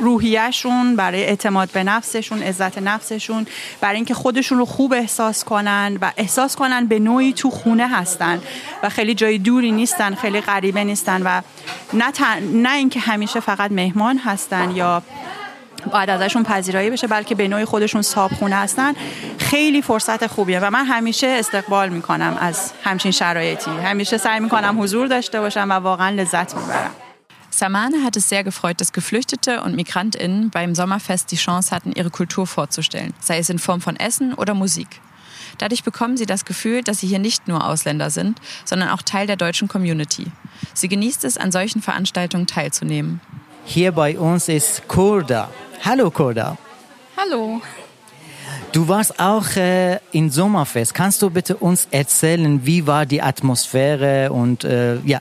روحیهشون 0.00 0.96
برای 0.96 1.24
اعتماد 1.24 1.70
به 1.70 1.84
نفسشون 1.84 2.42
عزت 2.42 2.78
نفسشون 2.78 3.46
برای 3.80 3.96
اینکه 3.96 4.14
خودشون 4.14 4.58
رو 4.58 4.64
خوب 4.64 4.92
احساس 4.92 5.44
کنن 5.44 5.98
و 6.00 6.12
احساس 6.16 6.56
کنن 6.56 6.86
به 6.86 6.98
نوعی 6.98 7.32
تو 7.32 7.50
خونه 7.50 7.88
هستن 7.88 8.40
و 8.82 8.88
خیلی 8.88 9.14
جای 9.14 9.38
دوری 9.38 9.72
نیستن 9.72 10.14
خیلی 10.14 10.40
غریبه 10.40 10.84
نیستن 10.84 11.22
و 11.22 11.40
نه, 11.92 12.12
نه 12.52 12.72
اینکه 12.72 13.00
همیشه 13.00 13.40
فقط 13.40 13.72
مهمان 13.72 14.18
هستن 14.18 14.70
یا 14.70 15.02
باید 15.92 16.10
ازشون 16.10 16.42
پذیرایی 16.42 16.90
بشه 16.90 17.06
بلکه 17.06 17.34
به 17.34 17.48
نوعی 17.48 17.64
خودشون 17.64 18.02
صاحب 18.02 18.32
خونه 18.32 18.56
هستن 18.56 18.94
خیلی 19.38 19.82
فرصت 19.82 20.26
خوبیه 20.26 20.60
و 20.60 20.70
من 20.70 20.84
همیشه 20.84 21.26
استقبال 21.26 21.88
می‌کنم 21.88 22.36
از 22.40 22.72
همچین 22.84 23.10
شرایطی. 23.10 23.70
همیشه 23.70 24.18
سعی 24.18 24.40
می‌کنم 24.40 24.82
حضور 24.82 25.06
داشته 25.06 25.40
باشم 25.40 25.66
و 25.70 25.72
واقعا 25.72 26.10
لذت 26.10 26.56
می‌برم. 26.56 26.90
Samane 27.54 28.02
hat 28.02 28.16
es 28.16 28.30
sehr 28.30 28.44
gefreut, 28.44 28.80
dass 28.80 28.94
Geflüchtete 28.94 29.62
und 29.62 29.76
MigrantInnen 29.76 30.48
beim 30.48 30.74
Sommerfest 30.74 31.30
die 31.30 31.36
Chance 31.36 31.70
hatten, 31.70 31.92
ihre 31.92 32.10
Kultur 32.10 32.46
vorzustellen, 32.46 33.12
sei 33.20 33.38
es 33.38 33.50
in 33.50 33.58
Form 33.58 33.82
von 33.82 33.96
Essen 33.96 34.32
oder 34.32 34.54
Musik. 34.54 35.02
Dadurch 35.58 35.84
bekommen 35.84 36.16
sie 36.16 36.24
das 36.24 36.46
Gefühl, 36.46 36.82
dass 36.82 37.00
sie 37.00 37.06
hier 37.06 37.18
nicht 37.18 37.48
nur 37.48 37.66
Ausländer 37.66 38.08
sind, 38.08 38.40
sondern 38.64 38.88
auch 38.88 39.02
Teil 39.02 39.26
der 39.26 39.36
deutschen 39.36 39.68
Community. 39.68 40.26
Sie 40.72 40.88
genießt 40.88 41.24
es, 41.24 41.36
an 41.36 41.52
solchen 41.52 41.82
Veranstaltungen 41.82 42.46
teilzunehmen. 42.46 43.20
Hier 43.66 43.92
bei 43.92 44.18
uns 44.18 44.48
ist 44.48 44.88
Kurda. 44.88 45.50
Hallo 45.84 46.10
Kurda. 46.10 46.56
Hallo. 47.18 47.60
Du 48.72 48.88
warst 48.88 49.20
auch 49.20 49.56
äh, 49.56 49.98
in 50.12 50.30
Sommerfest. 50.30 50.94
Kannst 50.94 51.20
du 51.20 51.28
bitte 51.28 51.56
uns 51.56 51.86
erzählen, 51.90 52.64
wie 52.64 52.86
war 52.86 53.04
die 53.04 53.20
Atmosphäre 53.20 54.32
und 54.32 54.64
äh, 54.64 54.96
ja, 55.00 55.20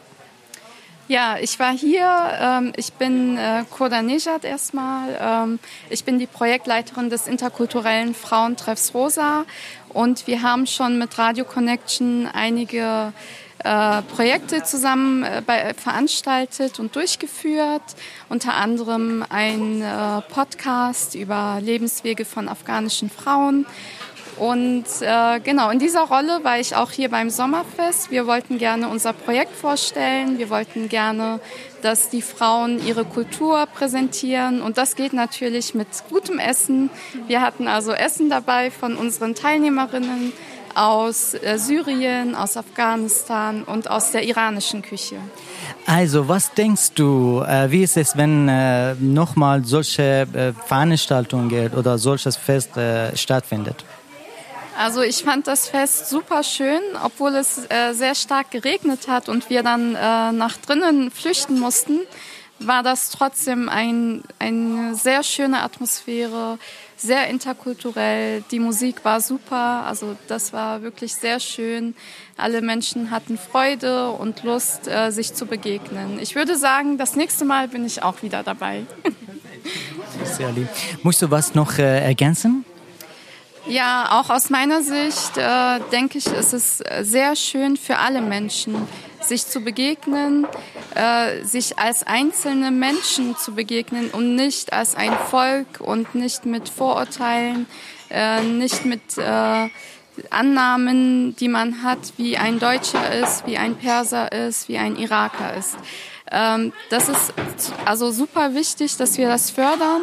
Ja, 1.12 1.36
ich 1.38 1.60
war 1.60 1.74
hier. 1.74 2.08
Ähm, 2.40 2.72
ich 2.78 2.94
bin 2.94 3.38
äh, 3.38 3.66
Koda 3.70 4.02
Nejad 4.02 4.46
erstmal. 4.46 5.10
Ähm, 5.20 5.60
ich 5.90 6.06
bin 6.06 6.20
die 6.20 6.26
Projektleiterin 6.26 7.10
des 7.10 7.28
interkulturellen 7.28 8.16
Frauentreffs 8.16 8.94
Rosa. 8.94 9.44
Und 9.90 10.26
wir 10.26 10.42
haben 10.42 10.68
schon 10.68 10.98
mit 11.00 11.18
Radio 11.18 11.44
Connection 11.44 12.30
einige 12.32 13.12
äh, 13.66 14.02
Projekte 14.04 14.64
zusammen 14.64 15.24
äh, 15.24 15.42
bei, 15.46 15.74
veranstaltet 15.74 16.80
und 16.80 16.96
durchgeführt. 16.96 17.84
Unter 18.30 18.54
anderem 18.54 19.26
ein 19.28 19.82
äh, 19.82 20.22
Podcast 20.34 21.16
über 21.16 21.60
Lebenswege 21.62 22.24
von 22.24 22.48
afghanischen 22.48 23.10
Frauen. 23.10 23.66
Und 24.42 24.86
äh, 25.02 25.40
genau, 25.40 25.70
in 25.70 25.78
dieser 25.78 26.02
Rolle 26.02 26.44
war 26.44 26.58
ich 26.58 26.76
auch 26.76 26.90
hier 26.90 27.12
beim 27.12 27.30
Sommerfest. 27.30 28.10
Wir 28.10 28.26
wollten 28.26 28.58
gerne 28.58 28.88
unser 28.88 29.14
Projekt 29.14 29.56
vorstellen. 29.56 30.40
Wir 30.40 30.50
wollten 30.50 30.90
gerne, 30.90 31.40
dass 31.84 32.10
die 32.10 32.24
Frauen 32.24 32.84
ihre 32.84 33.06
Kultur 33.06 33.68
präsentieren. 33.68 34.64
Und 34.64 34.80
das 34.80 34.96
geht 34.96 35.14
natürlich 35.14 35.76
mit 35.76 35.90
gutem 36.10 36.40
Essen. 36.40 36.90
Wir 37.28 37.42
hatten 37.42 37.68
also 37.68 37.92
Essen 37.92 38.32
dabei 38.32 38.72
von 38.72 38.96
unseren 38.96 39.36
Teilnehmerinnen. 39.36 40.34
aus 40.74 41.34
äh, 41.34 41.58
Syrien, 41.58 42.34
aus 42.34 42.56
Afghanistan 42.56 43.64
und 43.64 43.90
aus 43.90 44.12
der 44.12 44.24
iranischen 44.24 44.82
Küche. 44.82 45.18
Also, 45.86 46.30
was 46.30 46.54
denkst 46.54 46.94
du, 46.96 47.44
äh, 47.46 47.70
wie 47.70 47.84
ist 47.84 47.98
es, 47.98 48.16
wenn 48.16 48.48
äh, 48.48 48.96
nochmal 48.96 49.66
solche 49.66 50.26
äh, 50.34 50.54
Veranstaltungen 50.54 51.74
oder 51.74 51.98
solches 51.98 52.38
Fest 52.38 52.78
äh, 52.78 53.16
stattfindet? 53.18 53.84
Also 54.82 55.04
ich 55.04 55.24
fand 55.24 55.46
das 55.46 55.70
Fest 55.70 56.10
super 56.10 56.42
schön, 56.42 56.82
obwohl 57.04 57.36
es 57.36 57.70
äh, 57.70 57.94
sehr 57.94 58.16
stark 58.16 58.50
geregnet 58.50 59.08
hat 59.08 59.30
und 59.30 59.48
wir 59.52 59.62
dann 59.62 59.94
äh, 59.94 60.32
nach 60.32 60.58
drinnen 60.58 61.12
flüchten 61.12 61.60
mussten, 61.60 62.00
war 62.58 62.82
das 62.82 63.12
trotzdem 63.12 63.70
ein, 63.70 64.24
eine 64.40 64.96
sehr 64.96 65.22
schöne 65.22 65.62
Atmosphäre, 65.62 66.58
sehr 66.98 67.28
interkulturell. 67.28 68.44
Die 68.50 68.58
Musik 68.58 69.06
war 69.06 69.22
super, 69.22 69.86
also 69.86 70.16
das 70.28 70.52
war 70.52 70.82
wirklich 70.82 71.14
sehr 71.14 71.40
schön. 71.40 71.94
Alle 72.36 72.64
Menschen 72.64 73.12
hatten 73.12 73.38
Freude 73.38 74.10
und 74.10 74.42
Lust, 74.44 74.88
äh, 74.88 75.12
sich 75.12 75.36
zu 75.36 75.46
begegnen. 75.46 76.18
Ich 76.20 76.34
würde 76.34 76.58
sagen, 76.58 76.98
das 76.98 77.16
nächste 77.16 77.46
Mal 77.46 77.68
bin 77.68 77.86
ich 77.86 78.02
auch 78.02 78.24
wieder 78.24 78.42
dabei. 78.42 78.82
Sehr 80.24 80.52
lieb. 80.52 80.70
Musst 81.04 81.22
du 81.22 81.30
was 81.30 81.54
noch 81.54 81.78
äh, 81.78 82.04
ergänzen? 82.04 82.66
Ja, 83.68 84.20
auch 84.20 84.30
aus 84.30 84.50
meiner 84.50 84.82
Sicht 84.82 85.38
äh, 85.38 85.80
denke 85.92 86.18
ich, 86.18 86.26
ist 86.26 86.54
es 86.54 86.84
sehr 87.02 87.36
schön 87.36 87.78
für 87.78 87.98
alle 87.98 88.22
Menschen, 88.22 88.76
sich 89.22 89.46
zu 89.46 89.62
begegnen, 89.62 90.48
äh, 90.96 91.44
sich 91.44 91.78
als 91.78 92.04
einzelne 92.04 92.72
Menschen 92.72 93.38
zu 93.38 93.54
begegnen 93.54 94.10
und 94.10 94.36
nicht 94.36 94.74
als 94.74 94.96
ein 94.96 95.14
Volk 95.30 95.80
und 95.80 96.16
nicht 96.16 96.46
mit 96.46 96.70
Vorurteilen, 96.70 97.68
äh, 98.10 98.42
nicht 98.42 98.84
mit 98.86 99.18
äh, 99.18 99.70
Annahmen, 100.30 101.36
die 101.36 101.48
man 101.48 101.84
hat, 101.84 102.00
wie 102.18 102.38
ein 102.38 102.60
Deutscher 102.60 103.12
ist, 103.16 103.46
wie 103.46 103.58
ein 103.58 103.76
Perser 103.76 104.32
ist, 104.32 104.70
wie 104.70 104.78
ein 104.78 104.98
Iraker 104.98 105.54
ist. 105.56 105.78
Ähm, 106.32 106.74
das 106.90 107.10
ist 107.10 107.34
also 107.86 108.12
super 108.12 108.54
wichtig, 108.56 108.98
dass 108.98 109.18
wir 109.18 109.28
das 109.28 109.52
fördern 109.52 110.02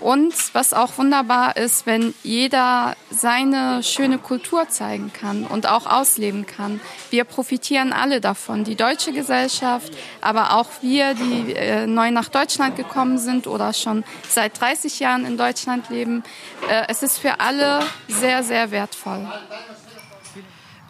und 0.00 0.34
was 0.54 0.72
auch 0.72 0.98
wunderbar 0.98 1.56
ist, 1.56 1.86
wenn 1.86 2.14
jeder 2.22 2.96
seine 3.10 3.82
schöne 3.82 4.18
Kultur 4.18 4.68
zeigen 4.68 5.12
kann 5.12 5.44
und 5.44 5.66
auch 5.66 5.86
ausleben 5.86 6.46
kann. 6.46 6.80
Wir 7.10 7.24
profitieren 7.24 7.92
alle 7.92 8.20
davon, 8.20 8.64
die 8.64 8.76
deutsche 8.76 9.12
Gesellschaft, 9.12 9.92
aber 10.20 10.56
auch 10.56 10.68
wir, 10.80 11.14
die 11.14 11.52
äh, 11.54 11.86
neu 11.86 12.10
nach 12.10 12.28
Deutschland 12.28 12.76
gekommen 12.76 13.18
sind 13.18 13.46
oder 13.46 13.72
schon 13.72 14.04
seit 14.28 14.60
30 14.60 15.00
Jahren 15.00 15.24
in 15.24 15.36
Deutschland 15.36 15.90
leben. 15.90 16.22
Äh, 16.68 16.84
es 16.88 17.02
ist 17.02 17.18
für 17.18 17.40
alle 17.40 17.80
sehr, 18.08 18.42
sehr 18.42 18.70
wertvoll. 18.70 19.26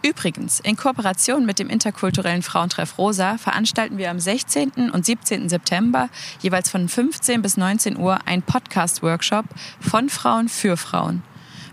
Übrigens, 0.03 0.59
in 0.59 0.75
Kooperation 0.77 1.45
mit 1.45 1.59
dem 1.59 1.69
interkulturellen 1.69 2.41
Frauentreff 2.41 2.97
Rosa 2.97 3.37
veranstalten 3.37 3.99
wir 3.99 4.09
am 4.09 4.19
16. 4.19 4.89
und 4.91 5.05
17. 5.05 5.47
September 5.47 6.09
jeweils 6.41 6.71
von 6.71 6.89
15 6.89 7.43
bis 7.43 7.55
19 7.55 7.97
Uhr 7.97 8.17
einen 8.25 8.41
Podcast-Workshop 8.41 9.45
von 9.79 10.09
Frauen 10.09 10.49
für 10.49 10.75
Frauen. 10.75 11.21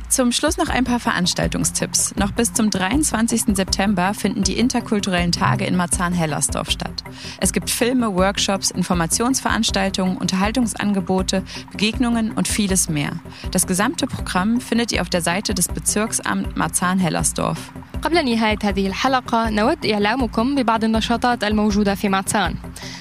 Zum 0.10 0.32
Schluss 0.32 0.58
noch 0.58 0.70
ein 0.70 0.84
paar 0.84 1.00
Veranstaltungstipps. 1.00 2.16
Noch 2.16 2.32
bis 2.32 2.54
zum 2.54 2.70
23. 2.70 3.56
September 3.56 4.14
finden 4.14 4.44
die 4.44 4.58
interkulturellen 4.58 5.32
Tage 5.32 5.66
in 5.66 5.76
Marzahn-Hellersdorf 5.76 6.72
statt. 6.72 7.04
Es 7.40 7.54
gibt 7.54 7.70
Filme, 7.70 8.16
Workshops, 8.16 8.72
Informationsveranstaltungen, 8.72 10.18
Unterhaltungsangebote, 10.18 11.44
Begegnungen 11.72 12.32
und 12.32 12.48
vieles 12.48 12.90
mehr. 12.90 13.12
Das 13.52 13.68
gesamte 13.68 14.08
Programm 14.08 14.62
findet 14.62 14.92
ihr 14.92 15.02
auf 15.02 15.10
der 15.10 15.22
Seite 15.22 15.54
des 15.54 15.68
Bezirksamt 15.68 16.56
Marzahn-Hellersdorf. 16.56 17.60
قبل 18.06 18.26
نهاية 18.26 18.58
هذه 18.64 18.88
الحلقة 18.88 19.50
نود 19.50 19.86
إعلامكم 19.86 20.56
ببعض 20.56 20.84
النشاطات 20.84 21.44
الموجودة 21.44 21.96
في 21.96 22.10
ماتسان 22.10 22.56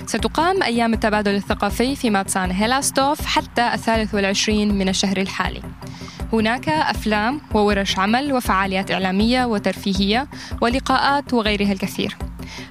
ستقام 0.07 0.63
أيام 0.63 0.95
التبادل 0.95 1.35
الثقافي 1.35 1.97
في 1.97 2.11
ماتسان 2.11 2.51
هيلاستوف 2.51 3.27
حتى 3.27 3.75
الثالث 3.75 4.15
والعشرين 4.15 4.75
من 4.75 4.89
الشهر 4.89 5.17
الحالي 5.17 5.63
هناك 6.34 6.70
أفلام 6.70 7.42
وورش 7.54 8.00
عمل 8.00 8.34
وفعاليات 8.34 8.92
إعلامية 8.92 9.46
وترفيهية 9.46 10.28
ولقاءات 10.62 11.34
وغيرها 11.34 11.72
الكثير. 11.72 12.18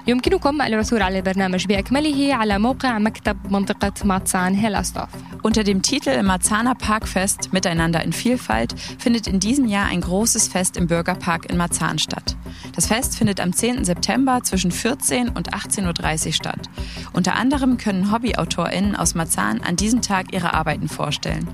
يمكنكم 0.06 0.62
العثور 0.62 1.02
على 1.02 1.18
البرنامج 1.18 1.66
بأكمله 1.66 2.34
على 2.34 2.58
موقع 2.58 2.98
مكتب 2.98 3.52
منطقة 3.52 3.92
ماتسان 4.04 4.54
هيلاستوف 4.54 5.08
Unter 5.42 5.62
dem 5.62 5.82
Titel 5.82 6.22
Marzahner 6.22 6.74
Parkfest 6.74 7.52
Miteinander 7.52 8.02
in 8.02 8.14
Vielfalt 8.14 8.74
findet 8.98 9.26
in 9.26 9.40
diesem 9.40 9.66
Jahr 9.66 9.86
ein 9.86 10.00
großes 10.00 10.48
Fest 10.48 10.78
im 10.78 10.86
Bürgerpark 10.86 11.50
in 11.50 11.58
Marzahn 11.58 11.98
statt. 11.98 12.34
Das 12.74 12.86
Fest 12.86 13.18
findet 13.18 13.40
am 13.40 13.52
10. 13.52 13.84
September 13.84 14.42
zwischen 14.42 14.70
14 14.70 15.28
und 15.28 15.54
18.30 15.54 16.26
Uhr 16.26 16.32
statt. 16.32 16.70
Unter 17.12 17.36
anderem 17.36 17.76
können 17.76 18.10
HobbyautorInnen 18.10 18.96
aus 18.96 19.14
Marzahn 19.14 19.60
an 19.60 19.76
diesem 19.76 20.00
Tag 20.00 20.32
ihre 20.32 20.54
Arbeiten 20.54 20.88
vorstellen. 20.88 21.46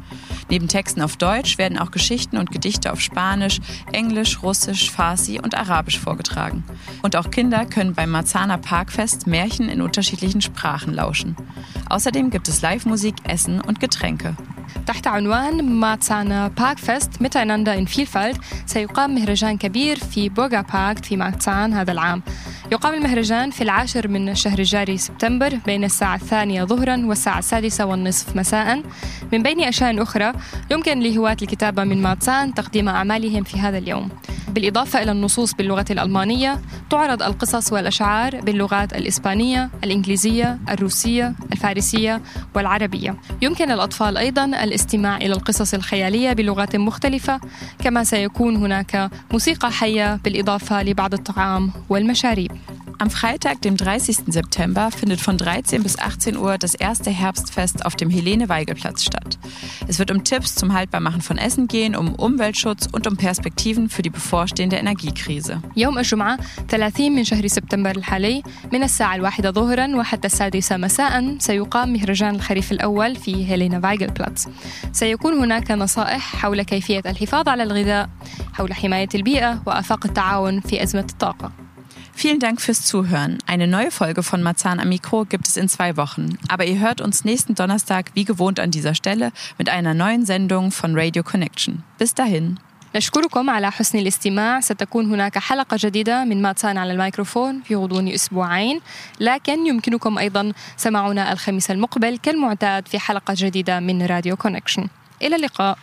Neben 0.48 0.68
Texten 0.68 1.02
auf 1.02 1.16
Deutsch 1.16 1.58
werden 1.58 1.78
auch 1.78 1.90
Geschichten 1.90 2.36
und 2.36 2.52
Gedichte 2.52 2.92
auf 2.92 3.00
Spanisch, 3.00 3.60
Englisch, 3.92 4.42
Russisch, 4.42 4.90
Farsi 4.90 5.40
und 5.40 5.56
Arabisch 5.56 5.98
vorgetragen. 5.98 6.64
Und 7.02 7.16
auch 7.16 7.30
Kinder 7.30 7.66
können 7.66 7.94
beim 7.94 8.10
Marzahner 8.14 8.58
Parkfest 8.58 9.26
Märchen 9.26 9.68
in 9.68 9.80
unterschiedlichen 9.80 10.40
Sprachen 10.40 10.94
lauschen. 10.94 11.36
Außerdem 11.88 12.30
gibt 12.30 12.48
es 12.48 12.62
Live-Musik, 12.62 13.14
Essen 13.24 13.60
und 13.60 13.80
Getränke. 13.80 14.36
تحت 14.86 15.06
عنوان 15.06 15.64
ماتسانا 15.64 16.48
باك 16.48 16.78
فيست 16.78 17.22
ميتايناندا 17.22 17.78
إن 17.78 17.84
فيلفالد 17.84 18.36
سيقام 18.66 19.14
مهرجان 19.14 19.58
كبير 19.58 19.98
في 19.98 20.28
بوغا 20.28 20.60
باك 20.60 21.04
في 21.04 21.16
ماتسان 21.16 21.72
هذا 21.72 21.92
العام 21.92 22.22
يقام 22.72 22.94
المهرجان 22.94 23.50
في 23.50 23.62
العاشر 23.62 24.08
من 24.08 24.28
الشهر 24.28 24.58
الجاري 24.58 24.98
سبتمبر 24.98 25.58
بين 25.66 25.84
الساعة 25.84 26.14
الثانية 26.14 26.64
ظهرا 26.64 27.06
والساعة 27.06 27.38
السادسة 27.38 27.84
والنصف 27.84 28.36
مساء 28.36 28.82
من 29.32 29.42
بين 29.42 29.60
أشياء 29.60 30.02
أخرى 30.02 30.32
يمكن 30.70 31.00
لهواة 31.00 31.36
الكتابة 31.42 31.84
من 31.84 32.02
ماتسان 32.02 32.54
تقديم 32.54 32.88
أعمالهم 32.88 33.42
في 33.42 33.58
هذا 33.58 33.78
اليوم 33.78 34.08
بالإضافة 34.55 35.03
إلى 35.03 35.11
النصوص 35.11 35.53
باللغة 35.53 35.85
الألمانية 35.91 36.61
تعرض 36.89 37.23
القصص 37.23 37.73
والأشعار 37.73 38.41
باللغات 38.41 38.93
الإسبانية 38.93 39.69
الإنجليزية 39.83 40.59
الروسية 40.69 41.35
الفارسية 41.51 42.21
والعربية. 42.55 43.15
يمكن 43.41 43.71
الأطفال 43.71 44.17
أيضا 44.17 44.45
الاستماع 44.45 45.17
إلى 45.17 45.33
القصص 45.33 45.73
الخيالية 45.73 46.33
بلغات 46.33 46.75
مختلفة 46.75 47.39
كما 47.79 48.03
سيكون 48.03 48.55
هناك 48.55 49.09
موسيقى 49.31 49.71
حية 49.71 50.15
بالإضافة 50.15 50.83
لبعض 50.83 51.13
الطعام 51.13 51.71
والمشاريب. 51.89 52.51
Am 52.98 53.10
Freitag, 53.10 53.62
dem 53.62 53.76
30. 53.76 54.16
September, 54.26 54.90
findet 54.90 55.20
von 55.20 55.38
13 55.38 55.82
bis 55.82 55.98
18 55.98 56.36
Uhr 56.36 56.58
das 56.58 56.74
erste 56.74 57.10
Herbstfest 57.10 57.86
auf 57.86 57.96
dem 57.96 58.10
Helene-Weigel-Platz 58.10 59.04
statt. 59.04 59.38
Es 59.88 59.98
wird 59.98 60.10
um 60.10 60.22
Tipps 60.22 60.54
zum 60.54 60.74
Haltbarmachen 60.74 61.22
von 61.22 61.38
Essen 61.38 61.66
gehen, 61.66 61.96
um 61.96 62.14
Umweltschutz 62.14 62.88
und 62.92 63.06
um 63.06 63.16
Perspektiven 63.16 63.88
für 63.88 64.02
die 64.02 64.10
bevorstehende 64.10 64.76
Energiekrise. 64.76 65.60
يوم 65.76 65.98
الجمعة 65.98 66.38
30 66.68 67.10
من 67.10 67.24
شهر 67.24 67.46
سبتمبر 67.46 67.96
الحالي 67.96 68.42
من 68.72 68.82
الساعة 68.82 69.14
الواحدة 69.14 69.50
ظهرا 69.50 69.96
وحتى 69.96 70.26
السادسة 70.26 70.76
مساء 70.76 71.38
سيقام 71.38 71.92
مهرجان 71.92 72.34
الخريف 72.34 72.72
الأول 72.72 73.16
في 73.16 73.50
هيلينا 73.50 73.80
فايجل 73.80 74.06
بلاتس 74.06 74.48
سيكون 74.92 75.38
هناك 75.38 75.70
نصائح 75.70 76.36
حول 76.36 76.62
كيفية 76.62 77.02
الحفاظ 77.06 77.48
على 77.48 77.62
الغذاء 77.62 78.10
حول 78.52 78.72
حماية 78.72 79.08
البيئة 79.14 79.62
وآفاق 79.66 80.06
التعاون 80.06 80.60
في 80.60 80.82
أزمة 80.82 81.06
الطاقة 81.10 81.63
Vielen 82.14 82.38
Dank 82.38 82.60
fürs 82.60 82.84
Zuhören. 82.84 83.38
Eine 83.46 83.66
neue 83.66 83.90
Folge 83.90 84.22
von 84.22 84.42
Marzahn 84.42 84.80
am 84.80 84.88
Mikro 84.88 85.24
gibt 85.24 85.48
es 85.48 85.56
in 85.56 85.68
zwei 85.68 85.96
Wochen. 85.96 86.38
Aber 86.48 86.64
ihr 86.64 86.78
hört 86.78 87.00
uns 87.00 87.24
nächsten 87.24 87.54
Donnerstag 87.54 88.10
wie 88.14 88.24
gewohnt 88.24 88.60
an 88.60 88.70
dieser 88.70 88.94
Stelle 88.94 89.32
mit 89.58 89.68
einer 89.68 89.94
neuen 89.94 90.26
Sendung 90.26 90.70
von 90.70 90.98
Radio 90.98 91.22
Connection. 91.22 91.82
Bis 91.98 92.14
dahin. 92.14 92.58
نشكركم 92.96 93.50
على 93.50 93.70
حسن 93.70 93.98
الاستماع 93.98 94.60
ستكون 94.60 95.06
هناك 95.06 95.38
حلقة 95.38 95.76
جديدة 95.80 96.24
من 96.24 96.42
ماتسان 96.42 96.78
على 96.78 96.92
الميكروفون 96.92 97.62
في 97.62 97.76
غضون 97.76 98.08
أسبوعين 98.08 98.80
لكن 99.20 99.66
يمكنكم 99.66 100.18
أيضا 100.18 100.52
سماعنا 100.76 101.32
الخميس 101.32 101.70
المقبل 101.70 102.16
كالمعتاد 102.16 102.88
في 102.88 102.98
حلقة 102.98 103.34
جديدة 103.36 103.80
من 103.80 104.06
راديو 104.06 104.36
كونكشن 104.36 104.88
إلى 105.22 105.36
اللقاء 105.36 105.78